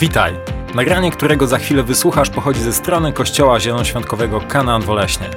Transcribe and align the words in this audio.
Witaj! 0.00 0.34
Nagranie, 0.74 1.10
którego 1.10 1.46
za 1.46 1.58
chwilę 1.58 1.82
wysłuchasz, 1.82 2.30
pochodzi 2.30 2.60
ze 2.60 2.72
strony 2.72 3.12
Kościoła 3.12 3.60
Zielonoświątkowego 3.60 4.40
Kanaan 4.40 4.82
Woleśnie. 4.82 5.30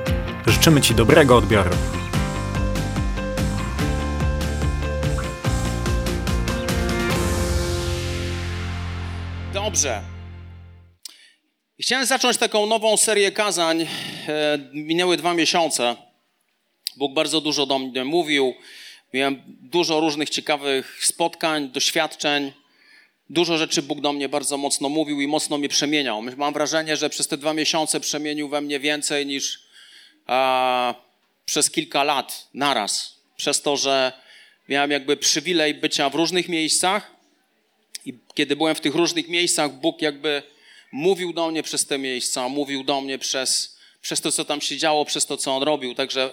Życzymy 0.48 0.82
Ci 0.82 0.96
dobrego 0.96 1.38
odbioru. 1.38 1.70
Dobrze. 9.54 10.02
Chciałem 11.82 12.06
zacząć 12.06 12.38
taką 12.38 12.66
nową 12.66 12.98
serię 12.98 13.32
kazań. 13.32 13.82
E, 13.82 13.88
minęły 14.74 15.18
dwa 15.18 15.34
miesiące. 15.34 15.96
Bóg 16.98 17.14
bardzo 17.14 17.42
dużo 17.42 17.66
do 17.66 17.80
mnie 17.80 18.06
mówił. 18.06 18.54
Miałem 19.14 19.42
dużo 19.48 20.00
różnych 20.00 20.30
ciekawych 20.30 21.06
spotkań, 21.06 21.70
doświadczeń. 21.70 22.61
Dużo 23.32 23.58
rzeczy 23.58 23.82
Bóg 23.82 24.02
do 24.02 24.14
mnie 24.14 24.30
bardzo 24.30 24.58
mocno 24.58 24.90
mówił 24.90 25.22
i 25.22 25.28
mocno 25.28 25.58
mnie 25.58 25.70
przemieniał. 25.70 26.22
Mam 26.38 26.54
wrażenie, 26.54 26.98
że 26.98 27.10
przez 27.10 27.28
te 27.28 27.38
dwa 27.38 27.54
miesiące 27.54 28.00
przemienił 28.00 28.50
we 28.50 28.62
mnie 28.62 28.80
więcej 28.80 29.26
niż 29.26 29.64
a, 30.28 30.96
przez 31.46 31.72
kilka 31.72 32.04
lat 32.04 32.48
naraz. 32.54 33.16
Przez 33.36 33.62
to, 33.62 33.78
że 33.78 34.14
miałem 34.70 34.92
jakby 34.92 35.18
przywilej 35.18 35.74
bycia 35.74 36.10
w 36.10 36.16
różnych 36.16 36.50
miejscach 36.50 37.16
i 38.06 38.14
kiedy 38.34 38.56
byłem 38.56 38.76
w 38.76 38.82
tych 38.82 38.96
różnych 38.96 39.28
miejscach, 39.28 39.74
Bóg 39.74 40.02
jakby 40.02 40.44
mówił 40.92 41.34
do 41.34 41.52
mnie 41.52 41.64
przez 41.64 41.86
te 41.86 41.98
miejsca, 41.98 42.50
mówił 42.50 42.84
do 42.84 43.02
mnie 43.02 43.20
przez, 43.20 43.78
przez 44.02 44.22
to, 44.22 44.32
co 44.32 44.46
tam 44.46 44.62
się 44.62 44.78
działo, 44.78 45.06
przez 45.06 45.26
to, 45.26 45.38
co 45.38 45.56
On 45.56 45.64
robił. 45.64 45.96
Także 45.96 46.32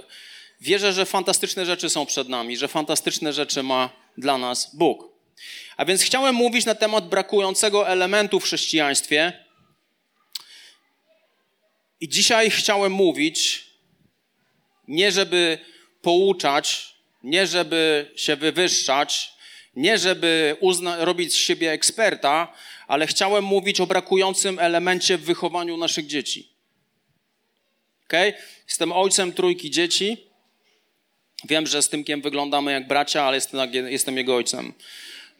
wierzę, 0.60 0.92
że 0.92 1.06
fantastyczne 1.06 1.66
rzeczy 1.66 1.90
są 1.90 2.06
przed 2.06 2.28
nami, 2.28 2.56
że 2.56 2.68
fantastyczne 2.68 3.32
rzeczy 3.32 3.62
ma 3.62 3.90
dla 4.16 4.38
nas 4.38 4.76
Bóg. 4.76 5.17
A 5.78 5.84
więc 5.84 6.02
chciałem 6.02 6.34
mówić 6.34 6.66
na 6.66 6.74
temat 6.74 7.08
brakującego 7.08 7.88
elementu 7.88 8.40
w 8.40 8.44
chrześcijaństwie. 8.44 9.32
I 12.00 12.08
dzisiaj 12.08 12.50
chciałem 12.50 12.92
mówić, 12.92 13.66
nie 14.88 15.12
żeby 15.12 15.58
pouczać, 16.02 16.94
nie 17.22 17.46
żeby 17.46 18.12
się 18.16 18.36
wywyższać, 18.36 19.32
nie 19.76 19.98
żeby 19.98 20.56
uzna- 20.60 21.04
robić 21.04 21.32
z 21.32 21.36
siebie 21.36 21.72
eksperta, 21.72 22.52
ale 22.86 23.06
chciałem 23.06 23.44
mówić 23.44 23.80
o 23.80 23.86
brakującym 23.86 24.58
elemencie 24.58 25.18
w 25.18 25.24
wychowaniu 25.24 25.76
naszych 25.76 26.06
dzieci. 26.06 26.52
Okay? 28.06 28.34
Jestem 28.68 28.92
ojcem 28.92 29.32
trójki 29.32 29.70
dzieci. 29.70 30.24
Wiem, 31.44 31.66
że 31.66 31.82
z 31.82 31.88
Tymkiem 31.88 32.22
wyglądamy 32.22 32.72
jak 32.72 32.88
bracia, 32.88 33.24
ale 33.24 33.36
jestem, 33.36 33.74
jestem 33.74 34.16
jego 34.16 34.36
ojcem. 34.36 34.74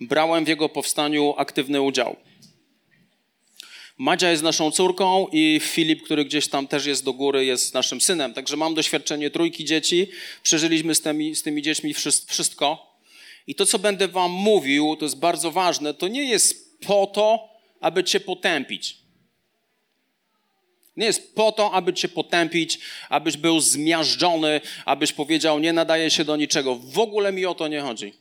Brałem 0.00 0.44
w 0.44 0.48
jego 0.48 0.68
powstaniu 0.68 1.34
aktywny 1.36 1.82
udział. 1.82 2.16
Madzia 3.98 4.30
jest 4.30 4.42
naszą 4.42 4.70
córką 4.70 5.26
i 5.32 5.60
Filip, 5.62 6.02
który 6.02 6.24
gdzieś 6.24 6.48
tam 6.48 6.68
też 6.68 6.86
jest 6.86 7.04
do 7.04 7.12
góry, 7.12 7.44
jest 7.44 7.74
naszym 7.74 8.00
synem. 8.00 8.34
Także 8.34 8.56
mam 8.56 8.74
doświadczenie 8.74 9.30
trójki 9.30 9.64
dzieci. 9.64 10.10
Przeżyliśmy 10.42 10.94
z 10.94 11.00
tymi, 11.00 11.36
z 11.36 11.42
tymi 11.42 11.62
dziećmi 11.62 11.94
wszystko. 12.26 12.96
I 13.46 13.54
to, 13.54 13.66
co 13.66 13.78
będę 13.78 14.08
wam 14.08 14.30
mówił, 14.30 14.96
to 14.96 15.04
jest 15.04 15.18
bardzo 15.18 15.50
ważne, 15.50 15.94
to 15.94 16.08
nie 16.08 16.24
jest 16.24 16.80
po 16.80 17.06
to, 17.06 17.48
aby 17.80 18.04
cię 18.04 18.20
potępić. 18.20 18.96
Nie 20.96 21.06
jest 21.06 21.34
po 21.34 21.52
to, 21.52 21.72
aby 21.72 21.94
cię 21.94 22.08
potępić, 22.08 22.78
abyś 23.08 23.36
był 23.36 23.60
zmiażdżony, 23.60 24.60
abyś 24.84 25.12
powiedział, 25.12 25.58
nie 25.58 25.72
nadaje 25.72 26.10
się 26.10 26.24
do 26.24 26.36
niczego. 26.36 26.74
W 26.74 26.98
ogóle 26.98 27.32
mi 27.32 27.46
o 27.46 27.54
to 27.54 27.68
nie 27.68 27.80
chodzi. 27.80 28.12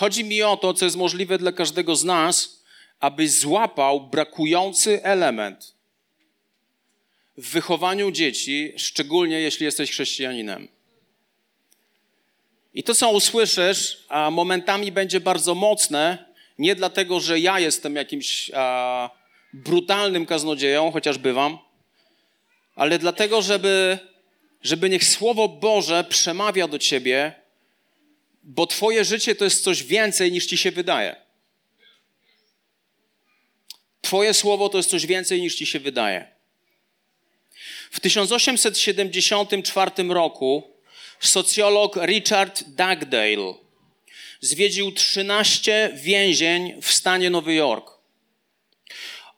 Chodzi 0.00 0.24
mi 0.24 0.42
o 0.42 0.56
to, 0.56 0.74
co 0.74 0.84
jest 0.84 0.96
możliwe 0.96 1.38
dla 1.38 1.52
każdego 1.52 1.96
z 1.96 2.04
nas, 2.04 2.62
aby 3.00 3.28
złapał 3.28 4.00
brakujący 4.00 5.02
element 5.02 5.74
w 7.36 7.50
wychowaniu 7.50 8.10
dzieci, 8.10 8.72
szczególnie 8.76 9.40
jeśli 9.40 9.64
jesteś 9.64 9.90
chrześcijaninem. 9.90 10.68
I 12.74 12.82
to, 12.82 12.94
co 12.94 13.10
usłyszysz, 13.10 14.04
a 14.08 14.30
momentami 14.30 14.92
będzie 14.92 15.20
bardzo 15.20 15.54
mocne, 15.54 16.24
nie 16.58 16.74
dlatego, 16.74 17.20
że 17.20 17.38
ja 17.38 17.60
jestem 17.60 17.96
jakimś 17.96 18.50
a, 18.54 19.10
brutalnym 19.52 20.26
kaznodzieją, 20.26 20.90
chociaż 20.90 21.18
bywam, 21.18 21.58
ale 22.74 22.98
dlatego, 22.98 23.42
żeby, 23.42 23.98
żeby 24.62 24.90
niech 24.90 25.04
Słowo 25.04 25.48
Boże 25.48 26.04
przemawia 26.04 26.68
do 26.68 26.78
ciebie, 26.78 27.40
bo 28.42 28.66
Twoje 28.66 29.04
życie 29.04 29.34
to 29.34 29.44
jest 29.44 29.64
coś 29.64 29.82
więcej 29.82 30.32
niż 30.32 30.46
ci 30.46 30.58
się 30.58 30.70
wydaje. 30.70 31.16
Twoje 34.00 34.34
słowo 34.34 34.68
to 34.68 34.76
jest 34.76 34.90
coś 34.90 35.06
więcej 35.06 35.40
niż 35.40 35.54
ci 35.54 35.66
się 35.66 35.78
wydaje. 35.78 36.26
W 37.90 38.00
1874 38.00 39.90
roku 40.08 40.62
socjolog 41.20 41.96
Richard 41.96 42.62
Dugdale 42.62 43.54
zwiedził 44.40 44.92
13 44.92 45.90
więzień 45.94 46.82
w 46.82 46.92
stanie 46.92 47.30
Nowy 47.30 47.54
Jork. 47.54 47.90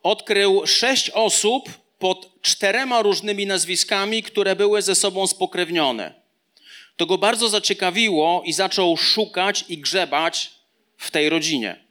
Odkrył 0.03 0.67
sześć 0.67 1.09
osób 1.09 1.69
pod 1.99 2.41
czterema 2.41 3.01
różnymi 3.01 3.45
nazwiskami, 3.45 4.23
które 4.23 4.55
były 4.55 4.81
ze 4.81 4.95
sobą 4.95 5.27
spokrewnione. 5.27 6.22
To 7.03 7.07
go 7.07 7.17
bardzo 7.17 7.49
zaciekawiło 7.49 8.43
i 8.45 8.53
zaczął 8.53 8.97
szukać 8.97 9.65
i 9.69 9.77
grzebać 9.77 10.51
w 10.97 11.11
tej 11.11 11.29
rodzinie. 11.29 11.85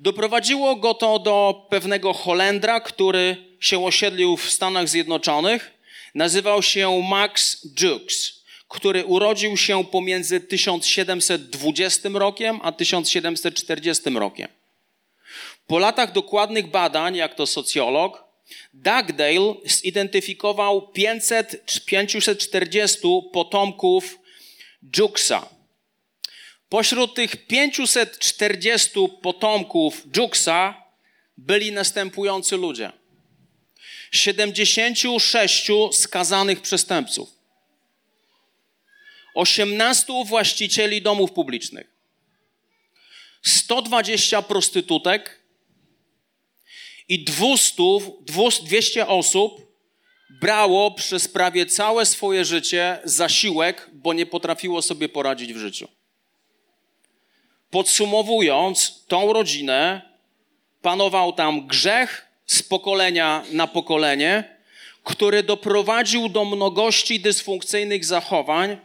Doprowadziło 0.00 0.76
go 0.76 0.94
to 0.94 1.18
do 1.18 1.66
pewnego 1.70 2.12
Holendra, 2.12 2.80
który 2.80 3.36
się 3.60 3.84
osiedlił 3.84 4.36
w 4.36 4.50
Stanach 4.50 4.88
Zjednoczonych. 4.88 5.70
Nazywał 6.14 6.62
się 6.62 7.02
Max 7.10 7.66
Jukes, 7.80 8.42
który 8.68 9.04
urodził 9.04 9.56
się 9.56 9.84
pomiędzy 9.84 10.40
1720 10.40 12.08
rokiem 12.12 12.60
a 12.62 12.72
1740 12.72 14.10
rokiem. 14.10 14.48
Po 15.66 15.78
latach 15.78 16.12
dokładnych 16.12 16.66
badań, 16.66 17.16
jak 17.16 17.34
to 17.34 17.46
socjolog, 17.46 18.24
Dugdale 18.74 19.54
zidentyfikował 19.64 20.88
500, 20.88 21.84
540 21.84 22.98
potomków 23.32 24.18
Jukesa. 24.96 25.48
Pośród 26.68 27.14
tych 27.14 27.46
540 27.46 28.90
potomków 29.22 30.02
Jukesa 30.16 30.82
byli 31.36 31.72
następujący 31.72 32.56
ludzie. 32.56 32.92
76 34.12 35.70
skazanych 35.92 36.60
przestępców. 36.60 37.36
18 39.34 40.12
właścicieli 40.26 41.02
domów 41.02 41.32
publicznych. 41.32 41.86
120 43.42 44.42
prostytutek 44.42 45.45
i 47.08 47.24
200, 47.24 47.82
200 48.62 49.06
osób 49.06 49.66
brało 50.40 50.90
przez 50.90 51.28
prawie 51.28 51.66
całe 51.66 52.06
swoje 52.06 52.44
życie 52.44 52.98
zasiłek, 53.04 53.90
bo 53.92 54.12
nie 54.12 54.26
potrafiło 54.26 54.82
sobie 54.82 55.08
poradzić 55.08 55.52
w 55.52 55.58
życiu. 55.58 55.88
Podsumowując, 57.70 59.04
tą 59.08 59.32
rodzinę 59.32 60.02
panował 60.82 61.32
tam 61.32 61.66
grzech 61.66 62.26
z 62.46 62.62
pokolenia 62.62 63.44
na 63.52 63.66
pokolenie, 63.66 64.56
który 65.04 65.42
doprowadził 65.42 66.28
do 66.28 66.44
mnogości 66.44 67.20
dysfunkcyjnych 67.20 68.04
zachowań, 68.04 68.76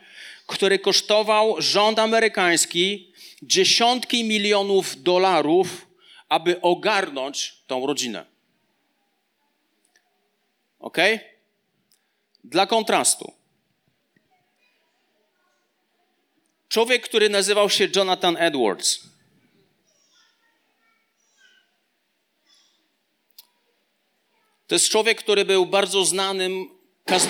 który 0.48 0.80
kosztował 0.80 1.56
rząd 1.62 2.00
amerykański 2.00 3.14
dziesiątki 3.42 4.24
milionów 4.24 5.04
dolarów, 5.04 5.88
aby 6.32 6.62
ogarnąć 6.62 7.64
tą 7.68 7.88
rodzinę. 7.88 8.26
Ok? 10.80 10.98
Dla 12.44 12.68
kontrastu. 12.68 13.34
Człowiek, 16.70 17.04
który 17.04 17.30
nazywał 17.30 17.70
się 17.70 17.88
Jonathan 17.96 18.38
Edwards. 18.38 19.00
To 24.68 24.76
jest 24.76 24.90
człowiek, 24.90 25.20
który 25.20 25.46
był 25.46 25.66
bardzo 25.66 26.06
znanym. 26.06 26.70
Kaz... 27.06 27.28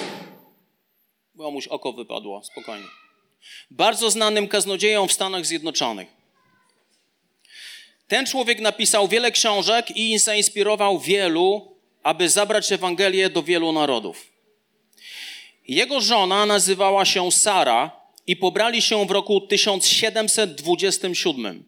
Komuś 1.38 1.68
oko 1.68 1.94
wypadło, 1.94 2.44
spokojnie. 2.44 2.88
Bardzo 3.72 4.12
znanym 4.12 4.48
kaznodzieją 4.48 5.08
w 5.08 5.14
Stanach 5.14 5.46
Zjednoczonych. 5.46 6.21
Ten 8.12 8.26
człowiek 8.26 8.60
napisał 8.60 9.08
wiele 9.08 9.32
książek 9.32 9.98
i 9.98 10.20
zainspirował 10.20 11.00
wielu, 11.00 11.76
aby 12.04 12.30
zabrać 12.30 12.72
Ewangelię 12.72 13.30
do 13.30 13.44
wielu 13.44 13.72
narodów. 13.72 14.32
Jego 15.68 16.02
żona 16.02 16.46
nazywała 16.46 17.06
się 17.06 17.32
Sara 17.32 17.92
i 18.28 18.36
pobrali 18.36 18.82
się 18.82 19.06
w 19.06 19.12
roku 19.12 19.42
1727. 19.42 21.64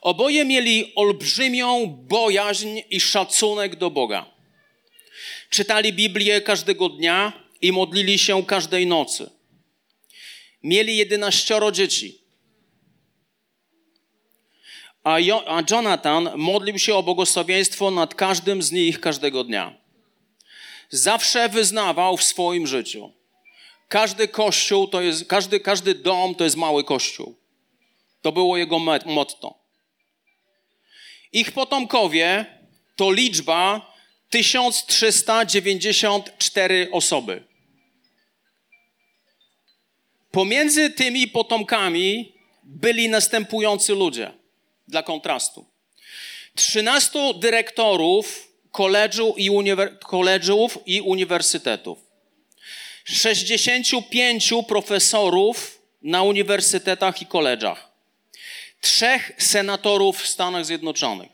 Oboje 0.00 0.44
mieli 0.44 0.92
olbrzymią 0.94 1.86
bojaźń 1.86 2.80
i 2.90 3.00
szacunek 3.00 3.76
do 3.76 3.90
Boga. 3.90 4.26
Czytali 5.50 5.92
Biblię 5.92 6.40
każdego 6.40 6.88
dnia 6.88 7.32
i 7.62 7.72
modlili 7.72 8.18
się 8.18 8.46
każdej 8.46 8.86
nocy. 8.86 9.30
Mieli 10.62 10.96
jedenaścioro 10.96 11.72
dzieci. 11.72 12.21
A, 15.04 15.18
jo, 15.18 15.44
a 15.46 15.62
Jonathan 15.70 16.30
modlił 16.36 16.78
się 16.78 16.94
o 16.94 17.02
błogosławieństwo 17.02 17.90
nad 17.90 18.14
każdym 18.14 18.62
z 18.62 18.72
nich 18.72 19.00
każdego 19.00 19.44
dnia. 19.44 19.74
Zawsze 20.90 21.48
wyznawał 21.48 22.16
w 22.16 22.24
swoim 22.24 22.66
życiu. 22.66 23.12
Każdy 23.88 24.28
kościół 24.28 24.88
to 24.88 25.00
jest, 25.00 25.26
każdy, 25.26 25.60
każdy 25.60 25.94
dom 25.94 26.34
to 26.34 26.44
jest 26.44 26.56
mały 26.56 26.84
kościół. 26.84 27.36
To 28.22 28.32
było 28.32 28.56
jego 28.56 28.78
motto. 29.06 29.54
Ich 31.32 31.52
potomkowie 31.52 32.46
to 32.96 33.12
liczba 33.12 33.92
1394 34.30 36.88
osoby. 36.92 37.44
Pomiędzy 40.30 40.90
tymi 40.90 41.28
potomkami 41.28 42.32
byli 42.62 43.08
następujący 43.08 43.94
ludzie, 43.94 44.41
dla 44.88 45.02
kontrastu. 45.02 45.66
13 46.54 47.34
dyrektorów 47.34 48.48
koledżu 48.70 49.34
i 49.36 49.50
uniwer- 49.50 49.98
koledżów 49.98 50.78
i 50.86 51.00
uniwersytetów. 51.00 51.98
65 53.04 54.52
profesorów 54.68 55.82
na 56.02 56.22
uniwersytetach 56.22 57.22
i 57.22 57.26
koledżach 57.26 57.92
trzech 58.82 59.32
senatorów 59.38 60.22
w 60.22 60.26
Stanach 60.26 60.66
Zjednoczonych, 60.66 61.30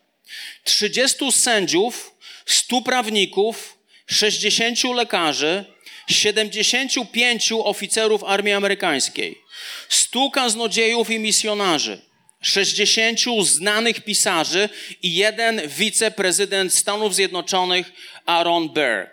30 0.65 1.33
sędziów, 1.33 2.15
100 2.47 2.83
prawników, 2.83 3.79
60 4.07 4.85
lekarzy, 4.85 5.65
75 6.09 7.53
oficerów 7.53 8.25
armii 8.25 8.53
amerykańskiej, 8.53 9.43
100 9.89 10.31
kaznodziejów 10.31 11.11
i 11.11 11.19
misjonarzy, 11.19 12.01
60 12.41 13.21
znanych 13.43 14.05
pisarzy 14.05 14.69
i 15.03 15.15
jeden 15.15 15.69
wiceprezydent 15.69 16.75
Stanów 16.75 17.15
Zjednoczonych 17.15 17.93
Aaron 18.27 18.69
Burr. 18.69 19.11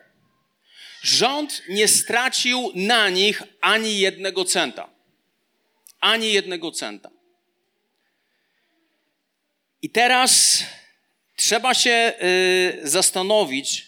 Rząd 1.02 1.62
nie 1.70 1.88
stracił 1.88 2.72
na 2.76 3.10
nich 3.10 3.44
ani 3.62 4.00
jednego 4.00 4.46
centa. 4.46 4.90
Ani 6.00 6.34
jednego 6.34 6.72
centa. 6.72 7.12
I 9.82 9.90
teraz 9.90 10.64
trzeba 11.36 11.74
się 11.74 12.14
y, 12.24 12.80
zastanowić, 12.84 13.88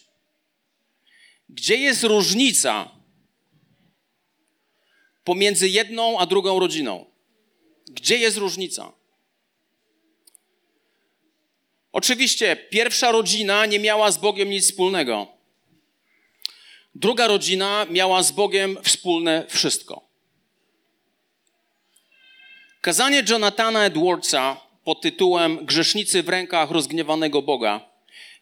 gdzie 1.49 1.77
jest 1.77 2.03
różnica 2.03 2.91
pomiędzy 5.23 5.69
jedną 5.69 6.19
a 6.19 6.25
drugą 6.25 6.59
rodziną. 6.59 7.05
Gdzie 7.87 8.17
jest 8.17 8.37
różnica? 8.37 8.93
Oczywiście, 11.91 12.55
pierwsza 12.55 13.11
rodzina 13.11 13.65
nie 13.65 13.79
miała 13.79 14.11
z 14.11 14.17
Bogiem 14.17 14.49
nic 14.49 14.65
wspólnego. 14.65 15.27
Druga 16.95 17.27
rodzina 17.27 17.85
miała 17.89 18.23
z 18.23 18.31
Bogiem 18.31 18.77
wspólne 18.83 19.45
wszystko. 19.49 20.07
Kazanie 22.81 23.23
Jonathana 23.29 23.85
Edwardsa 23.85 24.57
pod 24.83 25.01
tytułem 25.01 25.65
Grzesznicy 25.65 26.23
w 26.23 26.29
rękach 26.29 26.71
rozgniewanego 26.71 27.41
Boga. 27.41 27.89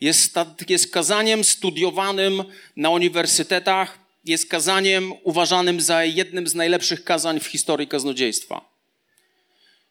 Jest, 0.02 0.36
jest 0.70 0.92
kazaniem 0.92 1.44
studiowanym 1.44 2.44
na 2.76 2.90
uniwersytetach, 2.90 4.00
jest 4.26 4.50
kazaniem 4.50 5.14
uważanym 5.24 5.82
za 5.82 6.04
jednym 6.04 6.48
z 6.48 6.56
najlepszych 6.56 7.04
kazań 7.04 7.40
w 7.40 7.46
historii 7.46 7.88
kaznodziejstwa. 7.88 8.70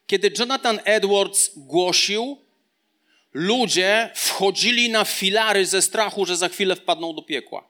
Kiedy 0.07 0.33
Jonathan 0.39 0.81
Edwards 0.85 1.51
głosił, 1.57 2.44
ludzie 3.35 4.11
wchodzili 4.15 4.91
na 4.91 5.05
filary 5.05 5.67
ze 5.67 5.83
strachu, 5.83 6.27
że 6.27 6.37
za 6.37 6.49
chwilę 6.49 6.77
wpadną 6.77 7.15
do 7.15 7.23
piekła. 7.23 7.69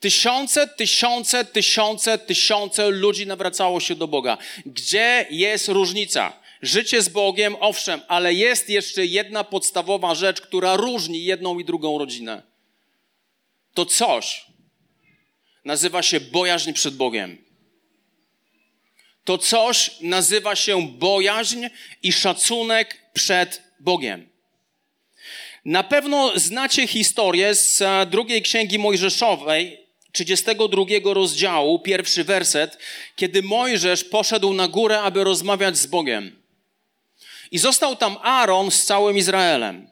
Tysiące, 0.00 0.68
tysiące, 0.68 1.44
tysiące, 1.44 2.18
tysiące 2.18 2.90
ludzi 2.90 3.26
nawracało 3.26 3.80
się 3.80 3.94
do 3.94 4.08
Boga. 4.08 4.38
Gdzie 4.66 5.26
jest 5.30 5.68
różnica? 5.68 6.32
Życie 6.62 7.02
z 7.02 7.08
Bogiem, 7.08 7.56
owszem, 7.60 8.00
ale 8.08 8.34
jest 8.34 8.68
jeszcze 8.68 9.06
jedna 9.06 9.44
podstawowa 9.44 10.14
rzecz, 10.14 10.40
która 10.40 10.76
różni 10.76 11.24
jedną 11.24 11.58
i 11.58 11.64
drugą 11.64 11.98
rodzinę. 11.98 12.42
To 13.74 13.86
coś 13.86 14.46
nazywa 15.64 16.02
się 16.02 16.20
bojaźń 16.20 16.72
przed 16.72 16.96
Bogiem. 16.96 17.44
To 19.24 19.38
coś 19.38 19.90
nazywa 20.00 20.56
się 20.56 20.88
bojaźń 20.88 21.66
i 22.02 22.12
szacunek 22.12 22.98
przed 23.12 23.62
Bogiem. 23.84 24.28
Na 25.64 25.82
pewno 25.82 26.38
znacie 26.38 26.86
historię 26.86 27.54
z 27.54 27.82
e, 27.82 28.06
drugiej 28.06 28.42
księgi 28.42 28.78
Mojżeszowej, 28.78 29.78
32 30.12 30.84
rozdziału, 31.14 31.78
pierwszy 31.78 32.24
werset, 32.24 32.78
kiedy 33.16 33.42
Mojżesz 33.42 34.04
poszedł 34.04 34.54
na 34.54 34.68
górę, 34.68 35.00
aby 35.00 35.24
rozmawiać 35.24 35.76
z 35.76 35.86
Bogiem. 35.86 36.36
I 37.50 37.58
został 37.58 37.96
tam 37.96 38.16
Aaron 38.22 38.70
z 38.70 38.84
całym 38.84 39.16
Izraelem. 39.16 39.90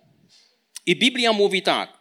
I 0.86 0.96
Biblia 0.96 1.32
mówi 1.32 1.62
tak. 1.62 1.92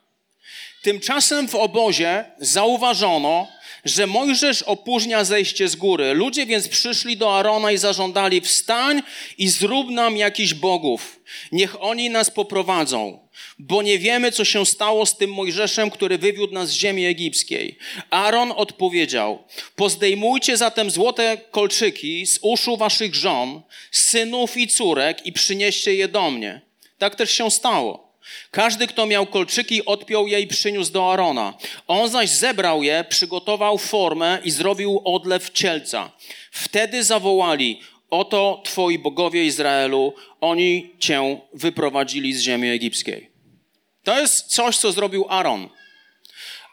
Tymczasem 0.81 1.47
w 1.47 1.55
obozie 1.55 2.25
zauważono, 2.39 3.47
że 3.85 4.07
Mojżesz 4.07 4.61
opóźnia 4.61 5.23
zejście 5.23 5.67
z 5.67 5.75
góry. 5.75 6.13
Ludzie 6.13 6.45
więc 6.45 6.67
przyszli 6.67 7.17
do 7.17 7.37
Arona 7.37 7.71
i 7.71 7.77
zażądali: 7.77 8.41
Wstań 8.41 9.01
i 9.37 9.49
zrób 9.49 9.89
nam 9.89 10.17
jakiś 10.17 10.53
bogów. 10.53 11.19
Niech 11.51 11.83
oni 11.83 12.09
nas 12.09 12.31
poprowadzą, 12.31 13.19
bo 13.59 13.81
nie 13.81 13.99
wiemy, 13.99 14.31
co 14.31 14.45
się 14.45 14.65
stało 14.65 15.05
z 15.05 15.17
tym 15.17 15.33
Mojżeszem, 15.33 15.91
który 15.91 16.17
wywiódł 16.17 16.53
nas 16.53 16.69
z 16.69 16.73
ziemi 16.73 17.05
egipskiej. 17.05 17.77
Aaron 18.09 18.53
odpowiedział: 18.55 19.43
Pozdejmujcie 19.75 20.57
zatem 20.57 20.91
złote 20.91 21.37
kolczyki 21.51 22.27
z 22.27 22.39
uszu 22.41 22.77
waszych 22.77 23.15
żon, 23.15 23.61
synów 23.91 24.57
i 24.57 24.67
córek 24.67 25.25
i 25.25 25.33
przynieście 25.33 25.95
je 25.95 26.07
do 26.07 26.31
mnie. 26.31 26.61
Tak 26.97 27.15
też 27.15 27.31
się 27.31 27.51
stało. 27.51 28.10
Każdy, 28.51 28.87
kto 28.87 29.05
miał 29.05 29.25
kolczyki, 29.25 29.85
odpiął 29.85 30.27
je 30.27 30.41
i 30.41 30.47
przyniósł 30.47 30.91
do 30.91 31.13
Arona. 31.13 31.53
On 31.87 32.09
zaś 32.09 32.29
zebrał 32.29 32.83
je, 32.83 33.05
przygotował 33.09 33.77
formę 33.77 34.39
i 34.43 34.51
zrobił 34.51 35.01
odlew 35.05 35.49
cielca. 35.49 36.11
Wtedy 36.51 37.03
zawołali, 37.03 37.81
oto 38.09 38.61
twoi 38.65 38.99
bogowie 38.99 39.45
Izraelu, 39.45 40.13
oni 40.41 40.95
cię 40.99 41.41
wyprowadzili 41.53 42.33
z 42.33 42.41
ziemi 42.41 42.69
egipskiej. 42.69 43.29
To 44.03 44.19
jest 44.19 44.45
coś, 44.45 44.77
co 44.77 44.91
zrobił 44.91 45.25
Aaron. 45.29 45.69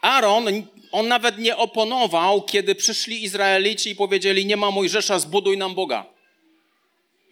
Aaron, 0.02 0.46
on 0.92 1.08
nawet 1.08 1.38
nie 1.38 1.56
oponował, 1.56 2.42
kiedy 2.42 2.74
przyszli 2.74 3.24
Izraelici 3.24 3.90
i 3.90 3.96
powiedzieli, 3.96 4.46
nie 4.46 4.56
ma 4.56 4.70
Mojżesza, 4.70 5.18
zbuduj 5.18 5.58
nam 5.58 5.74
Boga. 5.74 6.06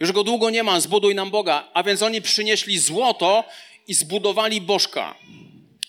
Już 0.01 0.13
go 0.13 0.25
długo 0.25 0.51
nie 0.51 0.63
ma, 0.63 0.81
zbuduj 0.81 1.15
nam 1.15 1.31
Boga. 1.31 1.69
A 1.75 1.83
więc 1.83 2.03
oni 2.03 2.23
przynieśli 2.23 2.79
złoto 2.79 3.45
i 3.87 3.95
zbudowali 3.95 4.61
bożka. 4.61 5.15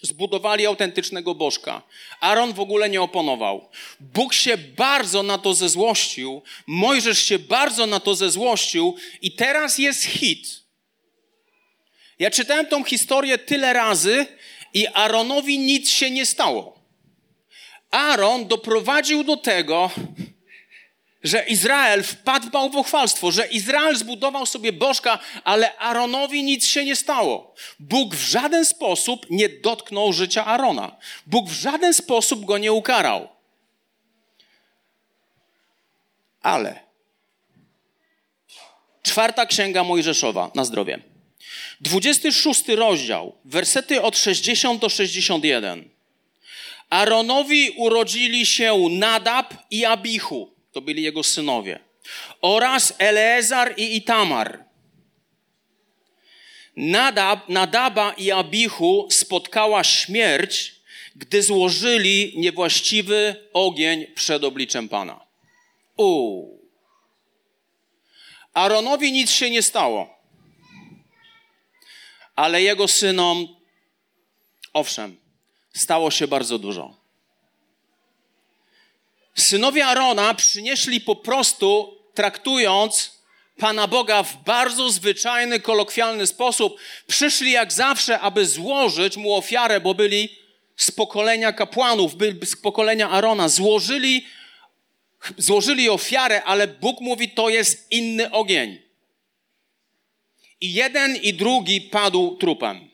Zbudowali 0.02 0.66
autentycznego 0.66 1.36
bożka. 1.36 1.82
Aaron 2.20 2.54
w 2.54 2.60
ogóle 2.60 2.90
nie 2.90 3.02
oponował. 3.02 3.70
Bóg 4.00 4.34
się 4.34 4.58
bardzo 4.58 5.24
na 5.24 5.38
to 5.38 5.54
zezłościł, 5.54 6.42
Mojżesz 6.68 7.20
się 7.20 7.40
bardzo 7.40 7.86
na 7.86 8.00
to 8.00 8.16
zezłościł 8.16 8.96
i 9.22 9.32
teraz 9.32 9.78
jest 9.78 10.04
hit. 10.04 10.64
Ja 12.20 12.32
czytałem 12.32 12.66
tą 12.66 12.84
historię 12.84 13.38
tyle 13.38 13.74
razy 13.74 14.26
i 14.74 14.88
Aaronowi 14.88 15.60
nic 15.60 15.90
się 15.90 16.12
nie 16.12 16.26
stało. 16.26 16.80
Aaron 17.92 18.48
doprowadził 18.48 19.24
do 19.24 19.38
tego, 19.38 19.92
że 21.28 21.44
Izrael 21.44 22.04
wpadł 22.04 22.48
w 22.48 22.52
bałwochwalstwo, 22.52 23.32
że 23.32 23.48
Izrael 23.48 23.96
zbudował 23.96 24.46
sobie 24.46 24.74
bożka, 24.74 25.20
ale 25.44 25.78
Aaronowi 25.78 26.44
nic 26.44 26.68
się 26.68 26.86
nie 26.86 26.96
stało. 26.96 27.56
Bóg 27.80 28.16
w 28.16 28.30
żaden 28.30 28.66
sposób 28.66 29.26
nie 29.30 29.50
dotknął 29.50 30.14
życia 30.14 30.46
Arona. 30.46 30.96
Bóg 31.26 31.50
w 31.50 31.54
żaden 31.54 31.94
sposób 31.94 32.46
go 32.46 32.58
nie 32.58 32.74
ukarał. 32.74 33.28
Ale 36.42 36.80
czwarta 39.04 39.46
księga 39.46 39.84
Mojżeszowa, 39.84 40.52
na 40.56 40.66
zdrowie. 40.66 41.00
26 41.82 42.68
rozdział, 42.68 43.36
wersety 43.46 44.02
od 44.02 44.18
60 44.18 44.82
do 44.82 44.90
61. 44.90 45.90
Aaronowi 46.90 47.70
urodzili 47.70 48.46
się 48.46 48.88
Nadab 48.90 49.54
i 49.72 49.86
Abichu 49.86 50.57
to 50.78 50.82
byli 50.82 51.04
jego 51.04 51.24
synowie, 51.24 51.80
oraz 52.42 52.94
Eleazar 52.98 53.74
i 53.78 53.96
Itamar. 53.96 54.66
Nadab, 56.76 57.50
Nadaba 57.50 58.14
i 58.14 58.32
Abichu 58.32 59.08
spotkała 59.12 59.84
śmierć, 59.84 60.76
gdy 61.16 61.44
złożyli 61.44 62.34
niewłaściwy 62.36 63.50
ogień 63.54 64.06
przed 64.16 64.44
obliczem 64.44 64.90
Pana. 64.90 65.26
U. 65.98 66.46
Aaronowi 68.54 69.12
nic 69.12 69.32
się 69.32 69.50
nie 69.50 69.62
stało, 69.62 70.20
ale 72.36 72.62
jego 72.62 72.88
synom, 72.88 73.48
owszem, 74.74 75.18
stało 75.74 76.12
się 76.12 76.28
bardzo 76.28 76.60
dużo. 76.60 77.07
Synowie 79.40 79.86
Arona 79.86 80.34
przynieśli 80.34 81.02
po 81.02 81.16
prostu, 81.16 81.98
traktując 82.14 83.18
Pana 83.58 83.88
Boga 83.88 84.24
w 84.24 84.44
bardzo 84.44 84.90
zwyczajny, 84.90 85.60
kolokwialny 85.60 86.28
sposób, 86.28 86.80
przyszli 87.08 87.52
jak 87.52 87.74
zawsze, 87.74 88.20
aby 88.20 88.46
złożyć 88.46 89.18
mu 89.18 89.34
ofiarę, 89.34 89.82
bo 89.82 89.94
byli 89.94 90.38
z 90.76 90.92
pokolenia 90.92 91.54
kapłanów, 91.54 92.16
byli 92.16 92.46
z 92.46 92.56
pokolenia 92.56 93.10
Arona. 93.10 93.50
Złożyli, 93.50 94.26
złożyli 95.38 95.90
ofiarę, 95.90 96.44
ale 96.44 96.68
Bóg 96.68 97.02
mówi, 97.02 97.30
to 97.30 97.50
jest 97.50 97.92
inny 97.92 98.32
ogień. 98.32 98.82
I 100.62 100.74
jeden 100.74 101.16
i 101.16 101.34
drugi 101.34 101.82
padł 101.82 102.38
trupem. 102.38 102.90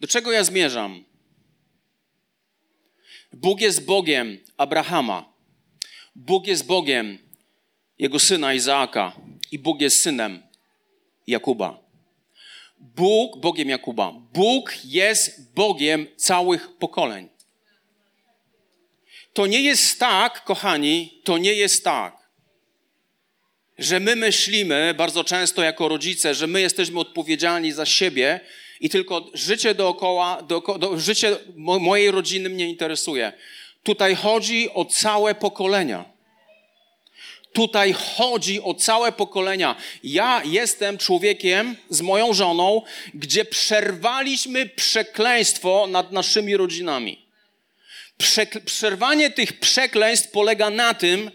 Do 0.00 0.08
czego 0.08 0.32
ja 0.32 0.44
zmierzam? 0.44 1.04
Bóg 3.34 3.60
jest 3.60 3.84
Bogiem 3.84 4.38
Abrahama. 4.56 5.32
Bóg 6.14 6.46
jest 6.46 6.66
Bogiem 6.66 7.18
jego 7.98 8.18
syna 8.18 8.54
Izaaka 8.54 9.12
i 9.52 9.58
Bóg 9.58 9.80
jest 9.80 10.00
synem 10.02 10.42
Jakuba. 11.26 11.78
Bóg, 12.78 13.40
Bogiem 13.40 13.68
Jakuba. 13.68 14.12
Bóg 14.12 14.84
jest 14.84 15.54
Bogiem 15.54 16.06
całych 16.16 16.76
pokoleń. 16.76 17.28
To 19.32 19.46
nie 19.46 19.62
jest 19.62 19.98
tak, 19.98 20.44
kochani, 20.44 21.20
to 21.24 21.38
nie 21.38 21.54
jest 21.54 21.84
tak, 21.84 22.16
że 23.78 24.00
my 24.00 24.16
myślimy 24.16 24.94
bardzo 24.96 25.24
często 25.24 25.62
jako 25.62 25.88
rodzice, 25.88 26.34
że 26.34 26.46
my 26.46 26.60
jesteśmy 26.60 27.00
odpowiedzialni 27.00 27.72
za 27.72 27.86
siebie 27.86 28.40
i 28.84 28.88
tylko 28.88 29.30
życie 29.34 29.74
dookoła, 29.74 30.42
dookoła 30.42 30.78
do, 30.78 30.98
życie 30.98 31.36
mojej 31.56 32.10
rodziny 32.10 32.48
mnie 32.48 32.68
interesuje. 32.68 33.32
Tutaj 33.82 34.14
chodzi 34.14 34.70
o 34.74 34.84
całe 34.84 35.34
pokolenia. 35.34 36.04
Tutaj 37.52 37.92
chodzi 37.92 38.62
o 38.62 38.74
całe 38.74 39.12
pokolenia. 39.12 39.76
Ja 40.02 40.42
jestem 40.44 40.98
człowiekiem 40.98 41.76
z 41.90 42.00
moją 42.00 42.34
żoną, 42.34 42.82
gdzie 43.14 43.44
przerwaliśmy 43.44 44.66
przekleństwo 44.66 45.86
nad 45.86 46.12
naszymi 46.12 46.56
rodzinami. 46.56 47.26
przerwanie 48.64 49.30
tych 49.30 49.60
przekleństw 49.60 50.30
polega 50.30 50.70
na 50.70 50.94
tym, 50.94 51.30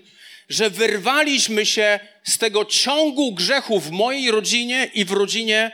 że 0.50 0.70
wyrwaliśmy 0.70 1.66
się 1.66 2.00
z 2.24 2.38
tego 2.38 2.66
ciągu 2.66 3.32
grzechów 3.32 3.88
w 3.88 3.92
mojej 3.92 4.32
rodzinie 4.32 4.90
i 4.94 5.06
w 5.06 5.12
rodzinie 5.12 5.72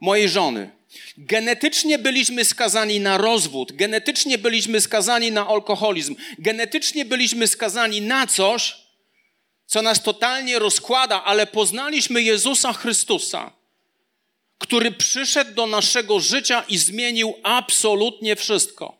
mojej 0.00 0.28
żony. 0.28 0.81
Genetycznie 1.18 1.98
byliśmy 1.98 2.44
skazani 2.44 3.00
na 3.00 3.18
rozwód, 3.18 3.72
genetycznie 3.72 4.38
byliśmy 4.38 4.80
skazani 4.80 5.32
na 5.32 5.48
alkoholizm, 5.48 6.16
genetycznie 6.38 7.04
byliśmy 7.04 7.46
skazani 7.46 8.00
na 8.00 8.26
coś, 8.26 8.76
co 9.66 9.82
nas 9.82 10.02
totalnie 10.02 10.58
rozkłada, 10.58 11.24
ale 11.24 11.46
poznaliśmy 11.46 12.22
Jezusa 12.22 12.72
Chrystusa, 12.72 13.52
który 14.58 14.92
przyszedł 14.92 15.54
do 15.54 15.66
naszego 15.66 16.20
życia 16.20 16.64
i 16.68 16.78
zmienił 16.78 17.34
absolutnie 17.42 18.36
wszystko. 18.36 18.98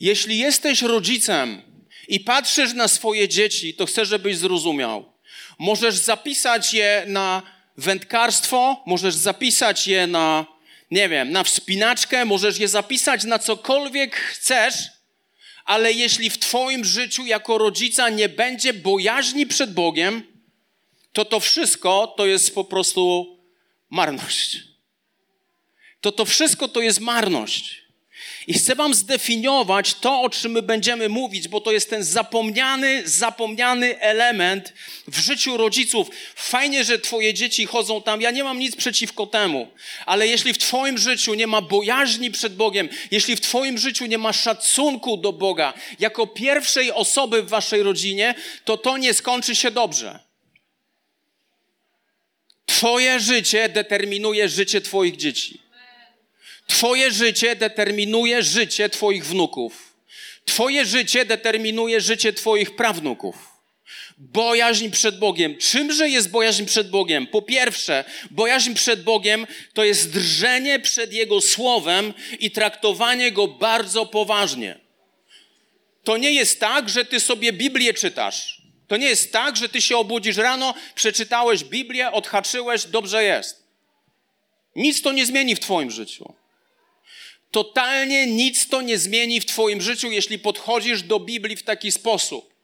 Jeśli 0.00 0.38
jesteś 0.38 0.82
rodzicem 0.82 1.62
i 2.08 2.20
patrzysz 2.20 2.72
na 2.72 2.88
swoje 2.88 3.28
dzieci, 3.28 3.74
to 3.74 3.86
chcę, 3.86 4.06
żebyś 4.06 4.36
zrozumiał. 4.36 5.12
Możesz 5.58 5.94
zapisać 5.94 6.74
je 6.74 7.04
na 7.06 7.53
wędkarstwo, 7.76 8.82
możesz 8.86 9.14
zapisać 9.14 9.86
je 9.86 10.06
na, 10.06 10.46
nie 10.90 11.08
wiem, 11.08 11.32
na 11.32 11.44
wspinaczkę, 11.44 12.24
możesz 12.24 12.58
je 12.58 12.68
zapisać 12.68 13.24
na 13.24 13.38
cokolwiek 13.38 14.16
chcesz, 14.16 14.74
ale 15.64 15.92
jeśli 15.92 16.30
w 16.30 16.38
Twoim 16.38 16.84
życiu 16.84 17.26
jako 17.26 17.58
rodzica 17.58 18.08
nie 18.08 18.28
będzie 18.28 18.72
bojaźni 18.72 19.46
przed 19.46 19.74
Bogiem, 19.74 20.22
to 21.12 21.24
to 21.24 21.40
wszystko 21.40 22.14
to 22.16 22.26
jest 22.26 22.54
po 22.54 22.64
prostu 22.64 23.34
marność. 23.90 24.58
To 26.00 26.12
to 26.12 26.24
wszystko 26.24 26.68
to 26.68 26.80
jest 26.80 27.00
marność. 27.00 27.83
I 28.46 28.54
chcę 28.54 28.74
Wam 28.74 28.94
zdefiniować 28.94 29.94
to, 29.94 30.20
o 30.20 30.30
czym 30.30 30.52
my 30.52 30.62
będziemy 30.62 31.08
mówić, 31.08 31.48
bo 31.48 31.60
to 31.60 31.72
jest 31.72 31.90
ten 31.90 32.04
zapomniany, 32.04 33.02
zapomniany 33.08 34.00
element 34.00 34.72
w 35.08 35.18
życiu 35.18 35.56
rodziców. 35.56 36.10
Fajnie, 36.34 36.84
że 36.84 36.98
Twoje 36.98 37.34
dzieci 37.34 37.66
chodzą 37.66 38.02
tam, 38.02 38.20
ja 38.20 38.30
nie 38.30 38.44
mam 38.44 38.58
nic 38.58 38.76
przeciwko 38.76 39.26
temu, 39.26 39.68
ale 40.06 40.28
jeśli 40.28 40.52
w 40.52 40.58
Twoim 40.58 40.98
życiu 40.98 41.34
nie 41.34 41.46
ma 41.46 41.60
bojaźni 41.60 42.30
przed 42.30 42.56
Bogiem, 42.56 42.88
jeśli 43.10 43.36
w 43.36 43.40
Twoim 43.40 43.78
życiu 43.78 44.06
nie 44.06 44.18
ma 44.18 44.32
szacunku 44.32 45.16
do 45.16 45.32
Boga 45.32 45.74
jako 46.00 46.26
pierwszej 46.26 46.92
osoby 46.92 47.42
w 47.42 47.48
Waszej 47.48 47.82
rodzinie, 47.82 48.34
to 48.64 48.76
to 48.76 48.96
nie 48.96 49.14
skończy 49.14 49.56
się 49.56 49.70
dobrze. 49.70 50.18
Twoje 52.66 53.20
życie 53.20 53.68
determinuje 53.68 54.48
życie 54.48 54.80
Twoich 54.80 55.16
dzieci. 55.16 55.63
Twoje 56.66 57.10
życie 57.10 57.56
determinuje 57.56 58.42
życie 58.42 58.88
Twoich 58.88 59.26
wnuków. 59.26 59.94
Twoje 60.44 60.84
życie 60.84 61.24
determinuje 61.24 62.00
życie 62.00 62.32
Twoich 62.32 62.76
prawnuków. 62.76 63.54
Bojaźń 64.18 64.90
przed 64.90 65.18
Bogiem. 65.18 65.58
Czymże 65.58 66.08
jest 66.08 66.30
bojaźń 66.30 66.64
przed 66.64 66.90
Bogiem? 66.90 67.26
Po 67.26 67.42
pierwsze, 67.42 68.04
bojaźń 68.30 68.74
przed 68.74 69.02
Bogiem 69.02 69.46
to 69.72 69.84
jest 69.84 70.12
drżenie 70.12 70.80
przed 70.80 71.12
Jego 71.12 71.40
słowem 71.40 72.14
i 72.40 72.50
traktowanie 72.50 73.32
Go 73.32 73.48
bardzo 73.48 74.06
poważnie. 74.06 74.78
To 76.04 76.16
nie 76.16 76.30
jest 76.32 76.60
tak, 76.60 76.88
że 76.88 77.04
Ty 77.04 77.20
sobie 77.20 77.52
Biblię 77.52 77.94
czytasz. 77.94 78.62
To 78.88 78.96
nie 78.96 79.06
jest 79.06 79.32
tak, 79.32 79.56
że 79.56 79.68
Ty 79.68 79.82
się 79.82 79.96
obudzisz 79.96 80.36
rano, 80.36 80.74
przeczytałeś 80.94 81.64
Biblię, 81.64 82.12
odhaczyłeś, 82.12 82.84
dobrze 82.84 83.24
jest. 83.24 83.64
Nic 84.76 85.02
to 85.02 85.12
nie 85.12 85.26
zmieni 85.26 85.56
w 85.56 85.60
Twoim 85.60 85.90
życiu. 85.90 86.34
Totalnie 87.54 88.26
nic 88.26 88.68
to 88.68 88.82
nie 88.82 88.98
zmieni 88.98 89.40
w 89.40 89.46
Twoim 89.46 89.82
życiu, 89.82 90.10
jeśli 90.10 90.38
podchodzisz 90.38 91.02
do 91.02 91.20
Biblii 91.20 91.56
w 91.56 91.62
taki 91.62 91.92
sposób. 91.92 92.54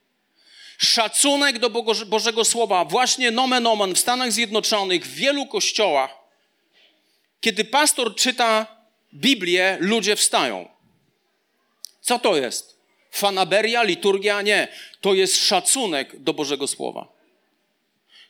Szacunek 0.79 1.59
do 1.59 1.71
Bożego 2.07 2.45
Słowa, 2.45 2.85
właśnie 2.85 3.31
nomen 3.31 3.67
omen 3.67 3.95
w 3.95 3.99
Stanach 3.99 4.33
Zjednoczonych, 4.33 5.07
w 5.07 5.15
wielu 5.15 5.47
kościołach, 5.47 6.11
kiedy 7.41 7.65
pastor 7.65 8.15
czyta 8.15 8.67
Biblię, 9.15 9.77
ludzie 9.81 10.17
wstają. 10.17 10.69
Co 12.01 12.19
to 12.19 12.37
jest? 12.37 12.77
Fanaberia, 13.11 13.83
liturgia? 13.83 14.43
Nie. 14.43 14.69
To 15.01 15.15
jest 15.15 15.47
szacunek 15.47 16.21
do 16.21 16.35
Bożego 16.35 16.67
Słowa. 16.67 17.09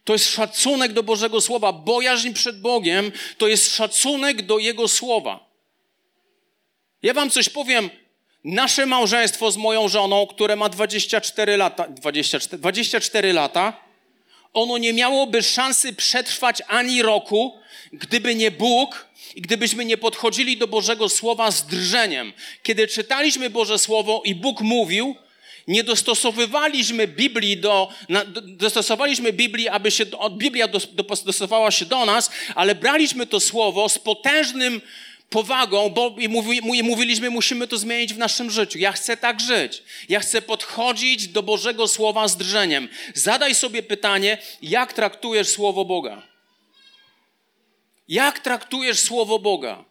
To 0.05 0.13
jest 0.13 0.29
szacunek 0.29 0.93
do 0.93 1.03
Bożego 1.03 1.41
Słowa. 1.41 1.73
Bojaźń 1.73 2.33
przed 2.33 2.61
Bogiem 2.61 3.13
to 3.39 3.49
jest 3.49 3.75
szacunek 3.75 4.43
do 4.43 4.59
Jego 4.59 4.89
Słowa. 4.89 5.50
Ja 7.03 7.15
wam 7.15 7.31
coś 7.31 7.49
powiem. 7.49 7.91
Nasze 8.45 8.87
małżeństwo 8.87 9.51
z 9.51 9.57
moją 9.57 9.89
żoną, 9.89 10.27
które 10.27 10.57
ma 10.57 10.69
24 10.69 11.57
lata, 11.57 11.89
24, 11.89 12.61
24 12.61 13.33
lata, 13.33 13.73
ono 14.53 14.79
nie 14.79 14.93
miałoby 14.93 15.43
szansy 15.43 15.93
przetrwać 15.93 16.63
ani 16.69 17.03
roku, 17.03 17.59
gdyby 17.93 18.35
nie 18.35 18.51
Bóg 18.51 19.07
i 19.35 19.41
gdybyśmy 19.41 19.85
nie 19.85 19.97
podchodzili 19.97 20.57
do 20.57 20.69
Bożego 20.69 21.09
Słowa 21.09 21.51
z 21.51 21.67
drżeniem. 21.67 22.33
Kiedy 22.63 22.89
czytaliśmy 22.89 23.51
Boże 23.51 23.79
Słowo 23.79 24.23
i 24.25 24.35
Bóg 24.35 24.61
mówił, 24.61 25.17
nie 25.69 25.85
dostosowywaliśmy 25.85 27.09
Biblii 27.09 27.57
do, 27.57 27.89
na, 28.09 28.25
dostosowaliśmy 28.43 29.33
Biblii, 29.33 29.69
aby 29.69 29.91
się, 29.91 30.05
Biblia 30.31 30.69
dostosowała 30.95 31.71
się 31.71 31.87
do 31.87 32.05
nas, 32.05 32.31
ale 32.55 32.75
braliśmy 32.75 33.27
to 33.27 33.41
Słowo 33.41 33.89
z 33.89 33.99
potężnym 33.99 34.81
powagą, 35.31 35.91
bo 35.91 36.15
i, 36.19 36.29
mówi, 36.29 36.61
mówiliśmy, 36.83 37.31
musimy 37.31 37.69
to 37.69 37.79
zmienić 37.79 38.15
w 38.15 38.19
naszym 38.19 38.51
życiu. 38.51 38.79
Ja 38.79 38.93
chcę 38.93 39.17
tak 39.17 39.41
żyć. 39.41 39.83
Ja 40.09 40.21
chcę 40.21 40.43
podchodzić 40.43 41.29
do 41.29 41.43
Bożego 41.43 41.89
Słowa 41.89 42.29
z 42.29 42.37
drżeniem. 42.37 42.89
Zadaj 43.15 43.55
sobie 43.55 43.83
pytanie, 43.83 44.39
jak 44.63 44.93
traktujesz 44.93 45.49
Słowo 45.49 45.85
Boga? 45.85 46.23
Jak 48.09 48.39
traktujesz 48.39 49.01
Słowo 49.01 49.39
Boga? 49.39 49.85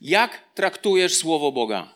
Jak 0.00 0.40
traktujesz 0.54 1.14
Słowo 1.14 1.52
Boga? 1.52 1.94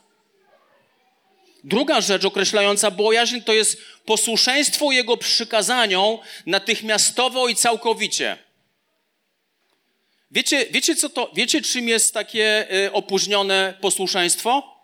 Druga 1.65 2.01
rzecz 2.01 2.25
określająca 2.25 2.91
bojaźń 2.91 3.41
to 3.41 3.53
jest 3.53 3.83
posłuszeństwo 4.05 4.93
Jego 4.93 5.17
przykazaniom 5.17 6.19
natychmiastowo 6.47 7.49
i 7.49 7.55
całkowicie. 7.55 8.48
Wiecie, 10.31 10.67
wiecie, 10.71 10.97
co 10.97 11.09
to, 11.09 11.31
wiecie 11.35 11.63
czym 11.63 11.89
jest 11.89 12.15
takie 12.15 12.75
y, 12.87 12.93
opóźnione 12.93 13.75
posłuszeństwo? 13.81 14.79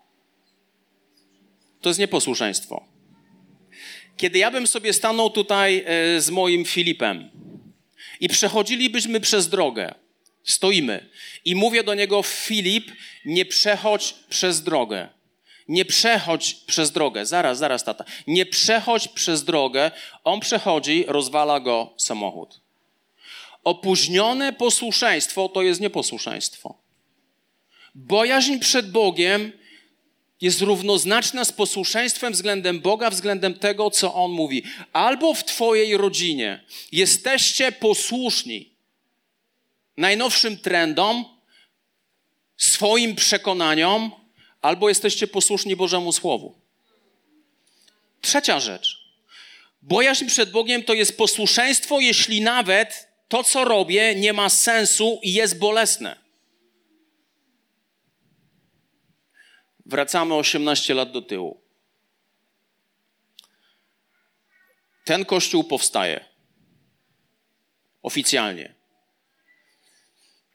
To 1.81 1.91
jest 1.91 2.01
nieposłuszeństwo. 2.01 2.85
Kiedy 4.17 4.39
ja 4.39 4.51
bym 4.51 4.67
sobie 4.67 4.93
stanął 4.93 5.31
tutaj 5.31 5.85
y, 6.17 6.21
z 6.21 6.31
moim 6.31 6.65
Filipem 6.65 7.31
i 8.21 8.29
przechodzilibyśmy 8.29 9.21
przez 9.21 9.49
drogę, 9.49 9.95
stoimy 10.45 11.11
i 11.45 11.55
mówię 11.55 11.85
do 11.85 11.95
niego, 11.95 12.23
Filip, 12.23 12.93
nie 13.25 13.47
przechodź 13.47 14.15
przez 14.29 14.63
drogę. 14.63 15.09
Nie 15.69 15.85
przechodź 15.85 16.55
przez 16.55 16.93
drogę. 16.93 17.27
Zaraz, 17.27 17.59
zaraz, 17.59 17.85
tata. 17.85 18.05
Nie 18.27 18.47
przechodź 18.47 19.09
przez 19.09 19.45
drogę. 19.45 19.91
On 20.25 20.41
przechodzi, 20.41 21.05
rozwala 21.09 21.61
go 21.61 21.95
samochód. 21.97 22.64
Opóźnione 23.65 24.53
posłuszeństwo 24.53 25.49
to 25.49 25.63
jest 25.63 25.81
nieposłuszeństwo. 25.81 26.79
Bojaźń 27.95 28.59
przed 28.59 28.91
Bogiem 28.91 29.53
jest 30.41 30.61
równoznaczna 30.61 31.45
z 31.45 31.53
posłuszeństwem 31.53 32.33
względem 32.33 32.81
Boga, 32.81 33.11
względem 33.11 33.55
tego, 33.55 33.91
co 33.91 34.15
On 34.15 34.31
mówi. 34.31 34.63
Albo 34.93 35.35
w 35.35 35.45
Twojej 35.45 35.97
rodzinie 35.97 36.65
jesteście 36.93 37.73
posłuszni 37.73 38.71
najnowszym 39.97 40.59
trendom, 40.59 41.25
swoim 42.57 43.17
przekonaniom, 43.17 44.11
albo 44.63 44.89
jesteście 44.89 45.27
posłuszni 45.27 45.77
Bożemu 45.77 46.13
Słowu. 46.13 46.55
Trzecia 48.21 48.61
rzecz. 48.61 49.05
Bojaźń 49.83 50.27
przed 50.27 50.51
Bogiem 50.51 50.83
to 50.83 50.95
jest 50.95 51.17
posłuszeństwo, 51.17 52.01
jeśli 52.01 52.41
nawet 52.41 53.14
to, 53.29 53.45
co 53.45 53.65
robię, 53.65 54.15
nie 54.15 54.33
ma 54.33 54.49
sensu 54.49 55.21
i 55.23 55.33
jest 55.33 55.59
bolesne. 55.59 56.25
Wracamy 59.87 60.35
18 60.35 60.95
lat 60.95 61.13
do 61.13 61.23
tyłu. 61.23 61.61
Ten 65.05 65.25
kościół 65.25 65.65
powstaje. 65.65 66.25
Oficjalnie. 68.03 68.75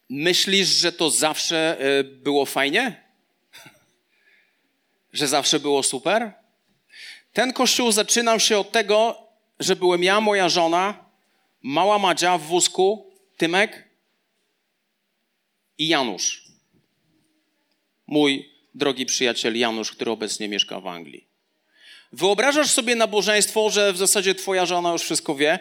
Myślisz, 0.09 0.67
że 0.67 0.91
to 0.91 1.09
zawsze 1.09 1.77
e, 1.79 2.03
było 2.03 2.45
fajnie? 2.45 3.03
Że 5.13 5.27
zawsze 5.27 5.59
było 5.59 5.83
super? 5.83 6.33
Ten 7.33 7.53
kościół 7.53 7.91
zaczynał 7.91 8.39
się 8.39 8.59
od 8.59 8.71
tego, 8.71 9.27
że 9.59 9.75
byłem 9.75 10.03
ja, 10.03 10.21
moja 10.21 10.49
żona, 10.49 11.08
mała 11.61 11.99
Madzia 11.99 12.37
w 12.37 12.41
wózku, 12.41 13.11
Tymek 13.37 13.89
i 15.77 15.87
Janusz. 15.87 16.43
Mój 18.07 18.51
drogi 18.75 19.05
przyjaciel 19.05 19.57
Janusz, 19.57 19.91
który 19.91 20.11
obecnie 20.11 20.47
mieszka 20.47 20.79
w 20.79 20.87
Anglii. 20.87 21.27
Wyobrażasz 22.13 22.71
sobie 22.71 22.95
nabożeństwo, 22.95 23.69
że 23.69 23.93
w 23.93 23.97
zasadzie 23.97 24.35
twoja 24.35 24.65
żona 24.65 24.91
już 24.91 25.01
wszystko 25.01 25.35
wie 25.35 25.59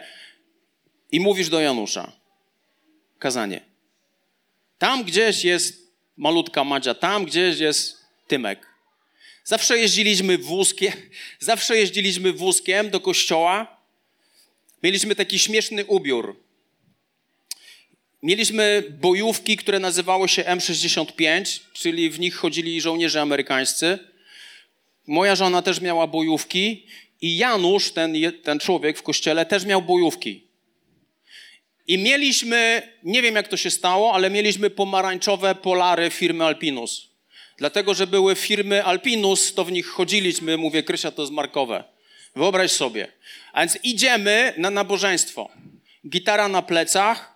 i 1.11 1.19
mówisz 1.19 1.49
do 1.49 1.59
Janusza. 1.59 2.11
Kazanie. 3.19 3.61
Tam 4.77 5.03
gdzieś 5.03 5.43
jest 5.43 5.93
malutka 6.17 6.63
Madzia, 6.63 6.93
tam 6.93 7.25
gdzieś 7.25 7.59
jest 7.59 8.05
Tymek. 8.27 8.67
Zawsze 9.43 9.77
jeździliśmy 9.77 10.37
wózkiem, 10.37 10.93
zawsze 11.39 11.77
jeździliśmy 11.77 12.33
wózkiem 12.33 12.89
do 12.89 12.99
kościoła. 12.99 13.78
Mieliśmy 14.83 15.15
taki 15.15 15.39
śmieszny 15.39 15.85
ubiór. 15.85 16.35
Mieliśmy 18.23 18.83
bojówki, 18.89 19.57
które 19.57 19.79
nazywały 19.79 20.29
się 20.29 20.43
M65, 20.43 21.59
czyli 21.73 22.09
w 22.09 22.19
nich 22.19 22.35
chodzili 22.35 22.81
żołnierze 22.81 23.21
amerykańscy. 23.21 23.99
Moja 25.07 25.35
żona 25.35 25.61
też 25.61 25.81
miała 25.81 26.07
bojówki 26.07 26.85
i 27.21 27.37
Janusz, 27.37 27.91
ten, 27.91 28.13
ten 28.43 28.59
człowiek 28.59 28.97
w 28.97 29.03
kościele, 29.03 29.45
też 29.45 29.65
miał 29.65 29.81
bojówki. 29.81 30.47
I 31.87 31.97
mieliśmy, 31.97 32.81
nie 33.03 33.21
wiem 33.21 33.35
jak 33.35 33.47
to 33.47 33.57
się 33.57 33.71
stało, 33.71 34.13
ale 34.13 34.29
mieliśmy 34.29 34.69
pomarańczowe 34.69 35.55
polary 35.55 36.09
firmy 36.09 36.45
Alpinus. 36.45 37.09
Dlatego, 37.57 37.93
że 37.93 38.07
były 38.07 38.35
firmy 38.35 38.83
Alpinus, 38.83 39.53
to 39.53 39.65
w 39.65 39.71
nich 39.71 39.87
chodziliśmy, 39.87 40.57
mówię, 40.57 40.83
Krysia, 40.83 41.11
to 41.11 41.21
jest 41.21 41.33
markowe. 41.33 41.83
Wyobraź 42.35 42.71
sobie. 42.71 43.07
A 43.53 43.59
więc 43.59 43.77
idziemy 43.83 44.53
na 44.57 44.69
nabożeństwo. 44.69 45.49
Gitara 46.09 46.47
na 46.47 46.61
plecach, 46.61 47.35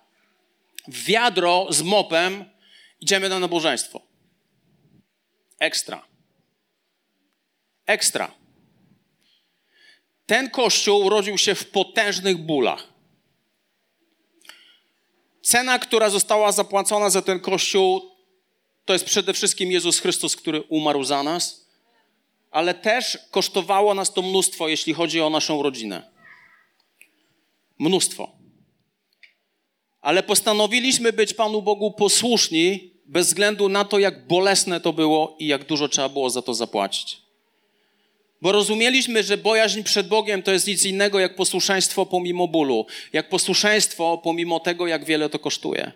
wiadro 0.88 1.66
z 1.70 1.82
mopem, 1.82 2.44
idziemy 3.00 3.28
na 3.28 3.38
nabożeństwo. 3.38 4.00
Ekstra. 5.58 6.06
Ekstra. 7.86 8.34
Ten 10.26 10.50
kościół 10.50 11.04
urodził 11.04 11.38
się 11.38 11.54
w 11.54 11.70
potężnych 11.70 12.38
bólach. 12.38 12.88
Cena, 15.42 15.78
która 15.78 16.10
została 16.10 16.52
zapłacona 16.52 17.10
za 17.10 17.22
ten 17.22 17.40
kościół, 17.40 18.10
to 18.84 18.92
jest 18.92 19.04
przede 19.04 19.32
wszystkim 19.32 19.72
Jezus 19.72 20.00
Chrystus, 20.00 20.36
który 20.36 20.62
umarł 20.62 21.04
za 21.04 21.22
nas, 21.22 21.63
ale 22.54 22.74
też 22.74 23.18
kosztowało 23.30 23.94
nas 23.94 24.12
to 24.12 24.22
mnóstwo, 24.22 24.68
jeśli 24.68 24.94
chodzi 24.94 25.20
o 25.20 25.30
naszą 25.30 25.62
rodzinę. 25.62 26.02
Mnóstwo. 27.78 28.32
Ale 30.00 30.22
postanowiliśmy 30.22 31.12
być 31.12 31.34
Panu 31.34 31.62
Bogu 31.62 31.92
posłuszni, 31.92 32.92
bez 33.06 33.26
względu 33.26 33.68
na 33.68 33.84
to, 33.84 33.98
jak 33.98 34.26
bolesne 34.26 34.80
to 34.80 34.92
było 34.92 35.36
i 35.38 35.46
jak 35.46 35.64
dużo 35.64 35.88
trzeba 35.88 36.08
było 36.08 36.30
za 36.30 36.42
to 36.42 36.54
zapłacić. 36.54 37.16
Bo 38.42 38.52
rozumieliśmy, 38.52 39.22
że 39.22 39.36
bojaźń 39.36 39.82
przed 39.82 40.08
Bogiem 40.08 40.42
to 40.42 40.52
jest 40.52 40.66
nic 40.66 40.84
innego 40.84 41.20
jak 41.20 41.36
posłuszeństwo 41.36 42.06
pomimo 42.06 42.48
bólu, 42.48 42.86
jak 43.12 43.28
posłuszeństwo 43.28 44.18
pomimo 44.18 44.60
tego, 44.60 44.86
jak 44.86 45.04
wiele 45.04 45.28
to 45.28 45.38
kosztuje. 45.38 45.92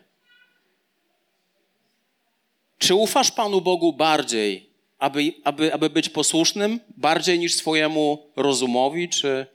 Czy 2.79 2.95
ufasz 2.95 3.31
Panu 3.31 3.61
Bogu 3.61 3.93
bardziej, 3.93 4.68
aby, 4.99 5.35
aby, 5.45 5.75
aby 5.75 5.91
być 5.91 6.09
posłusznym, 6.09 6.81
bardziej 6.97 7.39
niż 7.39 7.55
swojemu 7.55 8.27
rozumowi, 8.37 9.09
czy 9.09 9.47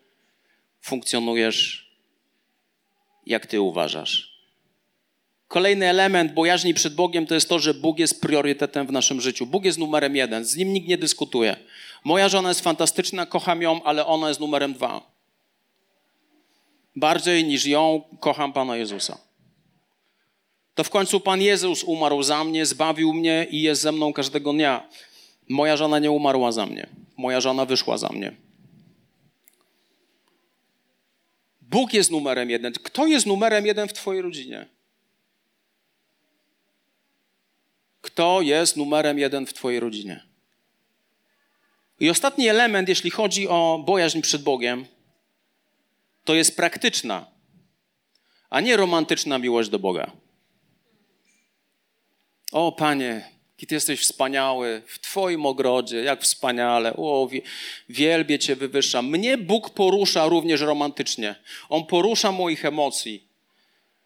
funkcjonujesz 0.81 1.91
jak 3.25 3.45
Ty 3.45 3.61
uważasz? 3.61 4.33
Kolejny 5.47 5.89
element 5.89 6.33
bojaźni 6.33 6.73
przed 6.73 6.95
Bogiem 6.95 7.27
to 7.27 7.35
jest 7.35 7.49
to, 7.49 7.59
że 7.59 7.73
Bóg 7.73 7.99
jest 7.99 8.21
priorytetem 8.21 8.87
w 8.87 8.91
naszym 8.91 9.21
życiu. 9.21 9.45
Bóg 9.45 9.65
jest 9.65 9.77
numerem 9.77 10.15
jeden, 10.15 10.45
z 10.45 10.55
nim 10.55 10.73
nikt 10.73 10.87
nie 10.87 10.97
dyskutuje. 10.97 11.55
Moja 12.03 12.29
żona 12.29 12.49
jest 12.49 12.61
fantastyczna, 12.61 13.25
kocham 13.25 13.61
ją, 13.61 13.83
ale 13.83 14.05
ona 14.05 14.27
jest 14.27 14.39
numerem 14.39 14.73
dwa. 14.73 15.11
Bardziej 16.95 17.43
niż 17.43 17.65
ją 17.65 18.01
kocham 18.19 18.53
Pana 18.53 18.77
Jezusa. 18.77 19.17
To 20.75 20.83
w 20.83 20.89
końcu 20.89 21.19
Pan 21.19 21.41
Jezus 21.41 21.83
umarł 21.83 22.23
za 22.23 22.43
mnie, 22.43 22.65
zbawił 22.65 23.13
mnie 23.13 23.47
i 23.49 23.61
jest 23.61 23.81
ze 23.81 23.91
mną 23.91 24.13
każdego 24.13 24.53
dnia. 24.53 24.89
Moja 25.49 25.77
żona 25.77 25.99
nie 25.99 26.11
umarła 26.11 26.51
za 26.51 26.65
mnie. 26.65 26.89
Moja 27.17 27.41
żona 27.41 27.65
wyszła 27.65 27.97
za 27.97 28.09
mnie. 28.09 28.35
Bóg 31.61 31.93
jest 31.93 32.11
numerem 32.11 32.49
jeden. 32.49 32.73
Kto 32.73 33.07
jest 33.07 33.25
numerem 33.25 33.65
jeden 33.65 33.87
w 33.87 33.93
Twojej 33.93 34.21
rodzinie? 34.21 34.67
Kto 38.01 38.41
jest 38.41 38.77
numerem 38.77 39.19
jeden 39.19 39.45
w 39.45 39.53
Twojej 39.53 39.79
rodzinie? 39.79 40.23
I 41.99 42.09
ostatni 42.09 42.47
element, 42.47 42.89
jeśli 42.89 43.11
chodzi 43.11 43.47
o 43.47 43.83
bojaźń 43.85 44.21
przed 44.21 44.43
Bogiem, 44.43 44.85
to 46.23 46.35
jest 46.35 46.55
praktyczna, 46.55 47.25
a 48.49 48.61
nie 48.61 48.77
romantyczna 48.77 49.37
miłość 49.37 49.69
do 49.69 49.79
Boga. 49.79 50.11
O 52.51 52.71
Panie, 52.71 53.32
Ty 53.67 53.75
jesteś 53.75 53.99
wspaniały, 53.99 54.81
w 54.87 54.99
Twoim 54.99 55.45
ogrodzie, 55.45 56.03
jak 56.03 56.21
wspaniale, 56.21 56.93
o, 56.97 57.29
wielbię 57.89 58.39
Cię, 58.39 58.55
wywyższam. 58.55 59.09
Mnie 59.09 59.37
Bóg 59.37 59.69
porusza 59.69 60.27
również 60.27 60.61
romantycznie. 60.61 61.35
On 61.69 61.85
porusza 61.85 62.31
moich 62.31 62.65
emocji, 62.65 63.27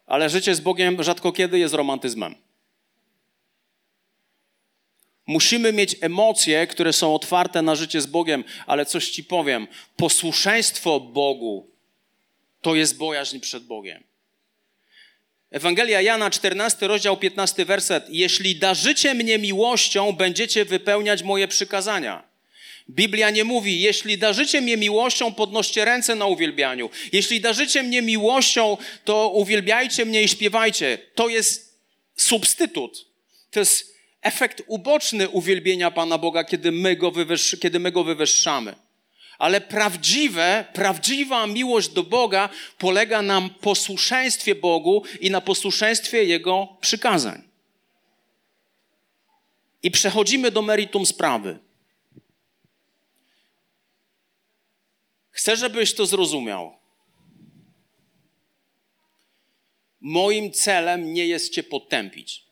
ale 0.06 0.30
życie 0.30 0.54
z 0.54 0.60
Bogiem 0.60 1.02
rzadko 1.02 1.32
kiedy 1.32 1.58
jest 1.58 1.74
romantyzmem. 1.74 2.34
Musimy 5.26 5.72
mieć 5.72 5.96
emocje, 6.00 6.66
które 6.66 6.92
są 6.92 7.14
otwarte 7.14 7.62
na 7.62 7.74
życie 7.74 8.00
z 8.00 8.06
Bogiem, 8.06 8.44
ale 8.66 8.86
coś 8.86 9.10
ci 9.10 9.24
powiem: 9.24 9.66
posłuszeństwo 9.96 11.00
Bogu 11.00 11.70
to 12.60 12.74
jest 12.74 12.98
bojaźń 12.98 13.40
przed 13.40 13.64
Bogiem. 13.64 14.07
Ewangelia 15.50 16.00
Jana, 16.00 16.30
14 16.30 16.86
rozdział, 16.86 17.16
15 17.16 17.64
werset. 17.64 18.06
Jeśli 18.08 18.56
darzycie 18.56 19.14
mnie 19.14 19.38
miłością, 19.38 20.12
będziecie 20.12 20.64
wypełniać 20.64 21.22
moje 21.22 21.48
przykazania. 21.48 22.28
Biblia 22.90 23.30
nie 23.30 23.44
mówi, 23.44 23.80
jeśli 23.80 24.18
darzycie 24.18 24.60
mnie 24.60 24.76
miłością, 24.76 25.34
podnoście 25.34 25.84
ręce 25.84 26.14
na 26.14 26.26
uwielbianiu. 26.26 26.90
Jeśli 27.12 27.40
darzycie 27.40 27.82
mnie 27.82 28.02
miłością, 28.02 28.76
to 29.04 29.28
uwielbiajcie 29.28 30.04
mnie 30.04 30.22
i 30.22 30.28
śpiewajcie. 30.28 30.98
To 31.14 31.28
jest 31.28 31.78
substytut. 32.16 33.06
To 33.50 33.60
jest 33.60 33.94
efekt 34.22 34.62
uboczny 34.66 35.28
uwielbienia 35.28 35.90
Pana 35.90 36.18
Boga, 36.18 36.44
kiedy 36.44 36.72
my 36.72 36.96
go, 36.96 37.10
wywyższ- 37.10 37.58
kiedy 37.58 37.80
my 37.80 37.92
go 37.92 38.04
wywyższamy. 38.04 38.74
Ale 39.38 39.60
prawdziwe, 39.60 40.64
prawdziwa 40.72 41.46
miłość 41.46 41.88
do 41.88 42.02
Boga 42.02 42.48
polega 42.78 43.22
na 43.22 43.48
posłuszeństwie 43.60 44.54
Bogu 44.54 45.02
i 45.20 45.30
na 45.30 45.40
posłuszeństwie 45.40 46.24
Jego 46.24 46.76
przykazań. 46.80 47.42
I 49.82 49.90
przechodzimy 49.90 50.50
do 50.50 50.62
meritum 50.62 51.06
sprawy. 51.06 51.58
Chcę, 55.30 55.56
żebyś 55.56 55.94
to 55.94 56.06
zrozumiał. 56.06 56.78
Moim 60.00 60.52
celem 60.52 61.14
nie 61.14 61.26
jest 61.26 61.52
Cię 61.52 61.62
potępić. 61.62 62.44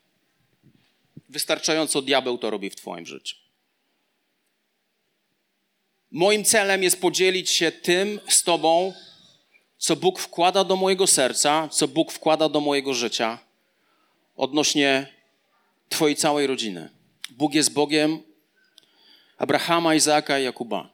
Wystarczająco 1.29 2.03
diabeł 2.03 2.39
to 2.39 2.51
robi 2.51 2.71
w 2.71 2.77
Twoim 2.77 3.07
życiu. 3.07 3.46
Moim 6.17 6.45
celem 6.45 6.83
jest 6.83 7.01
podzielić 7.01 7.51
się 7.51 7.73
tym 7.73 8.21
z 8.29 8.43
Tobą, 8.43 8.95
co 9.79 9.97
Bóg 9.97 10.19
wkłada 10.21 10.65
do 10.65 10.77
mojego 10.77 11.07
serca, 11.07 11.69
co 11.69 11.89
Bóg 11.89 12.13
wkłada 12.13 12.49
do 12.49 12.61
mojego 12.61 12.95
życia 12.95 13.39
odnośnie 14.37 15.13
Twojej 15.89 16.17
całej 16.17 16.47
rodziny. 16.47 16.91
Bóg 17.31 17.55
jest 17.55 17.73
Bogiem 17.73 18.23
Abrahama, 19.39 19.95
Izaaka 19.95 20.39
i 20.39 20.45
Jakuba. 20.45 20.91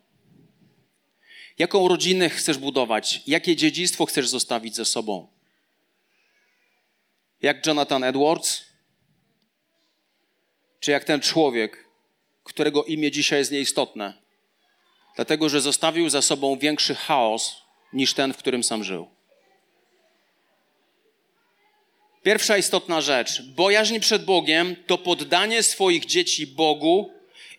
Jaką 1.59 1.89
rodzinę 1.89 2.31
chcesz 2.31 2.59
budować? 2.59 3.23
Jakie 3.27 3.57
dziedzictwo 3.57 4.07
chcesz 4.07 4.29
zostawić 4.29 4.77
ze 4.77 4.85
sobą? 4.85 5.29
Jak 7.43 7.67
Jonathan 7.67 8.05
Edwards? 8.05 8.65
Czy 10.81 10.91
jak 10.91 11.05
ten 11.05 11.21
człowiek, 11.21 11.89
którego 12.45 12.85
imię 12.85 13.11
dzisiaj 13.11 13.39
jest 13.39 13.53
nieistotne, 13.53 14.22
dlatego 15.17 15.49
że 15.49 15.61
zostawił 15.61 16.09
za 16.09 16.23
sobą 16.23 16.59
większy 16.59 16.95
chaos 16.95 17.63
niż 17.93 18.15
ten, 18.15 18.33
w 18.33 18.37
którym 18.37 18.65
sam 18.65 18.85
żył? 18.85 19.09
Pierwsza 22.23 22.59
istotna 22.59 23.01
rzecz. 23.01 23.43
Bojaźń 23.43 23.99
przed 23.99 24.25
Bogiem 24.25 24.77
to 24.87 24.99
poddanie 24.99 25.63
swoich 25.63 26.05
dzieci 26.05 26.47
Bogu 26.47 27.13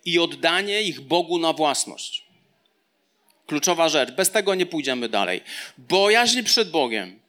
i 0.06 0.20
oddanie 0.20 0.82
ich 0.82 1.02
Bogu 1.02 1.40
na 1.40 1.54
własność. 1.54 2.26
Kluczowa 3.48 3.90
rzecz. 3.90 4.12
Bez 4.12 4.32
tego 4.32 4.56
nie 4.56 4.66
pójdziemy 4.66 5.10
dalej. 5.10 5.42
Bojaźń 5.78 6.44
przed 6.44 6.72
Bogiem 6.72 7.20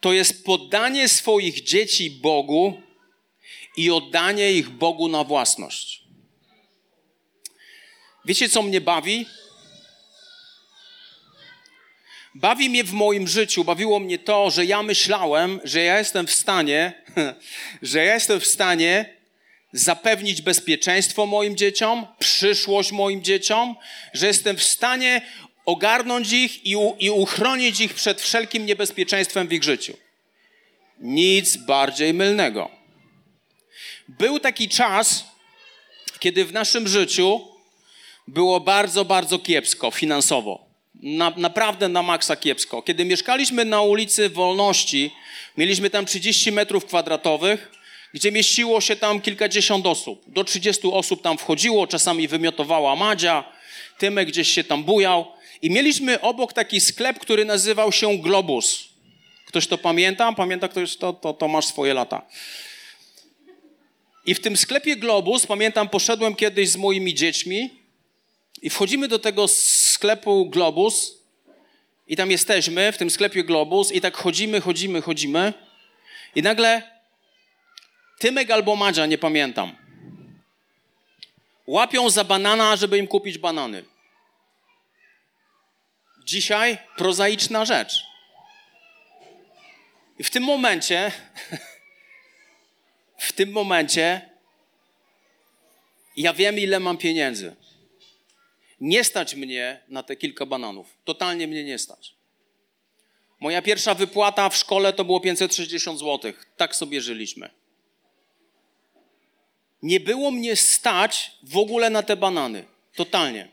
to 0.00 0.12
jest 0.12 0.44
poddanie 0.44 1.08
swoich 1.08 1.62
dzieci 1.62 2.10
Bogu 2.10 2.82
i 3.76 3.90
oddanie 3.90 4.52
ich 4.52 4.68
Bogu 4.70 5.08
na 5.08 5.24
własność. 5.24 6.03
Wiecie, 8.24 8.48
co 8.48 8.62
mnie 8.62 8.80
bawi? 8.80 9.26
Bawi 12.34 12.70
mnie 12.70 12.84
w 12.84 12.92
moim 12.92 13.28
życiu, 13.28 13.64
bawiło 13.64 14.00
mnie 14.00 14.18
to, 14.18 14.50
że 14.50 14.64
ja 14.64 14.82
myślałem, 14.82 15.60
że 15.64 15.80
ja 15.80 15.98
jestem 15.98 16.26
w 16.26 16.34
stanie, 16.34 17.02
że 17.82 18.04
ja 18.04 18.14
jestem 18.14 18.40
w 18.40 18.46
stanie 18.46 19.14
zapewnić 19.72 20.42
bezpieczeństwo 20.42 21.26
moim 21.26 21.56
dzieciom, 21.56 22.06
przyszłość 22.18 22.92
moim 22.92 23.22
dzieciom, 23.22 23.76
że 24.12 24.26
jestem 24.26 24.56
w 24.56 24.62
stanie 24.62 25.22
ogarnąć 25.64 26.32
ich 26.32 26.66
i, 26.66 26.76
i 26.98 27.10
uchronić 27.10 27.80
ich 27.80 27.94
przed 27.94 28.20
wszelkim 28.20 28.66
niebezpieczeństwem 28.66 29.48
w 29.48 29.52
ich 29.52 29.62
życiu. 29.62 29.96
Nic 31.00 31.56
bardziej 31.56 32.14
mylnego. 32.14 32.70
Był 34.08 34.40
taki 34.40 34.68
czas, 34.68 35.24
kiedy 36.18 36.44
w 36.44 36.52
naszym 36.52 36.88
życiu 36.88 37.53
było 38.28 38.60
bardzo, 38.60 39.04
bardzo 39.04 39.38
kiepsko 39.38 39.90
finansowo. 39.90 40.64
Na, 40.94 41.32
naprawdę 41.36 41.88
na 41.88 42.02
maksa 42.02 42.36
kiepsko. 42.36 42.82
Kiedy 42.82 43.04
mieszkaliśmy 43.04 43.64
na 43.64 43.82
ulicy 43.82 44.28
Wolności, 44.28 45.10
mieliśmy 45.56 45.90
tam 45.90 46.06
30 46.06 46.52
metrów 46.52 46.84
kwadratowych, 46.84 47.70
gdzie 48.14 48.32
mieściło 48.32 48.80
się 48.80 48.96
tam 48.96 49.20
kilkadziesiąt 49.20 49.86
osób. 49.86 50.22
Do 50.26 50.44
30 50.44 50.88
osób 50.92 51.22
tam 51.22 51.38
wchodziło, 51.38 51.86
czasami 51.86 52.28
wymiotowała 52.28 52.96
Madzia, 52.96 53.44
Tymek 53.98 54.28
gdzieś 54.28 54.48
się 54.48 54.64
tam 54.64 54.84
bujał. 54.84 55.26
I 55.62 55.70
mieliśmy 55.70 56.20
obok 56.20 56.52
taki 56.52 56.80
sklep, 56.80 57.18
który 57.18 57.44
nazywał 57.44 57.92
się 57.92 58.18
Globus. 58.18 58.88
Ktoś 59.46 59.66
to 59.66 59.78
pamięta? 59.78 60.32
Pamięta 60.32 60.68
ktoś 60.68 60.96
to? 60.96 61.12
To, 61.12 61.32
to 61.32 61.48
masz 61.48 61.66
swoje 61.66 61.94
lata. 61.94 62.26
I 64.26 64.34
w 64.34 64.40
tym 64.40 64.56
sklepie 64.56 64.96
Globus, 64.96 65.46
pamiętam, 65.46 65.88
poszedłem 65.88 66.34
kiedyś 66.34 66.68
z 66.68 66.76
moimi 66.76 67.14
dziećmi 67.14 67.83
i 68.64 68.70
wchodzimy 68.70 69.08
do 69.08 69.18
tego 69.18 69.48
sklepu 69.48 70.46
Globus 70.46 71.18
i 72.06 72.16
tam 72.16 72.30
jesteśmy, 72.30 72.92
w 72.92 72.98
tym 72.98 73.10
sklepie 73.10 73.44
Globus 73.44 73.92
i 73.92 74.00
tak 74.00 74.16
chodzimy, 74.16 74.60
chodzimy, 74.60 75.02
chodzimy 75.02 75.52
i 76.34 76.42
nagle 76.42 76.82
Tymek 78.18 78.50
albo 78.50 78.76
Madzia, 78.76 79.06
nie 79.06 79.18
pamiętam, 79.18 79.76
łapią 81.66 82.10
za 82.10 82.24
banana, 82.24 82.76
żeby 82.76 82.98
im 82.98 83.06
kupić 83.06 83.38
banany. 83.38 83.84
Dzisiaj 86.24 86.78
prozaiczna 86.96 87.64
rzecz. 87.64 88.04
I 90.18 90.24
w 90.24 90.30
tym 90.30 90.42
momencie, 90.42 91.12
w 93.28 93.32
tym 93.32 93.52
momencie, 93.52 94.30
ja 96.16 96.32
wiem, 96.32 96.58
ile 96.58 96.80
mam 96.80 96.98
pieniędzy. 96.98 97.63
Nie 98.80 99.04
stać 99.04 99.34
mnie 99.34 99.80
na 99.88 100.02
te 100.02 100.16
kilka 100.16 100.46
bananów. 100.46 100.98
Totalnie 101.04 101.46
mnie 101.46 101.64
nie 101.64 101.78
stać. 101.78 102.14
Moja 103.40 103.62
pierwsza 103.62 103.94
wypłata 103.94 104.48
w 104.48 104.56
szkole 104.56 104.92
to 104.92 105.04
było 105.04 105.20
560 105.20 105.98
zł. 105.98 106.32
Tak 106.56 106.76
sobie 106.76 107.00
żyliśmy. 107.00 107.50
Nie 109.82 110.00
było 110.00 110.30
mnie 110.30 110.56
stać 110.56 111.32
w 111.42 111.56
ogóle 111.56 111.90
na 111.90 112.02
te 112.02 112.16
banany. 112.16 112.64
Totalnie. 112.94 113.48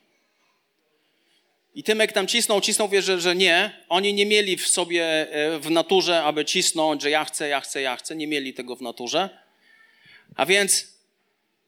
I 1.75 1.83
Tymek 1.83 2.11
tam 2.11 2.27
cisnął, 2.27 2.61
cisnął, 2.61 2.89
wie, 2.89 3.01
że, 3.01 3.21
że 3.21 3.35
nie. 3.35 3.83
Oni 3.89 4.13
nie 4.13 4.25
mieli 4.25 4.57
w 4.57 4.67
sobie, 4.67 5.03
e, 5.33 5.59
w 5.59 5.71
naturze, 5.71 6.23
aby 6.23 6.45
cisnąć, 6.45 7.01
że 7.01 7.09
ja 7.09 7.25
chcę, 7.25 7.47
ja 7.47 7.61
chcę, 7.61 7.81
ja 7.81 7.95
chcę. 7.95 8.15
Nie 8.15 8.27
mieli 8.27 8.53
tego 8.53 8.75
w 8.75 8.81
naturze. 8.81 9.29
A 10.35 10.45
więc 10.45 10.87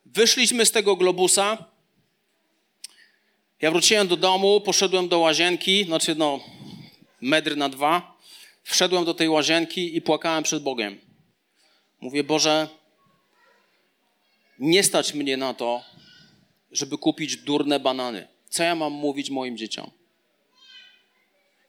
wyszliśmy 0.05 0.65
z 0.65 0.71
tego 0.71 0.95
globusa. 0.95 1.72
Ja 3.61 3.71
wróciłem 3.71 4.07
do 4.07 4.17
domu, 4.17 4.61
poszedłem 4.61 5.07
do 5.07 5.19
łazienki, 5.19 5.85
znaczy 5.85 6.15
no 6.15 6.39
metr 7.21 7.57
na 7.57 7.69
dwa. 7.69 8.17
Wszedłem 8.63 9.05
do 9.05 9.13
tej 9.13 9.29
łazienki 9.29 9.95
i 9.97 10.01
płakałem 10.01 10.43
przed 10.43 10.63
Bogiem. 10.63 10.99
Mówię, 12.01 12.23
Boże, 12.23 12.67
nie 14.59 14.83
stać 14.83 15.13
mnie 15.13 15.37
na 15.37 15.53
to, 15.53 15.83
żeby 16.71 16.97
kupić 16.97 17.37
durne 17.37 17.79
banany. 17.79 18.27
Co 18.49 18.63
ja 18.63 18.75
mam 18.75 18.93
mówić 18.93 19.29
moim 19.29 19.57
dzieciom? 19.57 19.91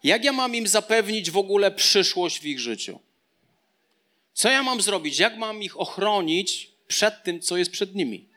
Jak 0.05 0.25
ja 0.25 0.33
mam 0.33 0.55
im 0.55 0.67
zapewnić 0.67 1.31
w 1.31 1.37
ogóle 1.37 1.71
przyszłość 1.71 2.41
w 2.41 2.45
ich 2.45 2.61
życiu? 2.61 3.01
Co 4.33 4.51
ja 4.51 4.63
mam 4.63 4.81
zrobić? 4.81 5.19
Jak 5.19 5.37
mam 5.37 5.63
ich 5.63 5.81
ochronić 5.81 6.71
przed 6.87 7.23
tym, 7.23 7.41
co 7.41 7.57
jest 7.57 7.71
przed 7.71 7.95
nimi? 7.95 8.29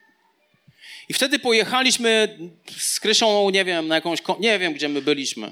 I 1.10 1.14
wtedy 1.14 1.40
pojechaliśmy 1.40 2.38
z 2.78 3.00
Krysią, 3.00 3.50
nie 3.50 3.66
wiem, 3.66 3.88
na 3.88 3.96
jakąś, 3.96 4.20
nie 4.40 4.60
wiem, 4.60 4.74
gdzie 4.74 4.90
my 4.90 5.02
byliśmy. 5.02 5.52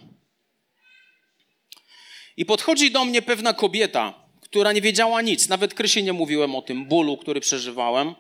I 2.38 2.46
podchodzi 2.46 2.92
do 2.92 3.06
mnie 3.06 3.22
pewna 3.22 3.54
kobieta, 3.54 4.14
która 4.42 4.72
nie 4.72 4.82
wiedziała 4.82 5.22
nic. 5.22 5.50
Nawet 5.50 5.74
Krysi 5.74 6.04
nie 6.04 6.14
mówiłem 6.14 6.56
o 6.56 6.62
tym 6.62 6.86
bólu, 6.86 7.18
który 7.18 7.40
przeżywałem. 7.40 8.16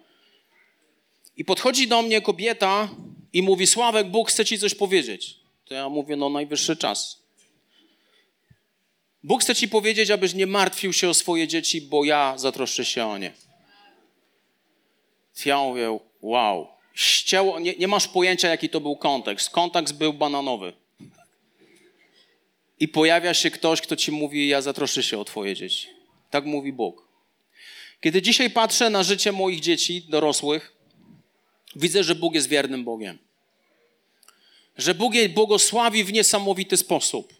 I 1.37 1.45
podchodzi 1.45 1.87
do 1.87 2.01
mnie 2.01 2.21
kobieta 2.21 2.89
i 3.33 3.41
mówi: 3.41 3.67
Sławek, 3.67 4.07
Bóg 4.07 4.29
chce 4.29 4.45
ci 4.45 4.59
coś 4.59 4.75
powiedzieć. 4.75 5.39
To 5.65 5.73
ja 5.73 5.89
mówię: 5.89 6.15
No, 6.15 6.29
najwyższy 6.29 6.77
czas. 6.77 7.25
Bóg 9.23 9.41
chce 9.41 9.55
ci 9.55 9.67
powiedzieć, 9.67 10.11
abyś 10.11 10.33
nie 10.33 10.47
martwił 10.47 10.93
się 10.93 11.09
o 11.09 11.13
swoje 11.13 11.47
dzieci, 11.47 11.81
bo 11.81 12.03
ja 12.03 12.33
zatroszczę 12.37 12.85
się 12.85 13.05
o 13.05 13.17
nie. 13.17 13.33
Ja 15.45 15.57
mówię: 15.57 15.99
Wow. 16.21 16.74
Ścięło, 16.95 17.59
nie, 17.59 17.75
nie 17.75 17.87
masz 17.87 18.07
pojęcia, 18.07 18.47
jaki 18.47 18.69
to 18.69 18.81
był 18.81 18.95
kontekst. 18.95 19.49
Kontekst 19.49 19.97
był 19.97 20.13
bananowy. 20.13 20.73
I 22.79 22.87
pojawia 22.87 23.33
się 23.33 23.51
ktoś, 23.51 23.81
kto 23.81 23.95
ci 23.95 24.11
mówi: 24.11 24.47
Ja 24.47 24.61
zatroszczę 24.61 25.03
się 25.03 25.19
o 25.19 25.25
Twoje 25.25 25.55
dzieci. 25.55 25.87
Tak 26.29 26.45
mówi 26.45 26.73
Bóg. 26.73 27.07
Kiedy 28.01 28.21
dzisiaj 28.21 28.49
patrzę 28.49 28.89
na 28.89 29.03
życie 29.03 29.31
moich 29.31 29.59
dzieci, 29.59 30.01
dorosłych, 30.01 30.75
widzę, 31.75 32.03
że 32.03 32.15
Bóg 32.15 32.35
jest 32.35 32.49
wiernym 32.49 32.83
Bogiem. 32.83 33.17
Że 34.77 34.95
Bóg 34.95 35.13
je 35.13 35.29
błogosławi 35.29 36.03
w 36.03 36.13
niesamowity 36.13 36.77
sposób. 36.77 37.33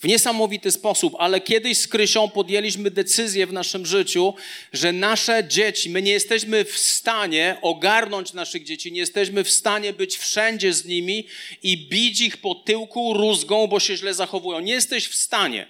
W 0.00 0.04
niesamowity 0.04 0.70
sposób, 0.70 1.14
ale 1.18 1.40
kiedyś 1.40 1.78
z 1.78 1.88
Krysią 1.88 2.28
podjęliśmy 2.28 2.90
decyzję 2.90 3.46
w 3.46 3.52
naszym 3.52 3.86
życiu, 3.86 4.34
że 4.72 4.92
nasze 4.92 5.44
dzieci, 5.48 5.90
my 5.90 6.02
nie 6.02 6.12
jesteśmy 6.12 6.64
w 6.64 6.78
stanie 6.78 7.56
ogarnąć 7.62 8.32
naszych 8.32 8.64
dzieci, 8.64 8.92
nie 8.92 9.00
jesteśmy 9.00 9.44
w 9.44 9.50
stanie 9.50 9.92
być 9.92 10.16
wszędzie 10.16 10.72
z 10.72 10.84
nimi 10.84 11.26
i 11.62 11.88
bić 11.88 12.20
ich 12.20 12.36
po 12.36 12.54
tyłku 12.54 13.14
rózgą, 13.14 13.66
bo 13.66 13.80
się 13.80 13.96
źle 13.96 14.14
zachowują. 14.14 14.60
Nie 14.60 14.72
jesteś 14.72 15.08
w 15.08 15.14
stanie. 15.14 15.66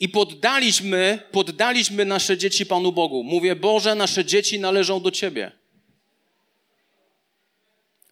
I 0.00 0.08
poddaliśmy, 0.08 1.18
poddaliśmy 1.32 2.04
nasze 2.04 2.38
dzieci 2.38 2.66
Panu 2.66 2.92
Bogu. 2.92 3.24
Mówię, 3.24 3.56
Boże, 3.56 3.94
nasze 3.94 4.24
dzieci 4.24 4.60
należą 4.60 5.00
do 5.00 5.10
Ciebie. 5.10 5.52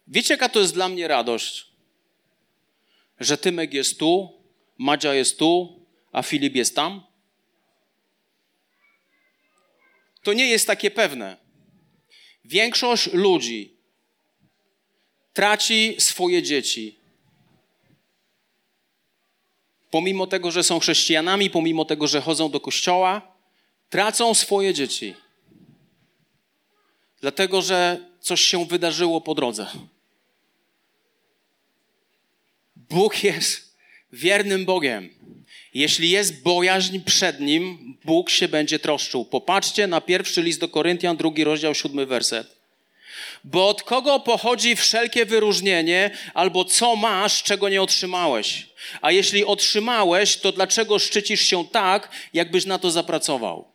Wiecie, 0.07 0.33
jaka 0.33 0.49
to 0.49 0.59
jest 0.59 0.73
dla 0.73 0.89
mnie 0.89 1.07
radość? 1.07 1.68
Że 3.19 3.37
Tymek 3.37 3.73
jest 3.73 3.99
tu, 3.99 4.33
Madzia 4.77 5.13
jest 5.13 5.39
tu, 5.39 5.79
a 6.11 6.23
Filip 6.23 6.55
jest 6.55 6.75
tam? 6.75 7.03
To 10.23 10.33
nie 10.33 10.47
jest 10.47 10.67
takie 10.67 10.91
pewne. 10.91 11.37
Większość 12.45 13.13
ludzi 13.13 13.79
traci 15.33 15.95
swoje 15.99 16.43
dzieci. 16.43 16.95
Pomimo 19.91 20.27
tego, 20.27 20.51
że 20.51 20.63
są 20.63 20.79
chrześcijanami, 20.79 21.49
pomimo 21.49 21.85
tego, 21.85 22.07
że 22.07 22.21
chodzą 22.21 22.51
do 22.51 22.59
kościoła, 22.59 23.35
tracą 23.89 24.33
swoje 24.33 24.73
dzieci. 24.73 25.15
Dlatego, 27.21 27.61
że 27.61 27.97
coś 28.19 28.41
się 28.41 28.65
wydarzyło 28.65 29.21
po 29.21 29.35
drodze. 29.35 29.67
Bóg 32.89 33.23
jest 33.23 33.75
wiernym 34.13 34.65
Bogiem. 34.65 35.09
Jeśli 35.73 36.09
jest 36.09 36.43
bojaźń 36.43 36.99
przed 36.99 37.39
Nim, 37.39 37.97
Bóg 38.05 38.29
się 38.29 38.47
będzie 38.47 38.79
troszczył. 38.79 39.25
Popatrzcie 39.25 39.87
na 39.87 40.01
pierwszy 40.01 40.41
list 40.41 40.59
do 40.59 40.67
Koryntian, 40.67 41.17
drugi 41.17 41.43
rozdział, 41.43 41.75
siódmy 41.75 42.05
werset. 42.05 42.59
Bo 43.43 43.69
od 43.69 43.83
kogo 43.83 44.19
pochodzi 44.19 44.75
wszelkie 44.75 45.25
wyróżnienie, 45.25 46.11
albo 46.33 46.65
co 46.65 46.95
masz, 46.95 47.43
czego 47.43 47.69
nie 47.69 47.81
otrzymałeś? 47.81 48.67
A 49.01 49.11
jeśli 49.11 49.45
otrzymałeś, 49.45 50.37
to 50.37 50.51
dlaczego 50.51 50.99
szczycisz 50.99 51.41
się 51.41 51.67
tak, 51.67 52.09
jakbyś 52.33 52.65
na 52.65 52.79
to 52.79 52.91
zapracował? 52.91 53.67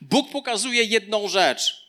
Bóg 0.00 0.30
pokazuje 0.30 0.84
jedną 0.84 1.28
rzecz 1.28 1.81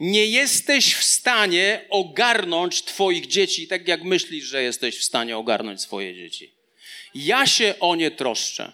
nie 0.00 0.26
jesteś 0.26 0.94
w 0.94 1.04
stanie 1.04 1.84
ogarnąć 1.90 2.82
Twoich 2.82 3.26
dzieci 3.26 3.68
tak, 3.68 3.88
jak 3.88 4.02
myślisz, 4.02 4.44
że 4.44 4.62
jesteś 4.62 4.98
w 4.98 5.04
stanie 5.04 5.36
ogarnąć 5.36 5.80
swoje 5.80 6.14
dzieci. 6.14 6.52
Ja 7.14 7.46
się 7.46 7.74
o 7.80 7.96
nie 7.96 8.10
troszczę. 8.10 8.72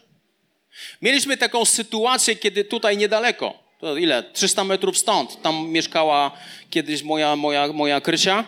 Mieliśmy 1.02 1.36
taką 1.36 1.64
sytuację, 1.64 2.36
kiedy 2.36 2.64
tutaj 2.64 2.96
niedaleko, 2.96 3.62
to 3.80 3.96
ile? 3.96 4.22
300 4.22 4.64
metrów 4.64 4.98
stąd, 4.98 5.42
tam 5.42 5.68
mieszkała 5.68 6.38
kiedyś 6.70 7.02
moja, 7.02 7.36
moja, 7.36 7.72
moja 7.72 8.00
Krysia 8.00 8.44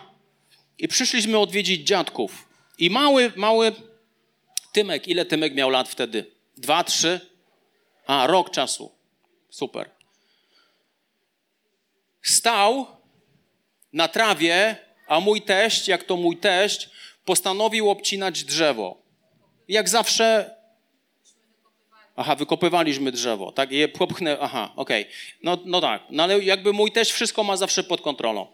i 0.78 0.88
przyszliśmy 0.88 1.38
odwiedzić 1.38 1.86
dziadków. 1.86 2.48
I 2.78 2.90
mały, 2.90 3.32
mały 3.36 3.72
Tymek, 4.72 5.08
ile 5.08 5.24
Tymek 5.24 5.54
miał 5.54 5.70
lat 5.70 5.88
wtedy? 5.88 6.26
Dwa, 6.56 6.84
trzy? 6.84 7.20
A, 8.06 8.26
rok 8.26 8.50
czasu. 8.50 8.92
Super 9.50 10.01
stał 12.22 12.86
na 13.92 14.08
trawie, 14.08 14.76
a 15.06 15.20
mój 15.20 15.42
teść, 15.42 15.88
jak 15.88 16.04
to 16.04 16.16
mój 16.16 16.36
teść, 16.36 16.90
postanowił 17.24 17.90
obcinać 17.90 18.44
drzewo. 18.44 19.02
Jak 19.68 19.88
zawsze. 19.88 20.56
Aha, 22.16 22.36
wykopywaliśmy 22.36 23.12
drzewo, 23.12 23.52
tak? 23.52 23.72
Je 23.72 23.88
popchnę. 23.88 24.38
Aha, 24.40 24.72
okej. 24.76 25.02
Okay. 25.02 25.14
No, 25.42 25.58
no 25.64 25.80
tak, 25.80 26.02
no 26.10 26.22
ale 26.22 26.40
jakby 26.40 26.72
mój 26.72 26.92
teść 26.92 27.12
wszystko 27.12 27.44
ma 27.44 27.56
zawsze 27.56 27.84
pod 27.84 28.00
kontrolą. 28.00 28.46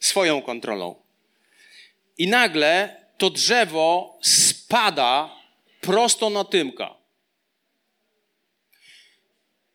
Swoją 0.00 0.42
kontrolą. 0.42 0.94
I 2.18 2.28
nagle 2.28 2.96
to 3.18 3.30
drzewo 3.30 4.18
spada 4.22 5.36
prosto 5.80 6.30
na 6.30 6.44
Tymka. 6.44 6.94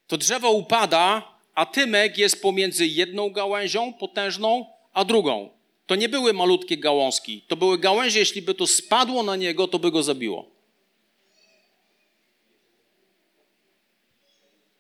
To 0.08 0.18
drzewo 0.18 0.52
upada 0.52 1.31
a 1.62 1.66
tymek 1.66 2.18
jest 2.18 2.42
pomiędzy 2.42 2.88
jedną 2.88 3.30
gałęzią 3.30 3.94
potężną, 3.94 4.66
a 4.94 5.06
drugą. 5.06 5.50
To 5.86 5.96
nie 5.96 6.10
były 6.10 6.34
malutkie 6.34 6.78
gałązki. 6.78 7.42
To 7.48 7.56
były 7.56 7.78
gałęzie, 7.78 8.20
jeśli 8.20 8.42
by 8.42 8.54
to 8.54 8.68
spadło 8.68 9.24
na 9.24 9.36
niego, 9.36 9.68
to 9.68 9.80
by 9.80 9.92
go 9.92 10.04
zabiło. 10.04 10.52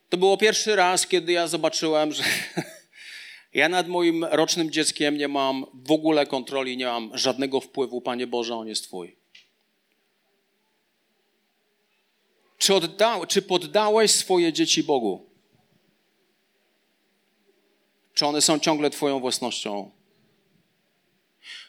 To 0.10 0.18
było 0.18 0.38
pierwszy 0.38 0.76
raz, 0.76 1.08
kiedy 1.08 1.32
ja 1.32 1.48
zobaczyłem, 1.48 2.12
że 2.12 2.24
ja 3.54 3.70
nad 3.70 3.88
moim 3.88 4.26
rocznym 4.26 4.72
dzieckiem 4.72 5.18
nie 5.18 5.28
mam 5.28 5.66
w 5.74 5.92
ogóle 5.92 6.26
kontroli, 6.26 6.78
nie 6.78 6.86
mam 6.86 7.12
żadnego 7.14 7.60
wpływu. 7.60 8.02
Panie 8.02 8.28
Boże, 8.28 8.56
on 8.56 8.68
jest 8.68 8.84
Twój. 8.84 9.16
Czy, 12.58 12.76
odda, 12.76 13.26
czy 13.28 13.42
poddałeś 13.42 14.12
swoje 14.12 14.54
dzieci 14.54 14.84
Bogu? 14.84 15.31
Czy 18.22 18.26
one 18.26 18.42
są 18.42 18.60
ciągle 18.60 18.90
Twoją 18.90 19.20
własnością? 19.20 19.92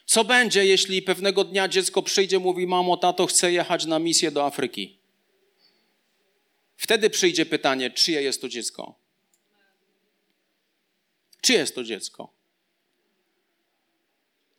Co 0.05 0.23
będzie, 0.23 0.65
jeśli 0.65 1.01
pewnego 1.01 1.43
dnia 1.43 1.67
dziecko 1.67 2.01
przyjdzie, 2.01 2.39
mówi: 2.39 2.67
Mamo, 2.67 2.97
tato, 2.97 3.25
chcę 3.25 3.51
jechać 3.51 3.85
na 3.85 3.99
misję 3.99 4.31
do 4.31 4.45
Afryki? 4.45 4.99
Wtedy 6.77 7.09
przyjdzie 7.09 7.45
pytanie: 7.45 7.91
czyje 7.91 8.21
jest 8.21 8.41
to 8.41 8.49
dziecko? 8.49 8.95
Czy 11.41 11.53
jest 11.53 11.75
to 11.75 11.83
dziecko? 11.83 12.33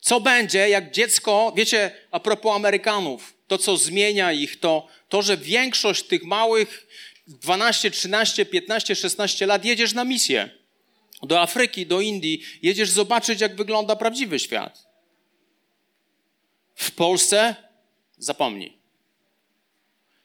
Co 0.01 0.21
będzie, 0.21 0.69
jak 0.69 0.91
dziecko, 0.91 1.53
wiecie, 1.57 1.91
a 2.11 2.21
propos 2.21 2.57
Amerykanów, 2.57 3.35
to 3.47 3.59
co 3.59 3.77
zmienia 3.77 4.33
ich, 4.33 4.61
to 4.61 4.89
to, 5.09 5.23
że 5.23 5.37
większość 5.37 6.03
tych 6.03 6.25
małych 6.25 6.87
12, 7.27 7.91
13, 7.91 8.47
15, 8.47 8.95
16 8.95 9.47
lat 9.47 9.65
jedziesz 9.65 9.93
na 9.93 10.05
misję 10.05 10.64
do 11.27 11.41
Afryki, 11.41 11.87
do 11.87 12.01
Indii, 12.01 12.43
jedziesz 12.63 12.91
zobaczyć, 12.91 13.41
jak 13.41 13.57
wygląda 13.57 13.97
prawdziwy 13.97 14.39
świat. 14.39 14.87
W 16.75 16.91
Polsce 16.91 17.57
zapomnij. 18.19 18.79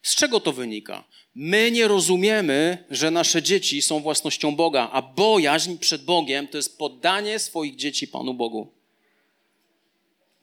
Z 0.02 0.16
czego 0.16 0.40
to 0.40 0.52
wynika? 0.52 1.04
My 1.36 1.72
nie 1.72 1.88
rozumiemy, 1.88 2.84
że 2.90 3.12
nasze 3.12 3.44
dzieci 3.44 3.82
są 3.82 4.00
własnością 4.00 4.56
Boga, 4.56 4.90
a 4.92 5.02
bojaźń 5.02 5.78
przed 5.78 6.04
Bogiem 6.04 6.48
to 6.48 6.58
jest 6.58 6.78
poddanie 6.78 7.40
swoich 7.40 7.76
dzieci 7.76 8.08
Panu 8.08 8.34
Bogu. 8.34 8.74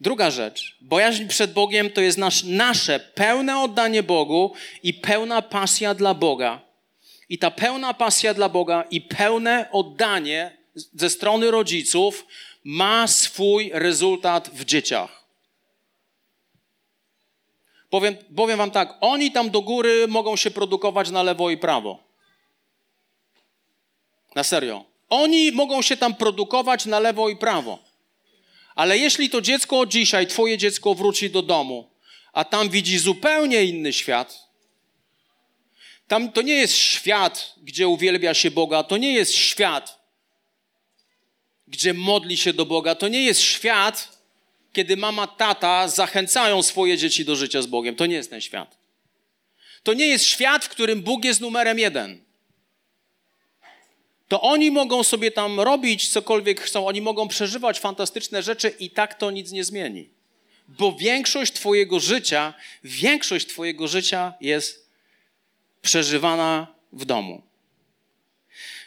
Druga 0.00 0.30
rzecz. 0.30 0.76
Bojaźń 0.80 1.26
przed 1.26 1.52
Bogiem 1.52 1.90
to 1.90 2.00
jest 2.00 2.18
nasz, 2.18 2.44
nasze 2.44 3.00
pełne 3.00 3.60
oddanie 3.60 4.02
Bogu 4.02 4.52
i 4.82 4.94
pełna 4.94 5.42
pasja 5.42 5.94
dla 5.94 6.14
Boga. 6.14 6.65
I 7.28 7.38
ta 7.38 7.50
pełna 7.50 7.94
pasja 7.94 8.34
dla 8.34 8.48
Boga 8.48 8.84
i 8.90 9.00
pełne 9.00 9.68
oddanie 9.72 10.56
ze 10.74 11.10
strony 11.10 11.50
rodziców 11.50 12.26
ma 12.64 13.06
swój 13.06 13.70
rezultat 13.74 14.50
w 14.50 14.64
dzieciach. 14.64 15.26
Powiem, 17.90 18.16
powiem 18.36 18.58
wam 18.58 18.70
tak, 18.70 18.94
oni 19.00 19.32
tam 19.32 19.50
do 19.50 19.62
góry 19.62 20.08
mogą 20.08 20.36
się 20.36 20.50
produkować 20.50 21.10
na 21.10 21.22
lewo 21.22 21.50
i 21.50 21.56
prawo. 21.56 21.98
Na 24.34 24.44
serio. 24.44 24.84
Oni 25.08 25.52
mogą 25.52 25.82
się 25.82 25.96
tam 25.96 26.14
produkować 26.14 26.86
na 26.86 26.98
lewo 26.98 27.28
i 27.28 27.36
prawo. 27.36 27.78
Ale 28.74 28.98
jeśli 28.98 29.30
to 29.30 29.40
dziecko 29.40 29.86
dzisiaj, 29.86 30.26
twoje 30.26 30.58
dziecko 30.58 30.94
wróci 30.94 31.30
do 31.30 31.42
domu, 31.42 31.90
a 32.32 32.44
tam 32.44 32.68
widzi 32.68 32.98
zupełnie 32.98 33.64
inny 33.64 33.92
świat, 33.92 34.45
tam 36.08 36.32
to 36.32 36.42
nie 36.42 36.54
jest 36.54 36.74
świat, 36.74 37.54
gdzie 37.62 37.88
uwielbia 37.88 38.34
się 38.34 38.50
Boga, 38.50 38.82
to 38.82 38.96
nie 38.96 39.12
jest 39.12 39.34
świat, 39.34 40.06
gdzie 41.68 41.94
modli 41.94 42.36
się 42.36 42.52
do 42.52 42.66
Boga. 42.66 42.94
To 42.94 43.08
nie 43.08 43.22
jest 43.22 43.40
świat, 43.40 44.18
kiedy 44.72 44.96
mama, 44.96 45.26
tata 45.26 45.88
zachęcają 45.88 46.62
swoje 46.62 46.98
dzieci 46.98 47.24
do 47.24 47.36
życia 47.36 47.62
z 47.62 47.66
Bogiem. 47.66 47.96
To 47.96 48.06
nie 48.06 48.14
jest 48.14 48.30
ten 48.30 48.40
świat. 48.40 48.78
To 49.82 49.94
nie 49.94 50.06
jest 50.06 50.24
świat, 50.24 50.64
w 50.64 50.68
którym 50.68 51.02
Bóg 51.02 51.24
jest 51.24 51.40
numerem 51.40 51.78
jeden. 51.78 52.24
To 54.28 54.40
oni 54.40 54.70
mogą 54.70 55.02
sobie 55.02 55.30
tam 55.30 55.60
robić 55.60 56.08
cokolwiek 56.08 56.60
chcą, 56.60 56.86
oni 56.86 57.00
mogą 57.00 57.28
przeżywać 57.28 57.80
fantastyczne 57.80 58.42
rzeczy 58.42 58.68
i 58.68 58.90
tak 58.90 59.14
to 59.14 59.30
nic 59.30 59.52
nie 59.52 59.64
zmieni. 59.64 60.08
Bo 60.68 60.92
większość 60.92 61.52
Twojego 61.52 62.00
życia, 62.00 62.54
większość 62.84 63.46
Twojego 63.46 63.88
życia 63.88 64.34
jest 64.40 64.85
przeżywana 65.86 66.66
w 66.92 67.04
domu. 67.04 67.42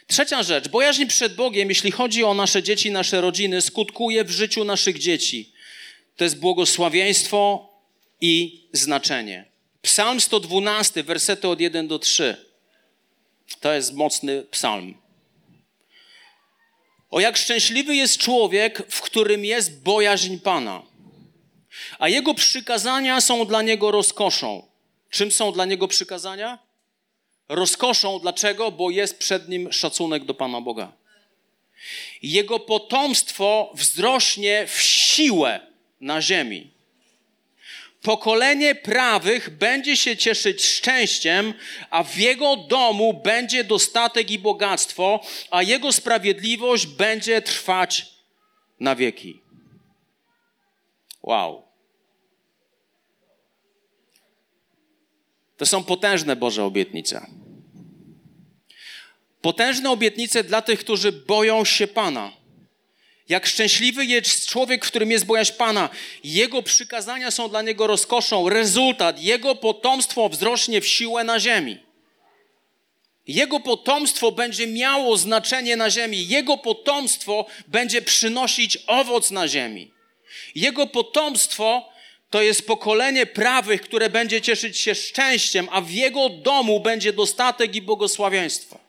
Trzecia 0.06 0.42
rzecz, 0.42 0.68
bojaźń 0.68 1.06
przed 1.06 1.34
Bogiem, 1.34 1.68
jeśli 1.68 1.90
chodzi 1.90 2.24
o 2.24 2.34
nasze 2.34 2.62
dzieci, 2.62 2.90
nasze 2.90 3.20
rodziny, 3.20 3.60
skutkuje 3.60 4.24
w 4.24 4.30
życiu 4.30 4.64
naszych 4.64 4.98
dzieci. 4.98 5.52
To 6.16 6.24
jest 6.24 6.38
błogosławieństwo 6.38 7.68
i 8.20 8.64
znaczenie. 8.72 9.44
Psalm 9.82 10.20
112, 10.20 11.02
wersety 11.02 11.48
od 11.48 11.60
1 11.60 11.88
do 11.88 11.98
3. 11.98 12.36
To 13.60 13.72
jest 13.72 13.94
mocny 13.94 14.42
psalm. 14.42 14.94
O 17.10 17.20
jak 17.20 17.36
szczęśliwy 17.36 17.94
jest 17.94 18.18
człowiek, 18.18 18.82
w 18.88 19.00
którym 19.00 19.44
jest 19.44 19.82
bojaźń 19.82 20.38
Pana, 20.38 20.82
a 21.98 22.08
jego 22.08 22.34
przykazania 22.34 23.20
są 23.20 23.46
dla 23.46 23.62
niego 23.62 23.90
rozkoszą. 23.90 24.70
Czym 25.10 25.32
są 25.32 25.52
dla 25.52 25.64
niego 25.64 25.88
przykazania? 25.88 26.69
Rozkoszą. 27.50 28.18
Dlaczego? 28.18 28.70
Bo 28.70 28.90
jest 28.90 29.18
przed 29.18 29.48
nim 29.48 29.72
szacunek 29.72 30.24
do 30.24 30.34
Pana 30.34 30.60
Boga. 30.60 30.92
Jego 32.22 32.60
potomstwo 32.60 33.72
wzrośnie 33.74 34.66
w 34.66 34.80
siłę 34.80 35.60
na 36.00 36.22
ziemi. 36.22 36.70
Pokolenie 38.02 38.74
prawych 38.74 39.50
będzie 39.50 39.96
się 39.96 40.16
cieszyć 40.16 40.64
szczęściem, 40.64 41.54
a 41.90 42.02
w 42.02 42.16
jego 42.16 42.56
domu 42.56 43.14
będzie 43.14 43.64
dostatek 43.64 44.30
i 44.30 44.38
bogactwo, 44.38 45.20
a 45.50 45.62
jego 45.62 45.92
sprawiedliwość 45.92 46.86
będzie 46.86 47.42
trwać 47.42 48.06
na 48.80 48.96
wieki. 48.96 49.40
Wow. 51.22 51.62
To 55.56 55.66
są 55.66 55.84
potężne 55.84 56.36
Boże 56.36 56.64
obietnice. 56.64 57.39
Potężne 59.42 59.90
obietnice 59.90 60.44
dla 60.44 60.62
tych, 60.62 60.80
którzy 60.80 61.12
boją 61.12 61.64
się 61.64 61.86
Pana. 61.86 62.32
Jak 63.28 63.46
szczęśliwy 63.46 64.04
jest 64.04 64.46
człowiek, 64.46 64.84
w 64.84 64.88
którym 64.88 65.10
jest 65.10 65.24
bojaźń 65.24 65.52
Pana. 65.52 65.88
Jego 66.24 66.62
przykazania 66.62 67.30
są 67.30 67.48
dla 67.48 67.62
niego 67.62 67.86
rozkoszą. 67.86 68.48
Rezultat, 68.48 69.22
jego 69.22 69.54
potomstwo 69.54 70.28
wzrośnie 70.28 70.80
w 70.80 70.88
siłę 70.88 71.24
na 71.24 71.40
ziemi. 71.40 71.78
Jego 73.26 73.60
potomstwo 73.60 74.32
będzie 74.32 74.66
miało 74.66 75.16
znaczenie 75.16 75.76
na 75.76 75.90
ziemi. 75.90 76.28
Jego 76.28 76.56
potomstwo 76.58 77.46
będzie 77.68 78.02
przynosić 78.02 78.78
owoc 78.86 79.30
na 79.30 79.48
ziemi. 79.48 79.90
Jego 80.54 80.86
potomstwo 80.86 81.88
to 82.30 82.42
jest 82.42 82.66
pokolenie 82.66 83.26
prawych, 83.26 83.82
które 83.82 84.10
będzie 84.10 84.40
cieszyć 84.40 84.78
się 84.78 84.94
szczęściem, 84.94 85.68
a 85.70 85.80
w 85.80 85.90
jego 85.90 86.28
domu 86.28 86.80
będzie 86.80 87.12
dostatek 87.12 87.74
i 87.74 87.82
błogosławieństwo. 87.82 88.79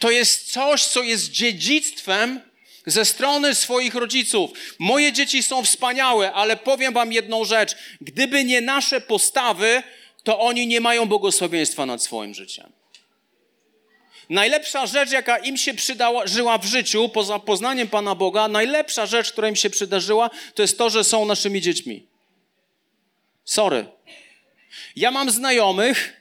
To 0.00 0.10
jest 0.10 0.52
coś, 0.52 0.84
co 0.84 1.02
jest 1.02 1.30
dziedzictwem 1.30 2.40
ze 2.86 3.04
strony 3.04 3.54
swoich 3.54 3.94
rodziców. 3.94 4.50
Moje 4.78 5.12
dzieci 5.12 5.42
są 5.42 5.64
wspaniałe, 5.64 6.32
ale 6.32 6.56
powiem 6.56 6.94
Wam 6.94 7.12
jedną 7.12 7.44
rzecz. 7.44 7.76
Gdyby 8.00 8.44
nie 8.44 8.60
nasze 8.60 9.00
postawy, 9.00 9.82
to 10.24 10.40
oni 10.40 10.66
nie 10.66 10.80
mają 10.80 11.06
błogosławieństwa 11.06 11.86
nad 11.86 12.02
swoim 12.02 12.34
życiem. 12.34 12.72
Najlepsza 14.30 14.86
rzecz, 14.86 15.10
jaka 15.10 15.38
im 15.38 15.56
się 15.56 15.74
przydarzyła 15.74 16.58
w 16.58 16.64
życiu, 16.64 17.08
poza 17.08 17.38
poznaniem 17.38 17.88
Pana 17.88 18.14
Boga, 18.14 18.48
najlepsza 18.48 19.06
rzecz, 19.06 19.32
która 19.32 19.48
im 19.48 19.56
się 19.56 19.70
przydarzyła, 19.70 20.30
to 20.54 20.62
jest 20.62 20.78
to, 20.78 20.90
że 20.90 21.04
są 21.04 21.24
naszymi 21.24 21.60
dziećmi. 21.60 22.06
Sorry. 23.44 23.86
Ja 24.96 25.10
mam 25.10 25.30
znajomych, 25.30 26.16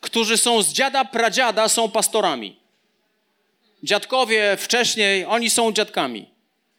którzy 0.00 0.36
są 0.36 0.62
z 0.62 0.72
dziada, 0.72 1.04
pradziada, 1.04 1.68
są 1.68 1.90
pastorami. 1.90 2.59
Dziadkowie 3.82 4.56
wcześniej, 4.56 5.24
oni 5.24 5.50
są 5.50 5.72
dziadkami. 5.72 6.30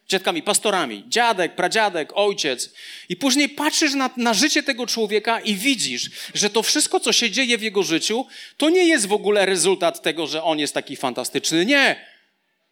Dziadkami, 0.08 0.44
pastorami. 0.44 1.04
Dziadek, 1.08 1.56
pradziadek, 1.56 2.12
ojciec. 2.16 2.74
I 3.10 3.16
później 3.16 3.50
patrzysz 3.50 3.94
na, 3.94 4.10
na 4.18 4.34
życie 4.34 4.64
tego 4.64 4.88
człowieka 4.88 5.40
i 5.40 5.56
widzisz, 5.56 6.10
że 6.34 6.50
to 6.50 6.64
wszystko, 6.64 7.00
co 7.00 7.14
się 7.14 7.32
dzieje 7.32 7.58
w 7.58 7.62
jego 7.62 7.84
życiu, 7.84 8.26
to 8.58 8.70
nie 8.70 8.88
jest 8.88 9.08
w 9.08 9.14
ogóle 9.14 9.46
rezultat 9.46 10.02
tego, 10.02 10.28
że 10.28 10.44
on 10.44 10.60
jest 10.60 10.74
taki 10.74 10.96
fantastyczny. 10.96 11.66
Nie. 11.66 12.06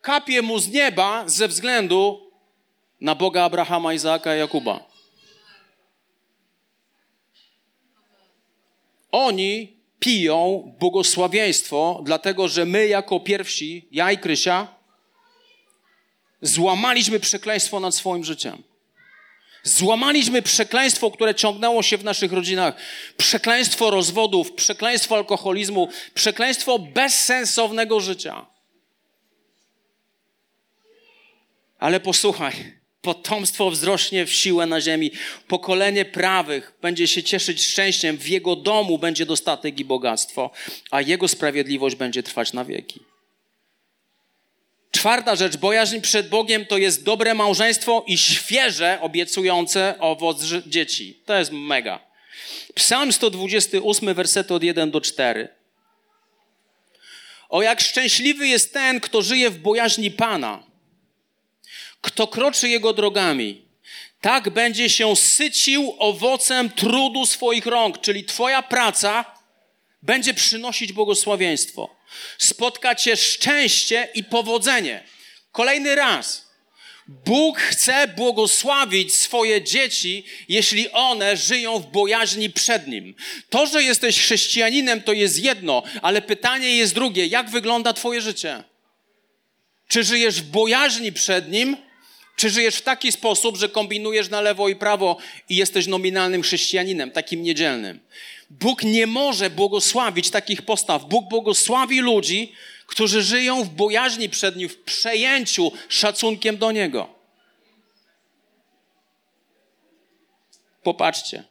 Kapie 0.02 0.42
mu 0.42 0.60
z 0.60 0.68
nieba 0.68 1.24
ze 1.28 1.48
względu 1.48 2.32
na 3.02 3.16
Boga 3.16 3.44
Abrahama, 3.44 3.94
Izaaka 3.94 4.36
i 4.36 4.40
Jakuba. 4.40 4.90
Oni 9.12 9.79
piją 10.00 10.74
błogosławieństwo, 10.80 12.02
dlatego 12.04 12.48
że 12.48 12.66
my 12.66 12.88
jako 12.88 13.20
pierwsi, 13.20 13.88
ja 13.92 14.12
i 14.12 14.18
Krysia, 14.18 14.68
złamaliśmy 16.42 17.20
przekleństwo 17.20 17.80
nad 17.80 17.96
swoim 17.96 18.24
życiem. 18.24 18.64
Złamaliśmy 19.64 20.42
przekleństwo, 20.42 21.12
które 21.12 21.36
ciągnęło 21.36 21.84
się 21.84 21.98
w 21.98 22.04
naszych 22.04 22.34
rodzinach. 22.34 22.76
Przekleństwo 23.18 23.90
rozwodów, 23.90 24.52
przekleństwo 24.52 25.16
alkoholizmu, 25.16 25.90
przekleństwo 26.14 26.80
bezsensownego 26.80 28.00
życia. 28.00 28.46
Ale 31.80 32.00
posłuchaj, 32.00 32.79
Potomstwo 33.02 33.72
wzrośnie 33.72 34.26
w 34.26 34.34
siłę 34.34 34.66
na 34.66 34.82
ziemi. 34.82 35.12
Pokolenie 35.48 36.06
prawych 36.06 36.74
będzie 36.82 37.08
się 37.08 37.24
cieszyć 37.24 37.66
szczęściem. 37.66 38.18
W 38.18 38.28
jego 38.28 38.56
domu 38.56 38.98
będzie 38.98 39.26
dostatek 39.26 39.80
i 39.80 39.86
bogactwo, 39.86 40.52
a 40.92 41.02
jego 41.02 41.28
sprawiedliwość 41.28 41.96
będzie 41.96 42.24
trwać 42.24 42.54
na 42.54 42.66
wieki. 42.66 43.00
Czwarta 44.92 45.36
rzecz, 45.36 45.58
bojaźń 45.58 46.02
przed 46.02 46.30
Bogiem 46.30 46.66
to 46.66 46.78
jest 46.78 47.04
dobre 47.04 47.34
małżeństwo 47.34 48.04
i 48.08 48.18
świeże, 48.18 48.98
obiecujące 49.02 49.96
owoc 50.00 50.44
dzieci. 50.68 51.22
To 51.26 51.38
jest 51.38 51.52
mega. 51.52 52.00
Psalm 52.76 53.14
128, 53.14 54.14
wersety 54.14 54.54
od 54.54 54.64
1 54.64 54.92
do 54.92 55.02
4. 55.02 55.48
O 57.50 57.62
jak 57.62 57.82
szczęśliwy 57.82 58.48
jest 58.48 58.74
ten, 58.74 59.00
kto 59.00 59.22
żyje 59.22 59.50
w 59.50 59.60
bojaźni 59.60 60.12
Pana 60.12 60.69
kto 62.02 62.28
kroczy 62.28 62.70
jego 62.70 62.94
drogami, 62.94 63.62
tak 64.22 64.50
będzie 64.50 64.90
się 64.90 65.16
sycił 65.16 65.96
owocem 66.00 66.70
trudu 66.70 67.26
swoich 67.26 67.66
rąk, 67.66 68.02
czyli 68.02 68.24
Twoja 68.24 68.62
praca 68.62 69.26
będzie 70.02 70.34
przynosić 70.34 70.94
błogosławieństwo. 70.94 71.96
Spotka 72.38 72.96
Cię 72.96 73.18
szczęście 73.18 74.08
i 74.16 74.24
powodzenie. 74.24 75.04
Kolejny 75.52 75.96
raz. 75.96 76.50
Bóg 77.08 77.60
chce 77.60 78.08
błogosławić 78.08 79.16
swoje 79.16 79.62
dzieci, 79.62 80.24
jeśli 80.50 80.92
one 80.92 81.38
żyją 81.38 81.80
w 81.80 81.92
bojaźni 81.92 82.50
przed 82.50 82.88
Nim. 82.88 83.16
To, 83.50 83.66
że 83.66 83.84
jesteś 83.84 84.20
chrześcijaninem, 84.20 85.02
to 85.02 85.14
jest 85.14 85.40
jedno, 85.40 85.84
ale 86.02 86.22
pytanie 86.22 86.76
jest 86.76 86.94
drugie: 86.94 87.26
jak 87.26 87.50
wygląda 87.50 87.94
Twoje 87.94 88.22
życie? 88.22 88.64
Czy 89.88 90.04
żyjesz 90.04 90.42
w 90.42 90.52
bojaźni 90.52 91.12
przed 91.12 91.52
Nim, 91.52 91.78
czy 92.40 92.50
żyjesz 92.50 92.76
w 92.76 92.82
taki 92.82 93.12
sposób, 93.12 93.58
że 93.58 93.70
kombinujesz 93.70 94.30
na 94.30 94.42
lewo 94.42 94.70
i 94.70 94.76
prawo 94.76 95.18
i 95.50 95.56
jesteś 95.56 95.88
nominalnym 95.88 96.42
chrześcijaninem, 96.42 97.12
takim 97.12 97.44
niedzielnym? 97.44 98.00
Bóg 98.50 98.84
nie 98.84 99.08
może 99.08 99.50
błogosławić 99.50 100.30
takich 100.30 100.62
postaw. 100.62 101.06
Bóg 101.06 101.30
błogosławi 101.30 102.00
ludzi, 102.00 102.54
którzy 102.88 103.24
żyją 103.24 103.64
w 103.64 103.70
bojaźni 103.70 104.30
przed 104.30 104.56
Nim, 104.56 104.70
w 104.70 104.78
przejęciu 104.78 105.72
szacunkiem 105.90 106.58
do 106.58 106.72
Niego. 106.72 107.10
Popatrzcie. 110.84 111.44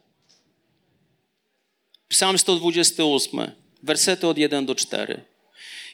Psalm 2.07 2.37
128, 2.37 3.51
wersety 3.83 4.27
od 4.27 4.37
1 4.37 4.65
do 4.65 4.75
4. 4.75 5.28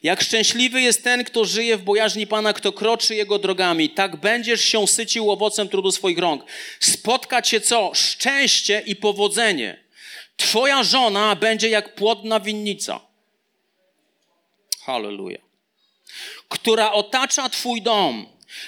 Jak 0.04 0.22
szczęśliwy 0.22 0.82
jest 0.82 1.04
ten, 1.04 1.24
kto 1.24 1.46
żyje 1.46 1.78
w 1.78 1.84
bojaźni 1.84 2.28
Pana, 2.28 2.54
kto 2.54 2.72
kroczy 2.72 3.16
Jego 3.16 3.40
drogami. 3.40 3.90
Tak 3.90 4.16
będziesz 4.16 4.62
się 4.62 4.88
sycił 4.88 5.32
owocem 5.32 5.70
trudu 5.70 5.92
swoich 5.92 6.18
rąk. 6.18 6.44
Spotka 6.80 7.42
cię 7.42 7.62
co? 7.62 7.92
Szczęście 7.94 8.84
i 8.86 8.96
powodzenie. 8.96 9.84
Twoja 10.38 10.84
żona 10.84 11.36
będzie 11.36 11.70
jak 11.70 11.96
płodna 11.96 12.40
winnica. 12.40 13.00
Halleluja. 14.82 15.40
Która 16.50 16.92
otacza 16.92 17.50
Twój 17.50 17.82
dom, 17.82 18.26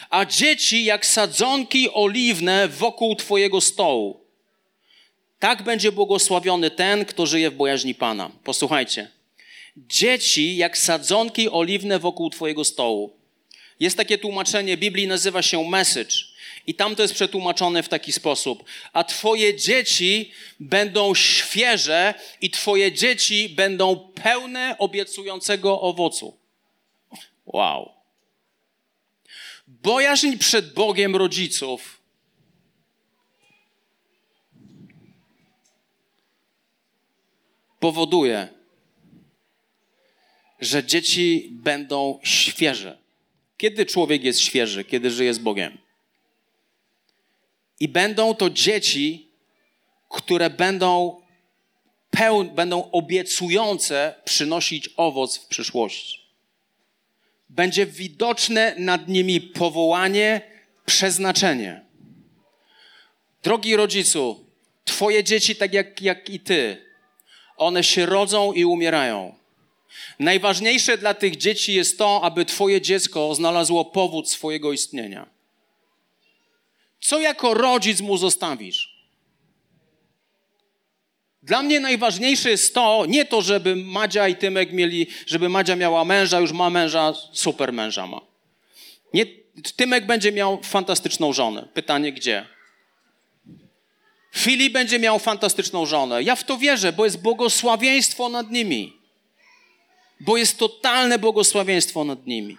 a 0.10 0.26
dzieci 0.26 0.84
jak 0.84 1.06
sadzonki 1.06 1.90
oliwne 1.94 2.68
wokół 2.68 3.16
Twojego 3.16 3.62
stołu. 3.62 4.28
Tak 5.40 5.64
będzie 5.64 5.92
błogosławiony 5.92 6.72
ten, 6.72 7.06
kto 7.06 7.26
żyje 7.26 7.50
w 7.50 7.56
bojaźni 7.56 7.96
Pana. 7.96 8.32
Posłuchajcie 8.44 9.17
dzieci 9.78 10.58
jak 10.58 10.78
sadzonki 10.78 11.50
oliwne 11.50 12.00
wokół 12.00 12.30
Twojego 12.30 12.64
stołu. 12.64 13.14
Jest 13.80 13.98
takie 13.98 14.18
tłumaczenie 14.18 14.78
Biblii, 14.78 15.08
nazywa 15.08 15.42
się 15.42 15.70
message. 15.70 16.16
I 16.68 16.74
tam 16.74 16.96
to 16.96 17.02
jest 17.02 17.14
przetłumaczone 17.14 17.84
w 17.84 17.90
taki 17.90 18.12
sposób. 18.12 18.64
A 18.94 19.04
Twoje 19.04 19.56
dzieci 19.56 20.32
będą 20.60 21.16
świeże 21.16 22.14
i 22.42 22.50
Twoje 22.50 22.92
dzieci 22.92 23.50
będą 23.50 24.12
pełne 24.24 24.76
obiecującego 24.78 25.82
owocu. 25.82 26.38
Wow. 27.46 27.92
Bojaźń 29.68 30.38
przed 30.38 30.74
Bogiem 30.74 31.16
rodziców 31.16 32.02
powoduje, 37.80 38.57
że 40.60 40.84
dzieci 40.84 41.50
będą 41.52 42.20
świeże. 42.24 42.98
Kiedy 43.58 43.86
człowiek 43.86 44.24
jest 44.24 44.40
świeży? 44.40 44.84
Kiedy 44.84 45.12
żyje 45.12 45.34
z 45.34 45.40
Bogiem. 45.40 45.78
I 47.80 47.88
będą 47.88 48.36
to 48.36 48.50
dzieci, 48.50 49.28
które 50.10 50.50
będą, 50.50 51.22
peł, 52.12 52.44
będą 52.44 52.92
obiecujące 52.92 54.16
przynosić 54.26 54.90
owoc 54.98 55.38
w 55.38 55.46
przyszłości. 55.46 56.22
Będzie 57.50 57.86
widoczne 57.86 58.76
nad 58.78 59.08
nimi 59.08 59.42
powołanie, 59.42 60.42
przeznaczenie. 60.86 61.86
Drogi 63.44 63.76
rodzicu, 63.76 64.48
Twoje 64.86 65.24
dzieci, 65.24 65.56
tak 65.56 65.74
jak, 65.74 66.02
jak 66.02 66.30
i 66.30 66.40
Ty, 66.40 66.86
one 67.58 67.84
się 67.84 68.06
rodzą 68.06 68.54
i 68.54 68.66
umierają. 68.66 69.37
Najważniejsze 70.20 70.98
dla 70.98 71.14
tych 71.14 71.36
dzieci 71.36 71.74
jest 71.74 71.98
to, 71.98 72.24
aby 72.24 72.46
Twoje 72.46 72.82
dziecko 72.82 73.36
znalazło 73.36 73.86
powód 73.86 74.30
swojego 74.30 74.74
istnienia. 74.74 75.26
Co 77.02 77.20
jako 77.20 77.54
rodzic 77.54 78.02
mu 78.02 78.18
zostawisz? 78.18 78.98
Dla 81.44 81.64
mnie 81.64 81.80
najważniejsze 81.80 82.50
jest 82.50 82.74
to, 82.74 83.06
nie 83.08 83.26
to, 83.26 83.42
żeby 83.42 83.76
Madzia 83.76 84.28
i 84.28 84.36
Tymek 84.36 84.72
mieli, 84.72 85.08
żeby 85.26 85.50
Madzia 85.50 85.76
miała 85.76 86.06
męża, 86.06 86.40
już 86.40 86.52
ma 86.52 86.70
męża, 86.70 87.14
super 87.34 87.74
męża 87.74 88.08
ma. 88.08 88.22
Nie, 89.14 89.26
Tymek 89.76 90.06
będzie 90.06 90.32
miał 90.32 90.64
fantastyczną 90.64 91.34
żonę. 91.34 91.68
Pytanie 91.74 92.14
gdzie? 92.14 92.48
Filip 94.36 94.74
będzie 94.74 95.00
miał 95.00 95.20
fantastyczną 95.20 95.86
żonę. 95.86 96.24
Ja 96.24 96.36
w 96.36 96.44
to 96.44 96.58
wierzę, 96.58 96.94
bo 96.94 97.06
jest 97.06 97.22
błogosławieństwo 97.22 98.30
nad 98.30 98.52
nimi. 98.52 98.97
Bo 100.20 100.38
jest 100.38 100.58
totalne 100.58 101.20
błogosławieństwo 101.20 102.04
nad 102.04 102.28
nimi. 102.28 102.58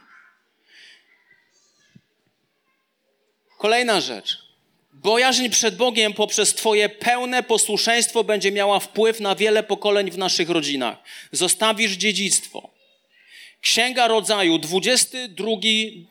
Kolejna 3.58 4.00
rzecz. 4.00 4.48
Bojaźń 4.92 5.48
przed 5.48 5.76
Bogiem 5.76 6.14
poprzez 6.14 6.54
Twoje 6.54 6.88
pełne 6.88 7.42
posłuszeństwo 7.42 8.24
będzie 8.24 8.52
miała 8.52 8.80
wpływ 8.80 9.20
na 9.20 9.34
wiele 9.34 9.62
pokoleń 9.62 10.10
w 10.10 10.18
naszych 10.18 10.50
rodzinach. 10.50 10.98
Zostawisz 11.32 11.92
dziedzictwo. 11.92 12.70
Księga 13.60 14.08
Rodzaju, 14.08 14.58
22 14.58 15.50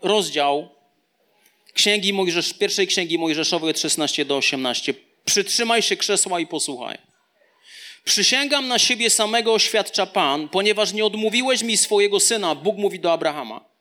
rozdział 0.01 0.69
Księgi 1.73 2.13
Mojżesz, 2.13 2.53
pierwszej 2.53 2.87
Księgi 2.87 3.17
Mojżeszowej 3.17 3.69
od 3.69 3.79
16 3.79 4.25
do 4.25 4.37
18. 4.37 4.93
Przytrzymaj 5.25 5.81
się 5.81 5.97
krzesła 5.97 6.39
i 6.39 6.47
posłuchaj. 6.47 6.97
Przysięgam 8.07 8.67
na 8.67 8.79
siebie 8.79 9.09
samego 9.09 9.53
oświadcza 9.53 10.05
Pan, 10.05 10.49
ponieważ 10.49 10.93
nie 10.93 11.05
odmówiłeś 11.05 11.61
mi 11.63 11.77
swojego 11.77 12.19
syna, 12.19 12.55
Bóg 12.55 12.77
mówi 12.77 12.99
do 12.99 13.11
Abrahama 13.11 13.77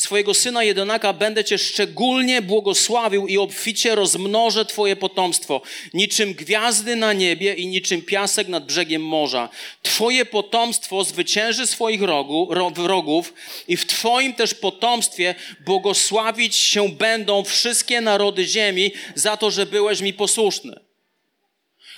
swojego 0.00 0.34
syna 0.34 0.64
jedonaka 0.64 1.12
będę 1.12 1.44
cię 1.44 1.58
szczególnie 1.58 2.42
błogosławił 2.42 3.26
i 3.26 3.38
obficie 3.38 3.94
rozmnożę 3.94 4.64
twoje 4.64 4.96
potomstwo, 4.96 5.62
niczym 5.94 6.34
gwiazdy 6.34 6.96
na 6.96 7.12
niebie 7.12 7.54
i 7.54 7.66
niczym 7.66 8.02
piasek 8.02 8.48
nad 8.48 8.66
brzegiem 8.66 9.04
morza. 9.04 9.48
Twoje 9.82 10.24
potomstwo 10.24 11.04
zwycięży 11.04 11.66
swoich 11.66 12.02
rogu, 12.02 12.48
wrogów 12.74 13.34
i 13.68 13.76
w 13.76 13.86
twoim 13.86 14.34
też 14.34 14.54
potomstwie 14.54 15.34
błogosławić 15.64 16.56
się 16.56 16.88
będą 16.88 17.44
wszystkie 17.44 18.00
narody 18.00 18.44
ziemi 18.44 18.92
za 19.14 19.36
to, 19.36 19.50
że 19.50 19.66
byłeś 19.66 20.00
mi 20.00 20.12
posłuszny. 20.12 20.89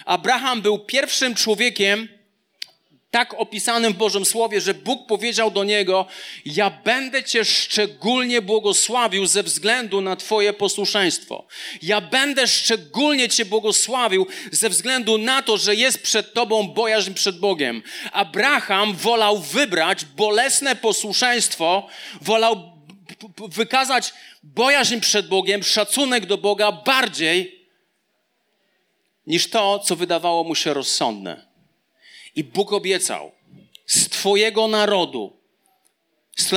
Abraham 0.04 0.62
był 0.62 0.78
pierwszym 0.78 1.34
człowiekiem, 1.34 2.08
tak 3.12 3.34
opisanym 3.34 3.92
w 3.92 3.96
Bożym 3.96 4.24
Słowie, 4.24 4.60
że 4.60 4.74
Bóg 4.74 5.06
powiedział 5.06 5.50
do 5.50 5.64
niego: 5.64 6.06
Ja 6.44 6.70
będę 6.70 7.24
Cię 7.24 7.44
szczególnie 7.44 8.42
błogosławił 8.42 9.26
ze 9.26 9.42
względu 9.42 10.00
na 10.00 10.16
Twoje 10.16 10.52
posłuszeństwo. 10.52 11.46
Ja 11.82 12.00
będę 12.00 12.46
szczególnie 12.46 13.28
Cię 13.28 13.44
błogosławił 13.44 14.26
ze 14.52 14.68
względu 14.68 15.18
na 15.18 15.42
to, 15.42 15.58
że 15.58 15.74
jest 15.74 16.02
przed 16.02 16.34
Tobą 16.34 16.68
bojaźń 16.68 17.14
przed 17.14 17.38
Bogiem. 17.38 17.82
Abraham 18.12 18.94
wolał 18.94 19.38
wybrać 19.38 20.04
bolesne 20.04 20.76
posłuszeństwo, 20.76 21.86
wolał 22.20 22.72
wykazać 23.48 24.12
bojaźń 24.42 25.00
przed 25.00 25.28
Bogiem, 25.28 25.62
szacunek 25.62 26.26
do 26.26 26.38
Boga 26.38 26.72
bardziej 26.72 27.61
niż 29.26 29.50
to, 29.50 29.78
co 29.78 29.96
wydawało 29.96 30.44
mu 30.44 30.54
się 30.54 30.74
rozsądne. 30.74 31.46
I 32.36 32.44
Bóg 32.44 32.72
obiecał, 32.72 33.32
z 33.86 34.08
Twojego 34.08 34.68
narodu 34.68 35.42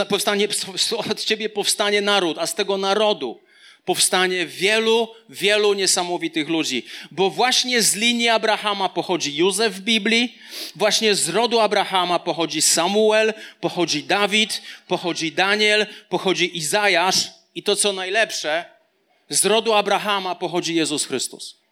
powstanie, 0.09 0.47
od 1.11 1.23
Ciebie 1.23 1.49
powstanie 1.49 2.01
naród, 2.01 2.37
a 2.37 2.47
z 2.47 2.55
tego 2.55 2.77
narodu 2.77 3.39
powstanie 3.85 4.45
wielu, 4.45 5.07
wielu 5.29 5.73
niesamowitych 5.73 6.49
ludzi. 6.49 6.85
Bo 7.11 7.29
właśnie 7.29 7.81
z 7.81 7.95
linii 7.95 8.29
Abrahama 8.29 8.89
pochodzi 8.89 9.35
Józef 9.35 9.73
w 9.73 9.81
Biblii, 9.81 10.37
właśnie 10.75 11.15
z 11.15 11.29
rodu 11.29 11.59
Abrahama 11.59 12.19
pochodzi 12.19 12.61
Samuel, 12.61 13.33
pochodzi 13.61 14.03
Dawid, 14.03 14.61
pochodzi 14.87 15.31
Daniel, 15.31 15.85
pochodzi 16.09 16.57
Izajasz 16.57 17.29
i 17.55 17.63
to 17.63 17.75
co 17.75 17.93
najlepsze, 17.93 18.65
z 19.29 19.45
rodu 19.45 19.73
Abrahama 19.73 20.35
pochodzi 20.35 20.75
Jezus 20.75 21.05
Chrystus. 21.05 21.64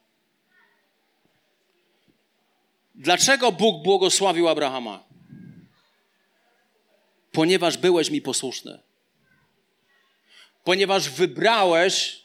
Dlaczego 2.96 3.52
Bóg 3.52 3.84
błogosławił 3.84 4.48
Abrahama? 4.48 5.04
Ponieważ 7.32 7.78
byłeś 7.78 8.10
mi 8.10 8.22
posłuszny. 8.22 8.80
Ponieważ 10.64 11.10
wybrałeś 11.10 12.24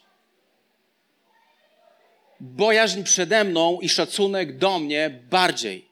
bojaźń 2.39 3.03
przede 3.03 3.43
mną 3.43 3.79
i 3.81 3.89
szacunek 3.89 4.57
do 4.57 4.79
mnie 4.79 5.09
bardziej 5.09 5.89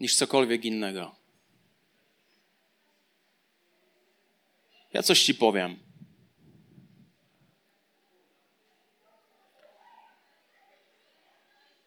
niż 0.00 0.16
cokolwiek 0.16 0.64
innego. 0.64 1.14
Ja 4.92 5.02
coś 5.02 5.22
ci 5.22 5.34
powiem. 5.34 5.83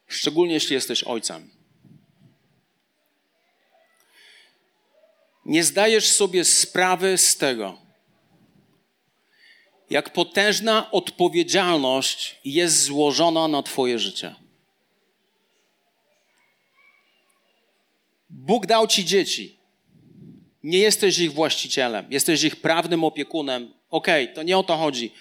Szczególnie 0.07 0.53
jeśli 0.53 0.73
jesteś 0.73 1.03
ojcem. 1.03 1.49
Nie 5.45 5.63
zdajesz 5.63 6.09
sobie 6.09 6.45
sprawy 6.45 7.17
z 7.17 7.37
tego, 7.37 7.77
jak 9.89 10.13
potężna 10.13 10.91
odpowiedzialność 10.91 12.39
jest 12.45 12.83
złożona 12.83 13.47
na 13.47 13.63
Twoje 13.63 13.99
życie. 13.99 14.35
Bóg 18.29 18.65
dał 18.65 18.87
Ci 18.87 19.05
dzieci. 19.05 19.57
Nie 20.63 20.79
jesteś 20.79 21.19
ich 21.19 21.33
właścicielem, 21.33 22.05
jesteś 22.09 22.43
ich 22.43 22.55
prawnym 22.55 23.03
opiekunem. 23.03 23.73
Okej, 23.89 24.23
okay, 24.23 24.35
to 24.35 24.43
nie 24.43 24.57
o 24.57 24.63
to 24.63 24.77
chodzi. 24.77 25.11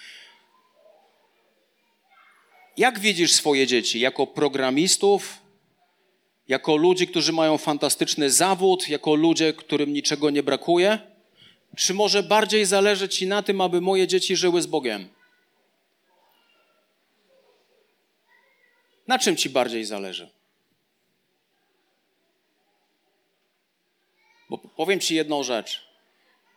Jak 2.77 2.99
widzisz 2.99 3.33
swoje 3.33 3.67
dzieci? 3.67 4.01
Jako 4.01 4.27
programistów? 4.27 5.39
Jako 6.49 6.77
ludzi, 6.77 7.09
którzy 7.09 7.33
mają 7.33 7.59
fantastyczny 7.59 8.31
zawód? 8.31 8.89
Jako 8.89 9.15
ludzie, 9.15 9.53
którym 9.53 9.93
niczego 9.93 10.31
nie 10.31 10.43
brakuje? 10.43 10.99
Czy 11.77 11.95
może 11.95 12.23
bardziej 12.23 12.65
zależy 12.65 13.09
Ci 13.09 13.27
na 13.27 13.43
tym, 13.43 13.61
aby 13.61 13.81
moje 13.81 14.07
dzieci 14.07 14.37
żyły 14.37 14.63
z 14.63 14.67
Bogiem? 14.67 15.09
Na 19.07 19.19
czym 19.19 19.37
Ci 19.37 19.51
bardziej 19.51 19.85
zależy? 19.85 20.31
Bo 24.51 24.59
powiem 24.59 25.01
Ci 25.01 25.15
jedną 25.15 25.43
rzecz. 25.43 25.87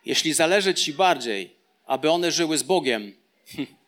Jeśli 0.04 0.32
zależy 0.32 0.74
Ci 0.74 0.92
bardziej, 0.92 1.56
aby 1.86 2.10
one 2.10 2.32
żyły 2.32 2.58
z 2.58 2.62
Bogiem, 2.62 3.16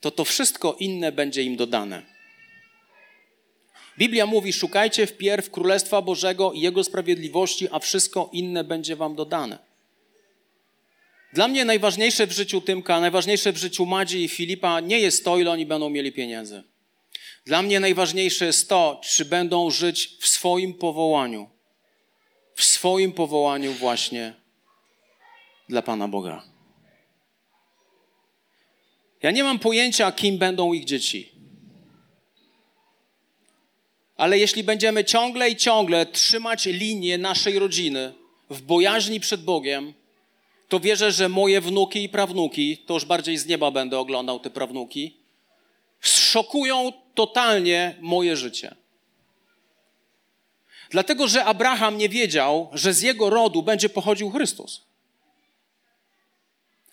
to 0.00 0.10
to 0.10 0.24
wszystko 0.24 0.76
inne 0.80 1.12
będzie 1.12 1.42
im 1.42 1.56
dodane. 1.56 2.02
Biblia 3.98 4.26
mówi: 4.26 4.52
Szukajcie 4.52 5.06
wpierw 5.06 5.50
Królestwa 5.50 6.02
Bożego 6.02 6.52
i 6.52 6.60
Jego 6.60 6.84
sprawiedliwości, 6.84 7.68
a 7.70 7.78
wszystko 7.78 8.30
inne 8.32 8.64
będzie 8.64 8.96
Wam 8.96 9.14
dodane. 9.14 9.58
Dla 11.32 11.48
mnie 11.48 11.64
najważniejsze 11.64 12.26
w 12.26 12.32
życiu 12.32 12.60
Tymka, 12.60 13.00
najważniejsze 13.00 13.52
w 13.52 13.56
życiu 13.56 13.86
Madzi 13.86 14.24
i 14.24 14.28
Filipa 14.28 14.80
nie 14.80 15.00
jest 15.00 15.24
to, 15.24 15.38
ile 15.38 15.50
oni 15.50 15.66
będą 15.66 15.90
mieli 15.90 16.12
pieniędzy. 16.12 16.62
Dla 17.44 17.62
mnie 17.62 17.80
najważniejsze 17.80 18.46
jest 18.46 18.68
to, 18.68 19.00
czy 19.04 19.24
będą 19.24 19.70
żyć 19.70 20.16
w 20.20 20.28
swoim 20.28 20.74
powołaniu. 20.74 21.50
W 22.54 22.64
swoim 22.64 23.12
powołaniu 23.12 23.72
właśnie 23.72 24.34
dla 25.68 25.82
Pana 25.82 26.08
Boga. 26.08 26.42
Ja 29.22 29.30
nie 29.30 29.44
mam 29.44 29.58
pojęcia, 29.58 30.12
kim 30.12 30.38
będą 30.38 30.72
ich 30.72 30.84
dzieci. 30.84 31.28
Ale 34.16 34.38
jeśli 34.38 34.64
będziemy 34.64 35.04
ciągle 35.04 35.50
i 35.50 35.56
ciągle 35.56 36.06
trzymać 36.06 36.66
linię 36.66 37.18
naszej 37.18 37.58
rodziny 37.58 38.14
w 38.50 38.62
bojaźni 38.62 39.20
przed 39.20 39.44
Bogiem, 39.44 39.94
to 40.68 40.80
wierzę, 40.80 41.12
że 41.12 41.28
moje 41.28 41.60
wnuki 41.60 42.02
i 42.02 42.08
prawnuki, 42.08 42.76
to 42.76 42.94
już 42.94 43.04
bardziej 43.04 43.38
z 43.38 43.46
nieba 43.46 43.70
będę 43.70 43.98
oglądał 43.98 44.40
te 44.40 44.50
prawnuki, 44.50 45.16
szokują 46.00 46.92
totalnie 47.14 47.96
moje 48.00 48.36
życie. 48.36 48.74
Dlatego, 50.90 51.28
że 51.28 51.44
Abraham 51.44 51.98
nie 51.98 52.08
wiedział, 52.08 52.68
że 52.72 52.94
z 52.94 53.02
jego 53.02 53.30
rodu 53.30 53.62
będzie 53.62 53.88
pochodził 53.88 54.30
Chrystus. 54.30 54.89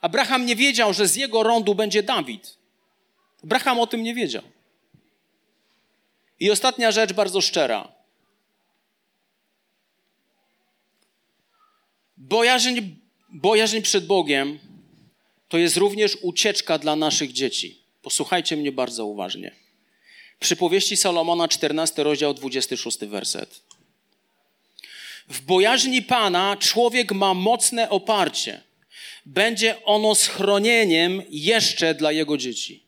Abraham 0.08 0.46
nie 0.46 0.56
wiedział, 0.56 0.94
że 0.94 1.08
z 1.08 1.16
jego 1.16 1.44
rodu 1.44 1.76
będzie 1.76 2.04
Dawid. 2.04 2.58
Abraham 3.44 3.80
o 3.80 3.88
tym 3.88 4.04
nie 4.04 4.14
wiedział. 4.16 4.44
I 6.40 6.52
ostatnia 6.52 6.92
rzecz, 6.92 7.14
bardzo 7.14 7.42
szczera. 7.42 7.92
Bojaźń, 12.18 12.80
bojaźń 13.30 13.82
przed 13.82 14.06
Bogiem 14.06 14.60
to 15.50 15.58
jest 15.58 15.78
również 15.78 16.18
ucieczka 16.22 16.78
dla 16.78 16.96
naszych 16.96 17.32
dzieci. 17.34 17.82
Posłuchajcie 18.02 18.58
mnie 18.58 18.72
bardzo 18.72 19.06
uważnie. 19.06 19.56
Przypowieści 20.40 20.98
Salomona, 20.98 21.48
14 21.48 22.04
rozdział, 22.04 22.34
26 22.34 22.98
werset. 22.98 23.62
W 25.30 25.42
bojaźni 25.42 26.02
Pana 26.02 26.58
człowiek 26.60 27.12
ma 27.12 27.34
mocne 27.34 27.90
oparcie. 27.90 28.67
Będzie 29.28 29.86
ono 29.86 30.16
schronieniem 30.16 31.22
jeszcze 31.30 31.96
dla 31.96 32.12
jego 32.12 32.38
dzieci. 32.38 32.84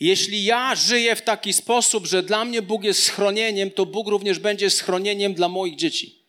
Jeśli 0.00 0.44
ja 0.44 0.74
żyję 0.74 1.16
w 1.16 1.22
taki 1.22 1.52
sposób, 1.52 2.06
że 2.06 2.22
dla 2.22 2.44
mnie 2.44 2.62
Bóg 2.62 2.84
jest 2.84 3.02
schronieniem, 3.02 3.70
to 3.70 3.86
Bóg 3.86 4.08
również 4.08 4.38
będzie 4.38 4.70
schronieniem 4.70 5.34
dla 5.34 5.48
moich 5.48 5.76
dzieci. 5.76 6.22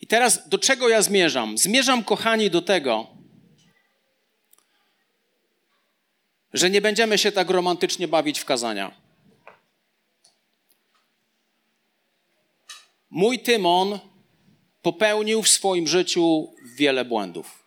I 0.00 0.06
teraz 0.06 0.48
do 0.48 0.58
czego 0.58 0.88
ja 0.88 1.02
zmierzam? 1.02 1.58
Zmierzam, 1.58 2.04
kochani, 2.04 2.50
do 2.50 2.62
tego, 2.62 3.06
że 6.52 6.70
nie 6.70 6.80
będziemy 6.80 7.18
się 7.18 7.32
tak 7.32 7.50
romantycznie 7.50 8.08
bawić 8.08 8.38
w 8.38 8.44
kazania. 8.44 9.00
Mój 13.10 13.38
Tymon 13.38 14.13
popełnił 14.84 15.42
w 15.42 15.48
swoim 15.48 15.86
życiu 15.86 16.54
wiele 16.76 17.04
błędów. 17.04 17.64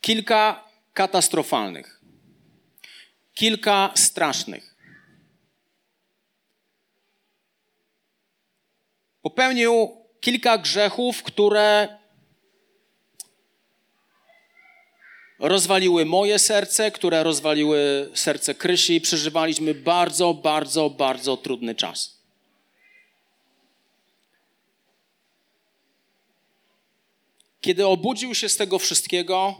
Kilka 0.00 0.64
katastrofalnych, 0.92 2.00
kilka 3.34 3.90
strasznych. 3.94 4.74
Popełnił 9.22 9.96
kilka 10.20 10.58
grzechów, 10.58 11.22
które 11.22 11.98
rozwaliły 15.38 16.04
moje 16.04 16.38
serce, 16.38 16.90
które 16.90 17.22
rozwaliły 17.22 18.10
serce 18.14 18.54
Krysi 18.54 19.00
przeżywaliśmy 19.00 19.74
bardzo, 19.74 20.34
bardzo, 20.34 20.90
bardzo 20.90 21.36
trudny 21.36 21.74
czas. 21.74 22.17
Kiedy 27.68 27.86
obudził 27.86 28.34
się 28.34 28.48
z 28.48 28.56
tego 28.56 28.78
wszystkiego, 28.78 29.56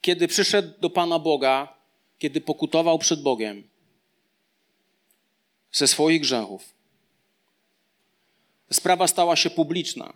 kiedy 0.00 0.28
przyszedł 0.28 0.80
do 0.80 0.90
Pana 0.90 1.18
Boga, 1.18 1.76
kiedy 2.18 2.40
pokutował 2.40 2.98
przed 2.98 3.22
Bogiem 3.22 3.68
ze 5.72 5.88
swoich 5.88 6.20
grzechów, 6.20 6.74
sprawa 8.72 9.06
stała 9.06 9.36
się 9.36 9.50
publiczna. 9.50 10.12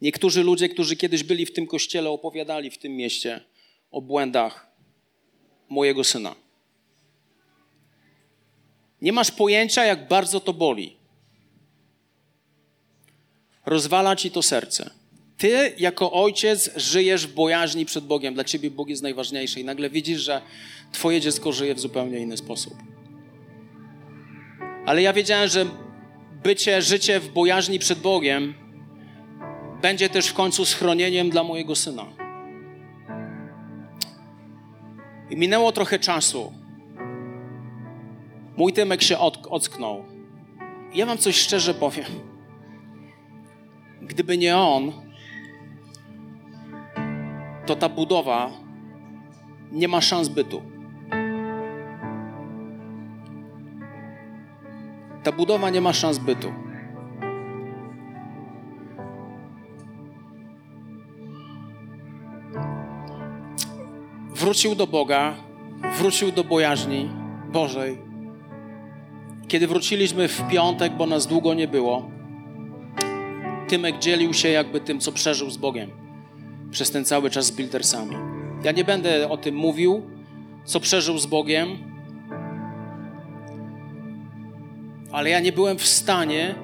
Niektórzy 0.00 0.42
ludzie, 0.42 0.68
którzy 0.68 0.96
kiedyś 0.96 1.22
byli 1.22 1.46
w 1.46 1.52
tym 1.52 1.66
kościele, 1.66 2.10
opowiadali 2.10 2.70
w 2.70 2.78
tym 2.78 2.96
mieście 2.96 3.40
o 3.90 4.00
błędach 4.00 4.66
mojego 5.68 6.04
syna. 6.04 6.34
Nie 9.02 9.12
masz 9.12 9.30
pojęcia, 9.30 9.84
jak 9.84 10.08
bardzo 10.08 10.40
to 10.40 10.52
boli. 10.52 10.96
Rozwala 13.66 14.16
ci 14.16 14.30
to 14.30 14.42
serce. 14.42 14.97
Ty, 15.38 15.72
jako 15.78 16.12
ojciec, 16.12 16.70
żyjesz 16.76 17.26
w 17.26 17.34
bojaźni 17.34 17.86
przed 17.86 18.06
Bogiem. 18.06 18.34
Dla 18.34 18.44
ciebie 18.44 18.70
Bóg 18.70 18.88
jest 18.88 19.02
najważniejszy 19.02 19.60
i 19.60 19.64
nagle 19.64 19.90
widzisz, 19.90 20.20
że 20.20 20.42
twoje 20.92 21.20
dziecko 21.20 21.52
żyje 21.52 21.74
w 21.74 21.80
zupełnie 21.80 22.18
inny 22.18 22.36
sposób. 22.36 22.74
Ale 24.86 25.02
ja 25.02 25.12
wiedziałem, 25.12 25.48
że 25.48 25.66
bycie, 26.42 26.82
życie 26.82 27.20
w 27.20 27.28
bojaźni 27.28 27.78
przed 27.78 27.98
Bogiem 27.98 28.54
będzie 29.82 30.08
też 30.08 30.26
w 30.26 30.34
końcu 30.34 30.64
schronieniem 30.64 31.30
dla 31.30 31.44
mojego 31.44 31.76
syna. 31.76 32.06
I 35.30 35.36
minęło 35.36 35.72
trochę 35.72 35.98
czasu. 35.98 36.52
Mój 38.56 38.72
Tymek 38.72 39.02
się 39.02 39.18
ocknął. 39.48 40.04
I 40.92 40.98
ja 40.98 41.06
wam 41.06 41.18
coś 41.18 41.36
szczerze 41.36 41.74
powiem. 41.74 42.06
Gdyby 44.02 44.38
nie 44.38 44.56
on, 44.56 45.07
to 47.68 47.76
ta 47.76 47.88
budowa 47.88 48.50
nie 49.72 49.88
ma 49.88 50.00
szans 50.00 50.28
bytu. 50.28 50.62
Ta 55.22 55.32
budowa 55.32 55.70
nie 55.70 55.80
ma 55.80 55.92
szans 55.92 56.18
bytu. 56.18 56.52
Wrócił 64.34 64.74
do 64.74 64.86
Boga, 64.86 65.34
wrócił 65.98 66.32
do 66.32 66.44
bojaźni 66.44 67.08
Bożej. 67.52 67.98
Kiedy 69.48 69.66
wróciliśmy 69.66 70.28
w 70.28 70.48
piątek, 70.48 70.92
bo 70.96 71.06
nas 71.06 71.26
długo 71.26 71.54
nie 71.54 71.68
było, 71.68 72.10
Tymek 73.68 73.98
dzielił 73.98 74.34
się 74.34 74.48
jakby 74.48 74.80
tym, 74.80 75.00
co 75.00 75.12
przeżył 75.12 75.50
z 75.50 75.56
Bogiem 75.56 75.97
przez 76.70 76.90
ten 76.90 77.04
cały 77.04 77.30
czas 77.30 77.46
z 77.46 77.50
Bildersami. 77.50 78.16
Ja 78.64 78.72
nie 78.72 78.84
będę 78.84 79.28
o 79.28 79.36
tym 79.36 79.54
mówił, 79.54 80.02
co 80.64 80.80
przeżył 80.80 81.18
z 81.18 81.26
Bogiem, 81.26 81.78
ale 85.12 85.30
ja 85.30 85.40
nie 85.40 85.52
byłem 85.52 85.78
w 85.78 85.86
stanie 85.86 86.54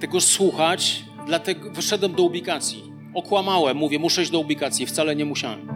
tego 0.00 0.20
słuchać, 0.20 1.04
dlatego 1.26 1.70
wyszedłem 1.70 2.14
do 2.14 2.22
ubikacji. 2.22 2.92
Okłamałem, 3.14 3.76
mówię, 3.76 3.98
muszę 3.98 4.22
iść 4.22 4.30
do 4.30 4.40
ubikacji, 4.40 4.86
wcale 4.86 5.16
nie 5.16 5.24
musiałem. 5.24 5.68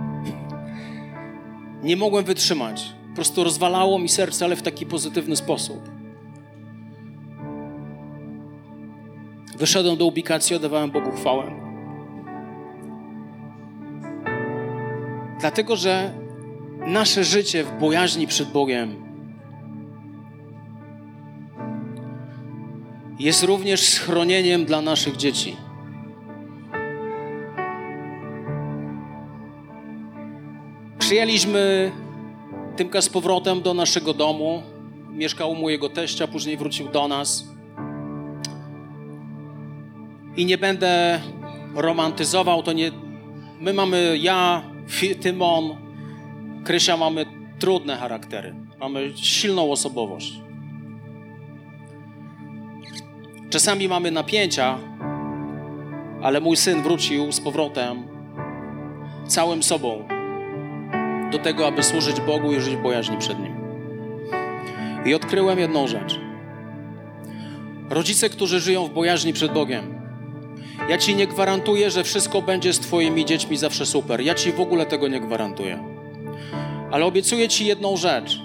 Nie 1.83 1.97
mogłem 1.97 2.25
wytrzymać. 2.25 2.93
Po 3.09 3.15
prostu 3.15 3.45
rozwalało 3.45 3.99
mi 3.99 4.09
serce, 4.09 4.45
ale 4.45 4.57
w 4.57 4.63
taki 4.63 4.87
pozytywny 4.87 5.37
sposób. 5.37 5.81
Wyszedłem 9.59 9.97
do 9.97 10.07
ubikacji, 10.07 10.57
oddawałem 10.57 10.91
Bogu 10.91 11.11
chwałę. 11.13 11.68
Dlatego, 15.41 15.77
że 15.77 16.13
nasze 16.87 17.25
życie 17.25 17.65
w 17.65 17.79
bojaźni 17.79 18.27
przed 18.27 18.49
Bogiem 18.49 19.09
jest 23.19 23.43
również 23.43 23.81
schronieniem 23.81 24.65
dla 24.65 24.81
naszych 24.81 25.17
dzieci. 25.17 25.57
Przyjęliśmy 30.99 31.93
Tymka 32.77 33.03
z 33.03 33.09
powrotem 33.09 33.63
do 33.63 33.75
naszego 33.75 34.15
domu. 34.15 34.63
Mieszkał 35.11 35.51
u 35.51 35.55
mojego 35.55 35.89
teścia, 35.89 36.27
później 36.27 36.57
wrócił 36.57 36.89
do 36.89 37.09
nas. 37.09 37.45
I 40.37 40.47
nie 40.47 40.59
będę 40.59 41.21
romantyzował, 41.75 42.63
to 42.63 42.73
nie. 42.73 42.91
My 43.61 43.73
mamy, 43.73 44.19
ja, 44.21 44.63
Tymon, 45.21 45.77
Krysia 46.65 46.97
mamy 46.97 47.27
trudne 47.59 47.97
charaktery. 47.97 48.55
Mamy 48.81 49.13
silną 49.17 49.73
osobowość. 49.73 50.33
Czasami 53.51 53.89
mamy 53.89 54.11
napięcia, 54.11 54.79
ale 56.23 56.41
mój 56.41 56.57
syn 56.57 56.83
wrócił 56.83 57.33
z 57.33 57.41
powrotem 57.41 58.03
całym 59.27 59.63
sobą 59.63 60.09
do 61.33 61.39
tego, 61.39 61.67
aby 61.67 61.83
służyć 61.83 62.21
Bogu 62.21 62.53
i 62.53 62.61
żyć 62.61 62.77
w 62.77 62.83
bojaźni 62.83 63.19
przed 63.19 63.39
Nim. 63.39 63.55
I 65.07 65.15
odkryłem 65.15 65.59
jedną 65.59 65.87
rzecz. 65.87 66.21
Rodzice, 67.91 68.29
którzy 68.29 68.61
żyją 68.61 68.87
w 68.87 68.91
bojaźni 68.91 69.33
przed 69.33 69.53
Bogiem, 69.53 69.98
ja 70.89 70.99
ci 70.99 71.15
nie 71.17 71.27
gwarantuję, 71.27 71.91
że 71.91 72.05
wszystko 72.05 72.43
będzie 72.43 72.73
z 72.73 72.81
Twoimi 72.81 73.25
dziećmi 73.25 73.57
zawsze 73.57 73.87
super. 73.87 74.21
Ja 74.21 74.35
ci 74.35 74.53
w 74.53 74.61
ogóle 74.61 74.87
tego 74.87 75.09
nie 75.09 75.21
gwarantuję. 75.21 75.79
Ale 76.91 77.05
obiecuję 77.05 77.49
ci 77.49 77.67
jedną 77.67 77.97
rzecz. 77.97 78.41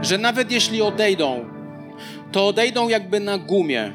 że 0.00 0.18
nawet 0.18 0.52
jeśli 0.52 0.82
odejdą, 0.82 1.44
to 2.32 2.46
odejdą 2.46 2.88
jakby 2.88 3.20
na 3.20 3.38
gumie. 3.38 3.92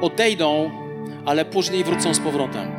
Odejdą, 0.00 0.70
ale 1.24 1.44
później 1.44 1.84
wrócą 1.84 2.14
z 2.14 2.20
powrotem. 2.20 2.70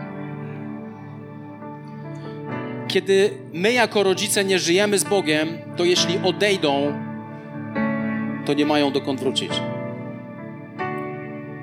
Kiedy 2.87 3.29
my 3.53 3.71
jako 3.73 4.03
rodzice 4.03 4.45
nie 4.45 4.59
żyjemy 4.59 4.99
z 4.99 5.03
Bogiem, 5.03 5.47
to 5.77 5.83
jeśli 5.83 6.19
odejdą, 6.23 6.93
to 8.45 8.53
nie 8.53 8.65
mają 8.65 8.91
dokąd 8.91 9.19
wrócić. 9.19 9.51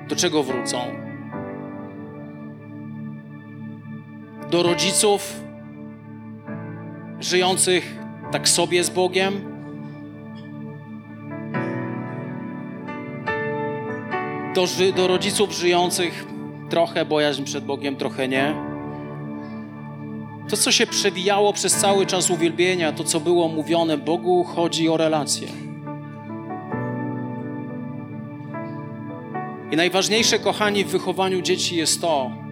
Do 0.07 0.15
czego 0.15 0.43
wrócą? 0.43 1.04
Do 4.51 4.63
rodziców 4.63 5.33
żyjących 7.19 7.95
tak 8.31 8.49
sobie 8.49 8.83
z 8.83 8.89
Bogiem? 8.89 9.55
Do, 14.55 14.67
do 14.95 15.07
rodziców 15.07 15.51
żyjących 15.51 16.25
trochę 16.69 17.05
bojaźń 17.05 17.43
przed 17.43 17.65
Bogiem, 17.65 17.95
trochę 17.95 18.27
nie? 18.27 18.55
To, 20.49 20.57
co 20.57 20.71
się 20.71 20.87
przewijało 20.87 21.53
przez 21.53 21.75
cały 21.75 22.05
czas 22.05 22.29
uwielbienia, 22.29 22.91
to, 22.91 23.03
co 23.03 23.19
było 23.19 23.47
mówione, 23.47 23.97
Bogu 23.97 24.43
chodzi 24.43 24.89
o 24.89 24.97
relacje. 24.97 25.47
I 29.71 29.75
najważniejsze, 29.75 30.39
kochani, 30.39 30.85
w 30.85 30.87
wychowaniu 30.87 31.41
dzieci 31.41 31.75
jest 31.75 32.01
to, 32.01 32.44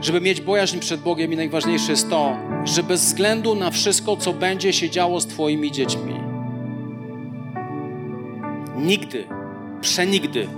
żeby 0.00 0.20
mieć 0.20 0.40
bojaźń 0.40 0.78
przed 0.78 1.00
Bogiem, 1.00 1.32
i 1.32 1.36
najważniejsze 1.36 1.90
jest 1.90 2.10
to, 2.10 2.36
że 2.64 2.82
bez 2.82 3.04
względu 3.04 3.54
na 3.54 3.70
wszystko, 3.70 4.16
co 4.16 4.32
będzie 4.32 4.72
się 4.72 4.90
działo 4.90 5.20
z 5.20 5.26
Twoimi 5.26 5.72
dziećmi, 5.72 6.14
nigdy, 8.76 9.24
przenigdy 9.80 10.48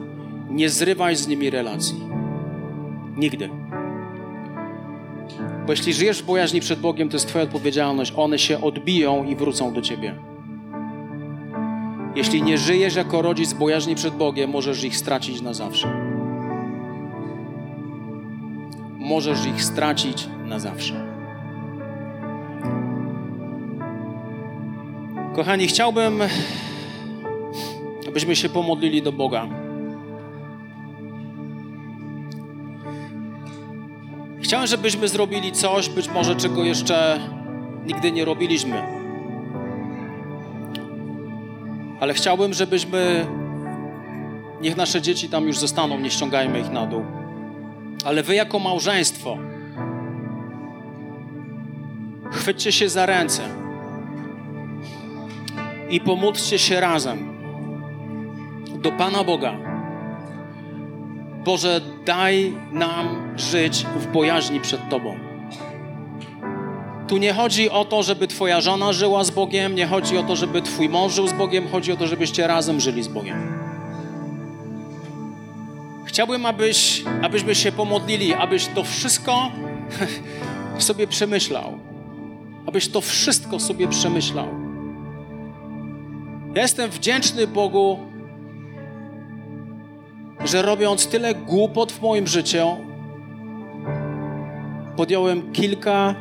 nie 0.51 0.69
zrywaj 0.69 1.17
z 1.17 1.29
nimi 1.29 1.51
relacji. 1.51 2.01
Nigdy. 3.17 3.49
Bo 5.67 5.73
jeśli 5.73 5.93
żyjesz 5.93 6.23
w 6.23 6.27
bojaźni 6.27 6.61
przed 6.61 6.81
Bogiem, 6.81 7.09
to 7.09 7.17
jest 7.17 7.29
Twoja 7.29 7.45
odpowiedzialność. 7.45 8.13
One 8.17 8.39
się 8.39 8.61
odbiją 8.61 9.25
i 9.25 9.37
wrócą 9.37 9.73
do 9.73 9.83
Ciebie. 9.83 10.15
Jeśli 12.17 12.43
nie 12.43 12.59
żyjesz 12.59 12.97
jako 12.97 13.23
rodzic 13.23 13.53
bojaźni 13.53 13.95
przed 13.95 14.15
Bogiem, 14.15 14.51
możesz 14.51 14.85
ich 14.85 14.97
stracić 14.97 15.41
na 15.41 15.55
zawsze. 15.55 16.12
Możesz 19.03 19.47
ich 19.47 19.65
stracić 19.65 20.29
na 20.45 20.59
zawsze. 20.59 21.07
Kochani, 25.35 25.67
chciałbym, 25.67 26.23
abyśmy 28.09 28.37
się 28.37 28.49
pomodlili 28.49 29.03
do 29.03 29.13
Boga. 29.13 29.47
Chciałem, 34.43 34.67
żebyśmy 34.67 35.09
zrobili 35.09 35.53
coś, 35.53 35.89
być 35.89 36.09
może 36.09 36.37
czego 36.37 36.65
jeszcze 36.65 37.21
nigdy 37.87 38.13
nie 38.13 38.25
robiliśmy. 38.25 38.83
Ale 42.01 42.15
chciałbym, 42.15 42.53
żebyśmy. 42.53 43.27
Niech 44.61 44.77
nasze 44.77 45.03
dzieci 45.03 45.29
tam 45.29 45.47
już 45.47 45.59
zostaną, 45.59 46.01
nie 46.01 46.11
ściągajmy 46.11 46.61
ich 46.61 46.71
na 46.71 46.87
dół. 46.87 47.22
Ale 48.05 48.23
wy, 48.23 48.35
jako 48.35 48.59
małżeństwo, 48.59 49.39
chwyćcie 52.33 52.73
się 52.73 52.89
za 52.89 53.07
ręce 53.07 53.43
i 55.91 56.01
pomódlcie 56.01 56.59
się 56.59 56.81
razem 56.81 57.33
do 58.83 58.93
Pana 58.93 59.25
Boga. 59.25 59.55
Boże, 61.45 61.81
daj 62.05 62.53
nam 62.73 63.33
żyć 63.37 63.87
w 63.97 64.07
bojaźni 64.07 64.61
przed 64.61 64.89
Tobą. 64.89 65.19
Tu 67.09 67.17
nie 67.17 67.33
chodzi 67.33 67.71
o 67.71 67.85
to, 67.85 68.03
żeby 68.03 68.27
Twoja 68.27 68.61
żona 68.61 68.93
żyła 68.93 69.25
z 69.25 69.31
Bogiem, 69.31 69.75
nie 69.75 69.87
chodzi 69.87 70.19
o 70.19 70.23
to, 70.23 70.37
żeby 70.37 70.63
Twój 70.63 70.89
mąż 70.89 71.13
żył 71.13 71.29
z 71.29 71.33
Bogiem, 71.33 71.69
chodzi 71.69 71.93
o 71.93 71.97
to, 71.97 72.07
żebyście 72.07 72.47
razem 72.47 72.81
żyli 72.81 73.03
z 73.03 73.09
Bogiem. 73.09 73.72
Chciałbym, 76.05 76.47
abyś, 76.47 77.03
abyśmy 77.23 77.55
się 77.55 77.73
pomodlili, 77.73 78.35
abyś 78.35 78.67
to 78.67 78.85
wszystko 78.85 79.53
sobie 80.79 81.07
przemyślał. 81.07 81.79
Abyś 82.67 82.89
to 82.89 83.01
wszystko 83.01 83.61
sobie 83.61 83.89
przemyślał. 83.89 84.49
Ja 86.55 86.63
jestem 86.63 86.91
wdzięczny 86.91 87.47
Bogu, 87.47 87.99
że 90.45 90.63
robiąc 90.63 91.07
tyle 91.07 91.35
głupot 91.35 91.93
w 91.93 92.03
moim 92.03 92.27
życiu, 92.27 92.77
podjąłem 94.97 95.53
kilka 95.53 96.15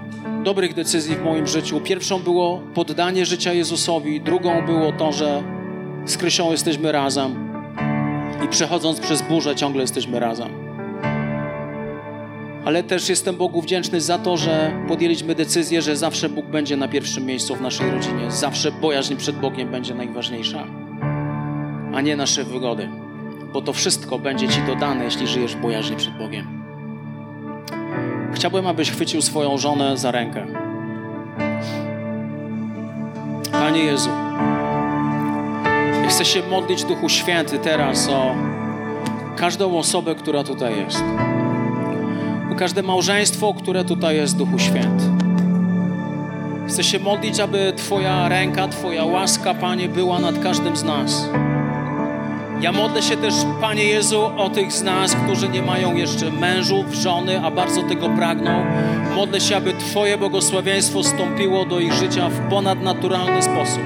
dobrych 0.44 0.74
decyzji 0.74 1.16
w 1.16 1.24
moim 1.24 1.48
życiu. 1.48 1.82
Pierwszą 1.82 2.20
było 2.20 2.62
poddanie 2.74 3.26
życia 3.26 3.54
Jezusowi, 3.54 4.22
drugą 4.22 4.66
było 4.66 4.92
to, 4.92 5.12
że 5.12 5.44
z 6.06 6.18
Krysią 6.18 6.52
jesteśmy 6.52 6.92
razem 6.92 7.51
i 8.46 8.48
przechodząc 8.48 9.00
przez 9.00 9.22
burzę 9.22 9.56
ciągle 9.56 9.82
jesteśmy 9.82 10.20
razem. 10.20 10.72
Ale 12.66 12.84
też 12.84 13.10
jestem 13.10 13.36
Bogu 13.36 13.62
wdzięczny 13.62 14.02
za 14.02 14.18
to, 14.18 14.38
że 14.38 14.72
podjęliśmy 14.88 15.36
decyzję, 15.36 15.82
że 15.82 15.96
zawsze 15.96 16.30
Bóg 16.30 16.46
będzie 16.46 16.78
na 16.78 16.88
pierwszym 16.88 17.26
miejscu 17.26 17.56
w 17.56 17.62
naszej 17.62 17.92
rodzinie. 17.92 18.32
Zawsze 18.32 18.72
bojaźń 18.72 19.16
przed 19.16 19.36
Bogiem 19.36 19.72
będzie 19.72 19.96
najważniejsza, 19.96 20.68
a 21.94 22.02
nie 22.02 22.16
nasze 22.16 22.44
wygody. 22.44 22.90
Bo 23.54 23.62
to 23.62 23.74
wszystko 23.74 24.20
będzie 24.20 24.48
Ci 24.48 24.62
dodane, 24.68 25.06
jeśli 25.06 25.28
żyjesz 25.28 25.56
w 25.56 25.62
bojaźni 25.62 25.96
przed 25.96 26.18
Bogiem. 26.18 26.62
Chciałbym, 28.34 28.68
abyś 28.68 28.92
chwycił 28.92 29.22
swoją 29.22 29.58
żonę 29.58 29.98
za 29.98 30.12
rękę. 30.12 30.48
Panie 33.52 33.84
Jezu, 33.84 34.10
ja 36.04 36.10
chcę 36.10 36.26
się 36.26 36.44
modlić 36.44 36.84
Duchu 36.84 37.10
Święty 37.10 37.60
teraz 37.60 38.10
o 38.10 38.36
każdą 39.36 39.78
osobę, 39.78 40.16
która 40.16 40.44
tutaj 40.44 40.78
jest. 40.78 41.04
O 42.52 42.56
każde 42.56 42.84
małżeństwo, 42.84 43.54
które 43.54 43.86
tutaj 43.86 44.16
jest, 44.16 44.38
Duchu 44.38 44.60
Święty. 44.60 45.04
Chcę 46.68 46.84
się 46.84 47.00
modlić, 47.00 47.40
aby 47.40 47.74
Twoja 47.78 48.30
ręka, 48.30 48.68
Twoja 48.68 49.06
łaska, 49.06 49.54
Panie, 49.54 49.90
była 49.90 50.20
nad 50.20 50.40
każdym 50.40 50.76
z 50.76 50.84
nas. 50.84 51.30
Ja 52.62 52.72
modlę 52.72 53.02
się 53.02 53.18
też, 53.18 53.34
Panie 53.62 53.84
Jezu, 53.84 54.22
o 54.38 54.50
tych 54.50 54.72
z 54.72 54.84
nas, 54.84 55.16
którzy 55.16 55.50
nie 55.50 55.62
mają 55.62 55.96
jeszcze 55.96 56.32
mężów, 56.32 56.94
żony, 56.94 57.42
a 57.46 57.52
bardzo 57.52 57.84
tego 57.84 58.10
pragną. 58.10 58.66
Modlę 59.16 59.42
się, 59.42 59.58
aby 59.58 59.74
Twoje 59.74 60.18
błogosławieństwo 60.18 61.04
stąpiło 61.04 61.66
do 61.66 61.80
ich 61.80 61.94
życia 61.94 62.30
w 62.30 62.50
ponadnaturalny 62.50 63.42
sposób. 63.42 63.82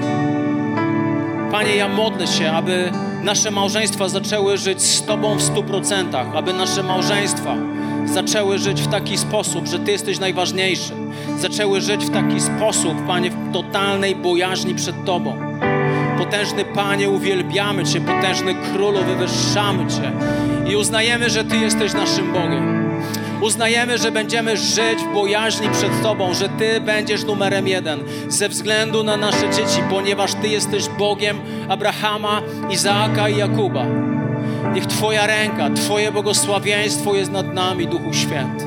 Panie, 1.56 1.76
ja 1.76 1.88
modlę 1.88 2.26
się, 2.26 2.52
aby 2.52 2.92
nasze 3.22 3.50
małżeństwa 3.50 4.08
zaczęły 4.08 4.58
żyć 4.58 4.82
z 4.82 5.02
Tobą 5.02 5.36
w 5.36 5.42
stu 5.42 5.62
procentach, 5.62 6.26
aby 6.34 6.52
nasze 6.52 6.82
małżeństwa 6.82 7.56
zaczęły 8.04 8.58
żyć 8.58 8.82
w 8.82 8.88
taki 8.88 9.18
sposób, 9.18 9.66
że 9.66 9.78
Ty 9.78 9.92
jesteś 9.92 10.18
najważniejszy. 10.18 10.92
Zaczęły 11.38 11.80
żyć 11.80 12.04
w 12.04 12.10
taki 12.10 12.40
sposób, 12.40 13.06
Panie, 13.06 13.30
w 13.30 13.52
totalnej 13.52 14.16
bojaźni 14.16 14.74
przed 14.74 15.04
Tobą. 15.04 15.36
Potężny 16.18 16.64
Panie, 16.64 17.10
uwielbiamy 17.10 17.84
Cię, 17.84 18.00
potężny 18.00 18.54
Królu, 18.54 19.04
wywyższamy 19.04 19.86
Cię 19.86 20.12
i 20.72 20.76
uznajemy, 20.76 21.30
że 21.30 21.44
Ty 21.44 21.56
jesteś 21.56 21.92
naszym 21.92 22.32
Bogiem. 22.32 22.85
Uznajemy, 23.40 23.98
że 23.98 24.12
będziemy 24.12 24.56
żyć 24.56 24.98
w 25.10 25.14
bojaźni 25.14 25.68
przed 25.70 26.02
Tobą, 26.02 26.34
że 26.34 26.48
Ty 26.48 26.80
będziesz 26.80 27.24
numerem 27.24 27.68
jeden 27.68 28.00
ze 28.28 28.48
względu 28.48 29.04
na 29.04 29.16
nasze 29.16 29.50
dzieci, 29.50 29.80
ponieważ 29.90 30.34
Ty 30.34 30.48
jesteś 30.48 30.88
Bogiem 30.88 31.40
Abrahama, 31.68 32.42
Izaaka 32.70 33.28
i 33.28 33.36
Jakuba. 33.36 33.86
Niech 34.74 34.86
Twoja 34.86 35.26
ręka, 35.26 35.70
Twoje 35.70 36.12
błogosławieństwo 36.12 37.14
jest 37.14 37.30
nad 37.30 37.54
nami, 37.54 37.86
Duchu 37.86 38.14
Święty. 38.14 38.64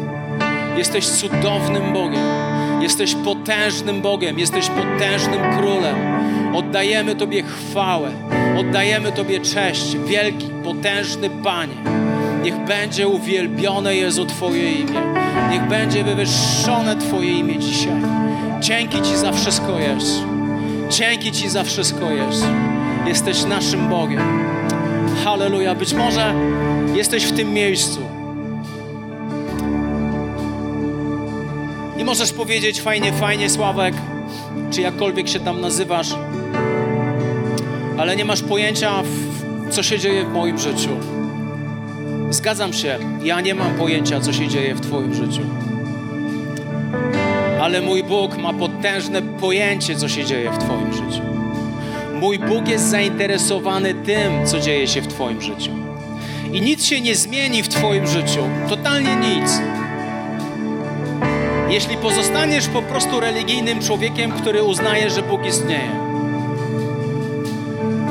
Jesteś 0.78 1.07
cudownym 1.07 1.93
Bogiem. 1.93 2.49
Jesteś 2.82 3.15
potężnym 3.15 4.01
Bogiem, 4.01 4.39
jesteś 4.39 4.67
potężnym 4.67 5.57
Królem. 5.57 5.95
Oddajemy 6.55 7.15
Tobie 7.15 7.43
chwałę, 7.43 8.11
oddajemy 8.59 9.11
Tobie 9.11 9.39
cześć, 9.39 9.97
wielki, 9.97 10.49
potężny 10.63 11.30
Panie. 11.43 11.99
Niech 12.44 12.58
będzie 12.58 13.08
uwielbione 13.08 13.96
Jezu 13.96 14.26
Twoje 14.26 14.72
imię. 14.72 15.02
Niech 15.52 15.68
będzie 15.68 16.04
wywyższone 16.04 16.96
Twoje 16.96 17.32
imię 17.32 17.60
dzisiaj. 17.60 18.02
Dzięki 18.60 19.02
Ci 19.02 19.18
za 19.18 19.32
wszystko 19.32 19.80
Jezu. 19.80 20.24
Dzięki 20.90 21.32
Ci 21.32 21.50
za 21.50 21.64
wszystko 21.64 22.12
Jezu. 22.12 22.46
Jesteś 23.08 23.46
naszym 23.46 23.90
Bogiem. 23.90 24.22
Halleluja. 25.24 25.76
Być 25.76 25.94
może 25.94 26.34
jesteś 26.96 27.24
w 27.24 27.32
tym 27.32 27.54
miejscu. 27.54 28.00
I 31.98 32.04
możesz 32.04 32.34
powiedzieć 32.34 32.82
fajnie, 32.82 33.14
fajnie, 33.14 33.50
Sławek, 33.50 33.94
czy 34.72 34.82
jakkolwiek 34.82 35.28
się 35.28 35.40
tam 35.40 35.62
nazywasz, 35.62 36.16
ale 37.98 38.16
nie 38.16 38.26
masz 38.26 38.42
pojęcia, 38.42 38.92
co 39.70 39.84
się 39.84 40.00
dzieje 40.00 40.26
w 40.26 40.34
moim 40.34 40.60
życiu. 40.60 41.18
Zgadzam 42.30 42.73
się, 42.73 42.99
ja 43.23 43.41
nie 43.41 43.55
mam 43.55 43.75
pojęcia, 43.75 44.19
co 44.19 44.34
się 44.34 44.47
dzieje 44.47 44.75
w 44.75 44.82
Twoim 44.82 45.13
życiu. 45.13 45.41
Ale 47.61 47.82
mój 47.82 48.03
Bóg 48.03 48.38
ma 48.38 48.53
potężne 48.53 49.21
pojęcie, 49.21 49.95
co 49.95 50.09
się 50.09 50.25
dzieje 50.25 50.51
w 50.51 50.57
Twoim 50.57 50.93
życiu. 50.93 51.23
Mój 52.13 52.39
Bóg 52.39 52.67
jest 52.67 52.86
zainteresowany 52.89 53.93
tym, 53.93 54.45
co 54.45 54.59
dzieje 54.59 54.88
się 54.88 55.01
w 55.01 55.07
Twoim 55.07 55.41
życiu. 55.41 55.71
I 56.53 56.61
nic 56.61 56.86
się 56.86 57.01
nie 57.01 57.15
zmieni 57.15 57.63
w 57.63 57.67
Twoim 57.67 58.07
życiu, 58.07 58.43
totalnie 58.69 59.15
nic. 59.15 59.61
Jeśli 61.69 61.97
pozostaniesz 61.97 62.67
po 62.67 62.82
prostu 62.82 63.19
religijnym 63.19 63.82
człowiekiem, 63.82 64.32
który 64.32 64.63
uznaje, 64.63 65.09
że 65.09 65.21
Bóg 65.21 65.45
istnieje. 65.45 65.91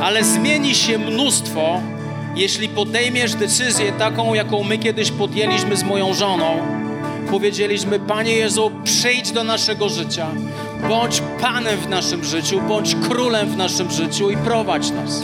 Ale 0.03 0.25
zmieni 0.25 0.75
się 0.75 0.99
mnóstwo, 0.99 1.81
jeśli 2.37 2.69
podejmiesz 2.69 3.35
decyzję 3.35 3.93
taką, 3.93 4.35
jaką 4.35 4.65
my 4.65 4.79
kiedyś 4.79 5.11
podjęliśmy 5.11 5.77
z 5.77 5.83
moją 5.83 6.15
żoną. 6.15 6.57
Powiedzieliśmy, 7.31 8.01
Panie 8.01 8.33
Jezu, 8.33 8.71
przyjdź 8.85 9.33
do 9.33 9.45
naszego 9.45 9.89
życia. 9.89 10.27
Bądź 10.89 11.23
Panem 11.41 11.81
w 11.81 11.89
naszym 11.89 12.25
życiu, 12.25 12.61
bądź 12.69 12.95
królem 12.95 13.49
w 13.49 13.57
naszym 13.57 13.91
życiu 13.91 14.31
i 14.31 14.37
prowadź 14.37 14.91
nas. 14.91 15.23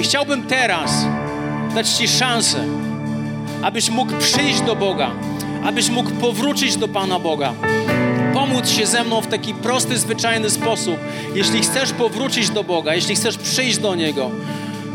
I 0.00 0.02
chciałbym 0.02 0.42
teraz 0.42 1.06
dać 1.74 1.88
Ci 1.88 2.08
szansę, 2.08 2.64
abyś 3.62 3.90
mógł 3.90 4.12
przyjść 4.18 4.60
do 4.60 4.76
Boga, 4.76 5.10
abyś 5.64 5.90
mógł 5.90 6.10
powrócić 6.10 6.76
do 6.76 6.88
Pana 6.88 7.18
Boga. 7.18 7.52
Pomóc 8.34 8.68
się 8.68 8.86
ze 8.86 9.04
mną 9.04 9.20
w 9.20 9.26
taki 9.26 9.54
prosty, 9.54 9.98
zwyczajny 9.98 10.50
sposób. 10.50 10.96
Jeśli 11.34 11.60
chcesz 11.60 11.92
powrócić 11.92 12.50
do 12.50 12.64
Boga, 12.64 12.94
jeśli 12.94 13.14
chcesz 13.14 13.38
przyjść 13.38 13.78
do 13.78 13.94
Niego, 13.94 14.30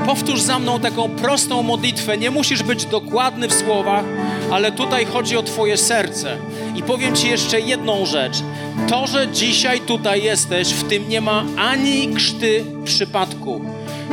powtórz 0.06 0.42
za 0.42 0.60
mną 0.60 0.80
taką 0.80 1.10
prostą 1.10 1.64
modlitwę. 1.64 2.18
Nie 2.18 2.32
musisz 2.32 2.64
być 2.64 2.86
dokładny 2.86 3.48
w 3.48 3.54
słowach, 3.54 4.04
ale 4.52 4.72
tutaj 4.72 5.06
chodzi 5.06 5.38
o 5.38 5.44
Twoje 5.44 5.78
serce. 5.78 6.38
I 6.76 6.84
powiem 6.84 7.16
Ci 7.16 7.28
jeszcze 7.28 7.60
jedną 7.60 8.06
rzecz. 8.06 8.38
To, 8.88 9.08
że 9.08 9.28
dzisiaj 9.28 9.80
tutaj 9.80 10.24
jesteś, 10.24 10.68
w 10.68 10.84
tym 10.84 11.10
nie 11.10 11.22
ma 11.22 11.44
ani 11.58 12.14
krzty 12.14 12.66
przypadku. 12.86 13.62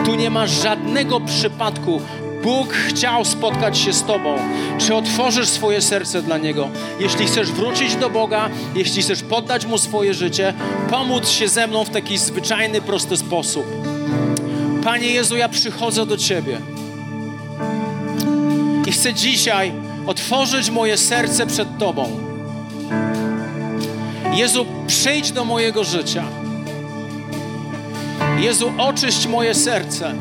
Tu 0.05 0.15
nie 0.15 0.31
ma 0.31 0.47
żadnego 0.47 1.21
przypadku. 1.21 2.01
Bóg 2.43 2.73
chciał 2.73 3.25
spotkać 3.25 3.79
się 3.79 3.93
z 3.93 4.03
Tobą. 4.05 4.39
Czy 4.79 4.95
otworzysz 4.95 5.49
swoje 5.49 5.83
serce 5.83 6.23
dla 6.23 6.39
Niego? 6.39 6.69
Jeśli 7.01 7.27
chcesz 7.27 7.53
wrócić 7.53 7.97
do 7.97 8.11
Boga, 8.11 8.51
jeśli 8.75 9.03
chcesz 9.03 9.23
poddać 9.23 9.67
Mu 9.67 9.79
swoje 9.79 10.15
życie, 10.15 10.55
pomóc 10.91 11.29
się 11.29 11.49
ze 11.49 11.67
mną 11.67 11.85
w 11.85 11.91
taki 11.91 12.19
zwyczajny, 12.19 12.81
prosty 12.81 13.17
sposób. 13.17 13.96
Panie 14.87 15.07
Jezu, 15.07 15.37
ja 15.37 15.49
przychodzę 15.49 16.07
do 16.07 16.17
Ciebie 16.17 16.61
i 18.87 18.93
chcę 18.93 19.15
dzisiaj 19.15 19.73
otworzyć 20.07 20.71
moje 20.71 20.97
serce 20.97 21.47
przed 21.47 21.79
Tobą. 21.79 22.11
Jezu, 24.33 24.67
przyjdź 24.87 25.33
do 25.33 25.45
mojego 25.45 25.85
życia. 25.85 26.25
Jezu, 28.39 28.73
oczyść 28.79 29.27
moje 29.27 29.55
serce. 29.55 30.15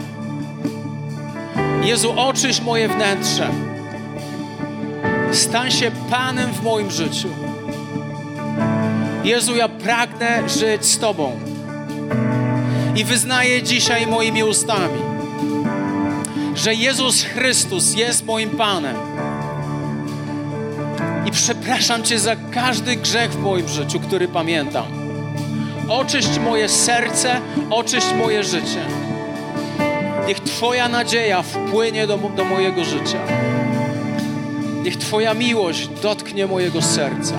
Jezu, 1.83 2.13
oczyść 2.17 2.61
moje 2.61 2.87
wnętrze. 2.87 3.49
Stań 5.31 5.71
się 5.71 5.91
Panem 6.09 6.53
w 6.53 6.63
moim 6.63 6.91
życiu. 6.91 7.29
Jezu, 9.23 9.55
ja 9.55 9.69
pragnę 9.69 10.49
żyć 10.49 10.85
z 10.85 10.99
Tobą. 10.99 11.54
I 12.95 13.03
wyznaję 13.03 13.63
dzisiaj 13.63 14.07
moimi 14.07 14.43
ustami, 14.43 14.99
że 16.55 16.73
Jezus 16.73 17.23
Chrystus 17.23 17.95
jest 17.95 18.25
moim 18.25 18.49
Panem. 18.49 18.95
I 21.25 21.31
przepraszam 21.31 22.03
Cię 22.03 22.19
za 22.19 22.35
każdy 22.35 22.95
grzech 22.95 23.31
w 23.31 23.39
moim 23.39 23.67
życiu, 23.67 23.99
który 23.99 24.27
pamiętam. 24.27 24.85
Oczyść 25.89 26.39
moje 26.39 26.69
serce, 26.69 27.41
oczyść 27.69 28.07
moje 28.17 28.43
życie. 28.43 28.85
Niech 30.27 30.39
Twoja 30.39 30.89
nadzieja 30.89 31.41
wpłynie 31.41 32.07
do, 32.07 32.17
do 32.17 32.45
mojego 32.45 32.83
życia. 32.85 33.19
Niech 34.83 34.97
Twoja 34.97 35.33
miłość 35.33 35.87
dotknie 36.01 36.47
mojego 36.47 36.81
serca. 36.81 37.35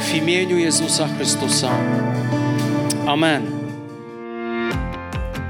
W 0.00 0.14
imieniu 0.14 0.58
Jezusa 0.58 1.08
Chrystusa. 1.16 1.70
Amen. 3.06 3.57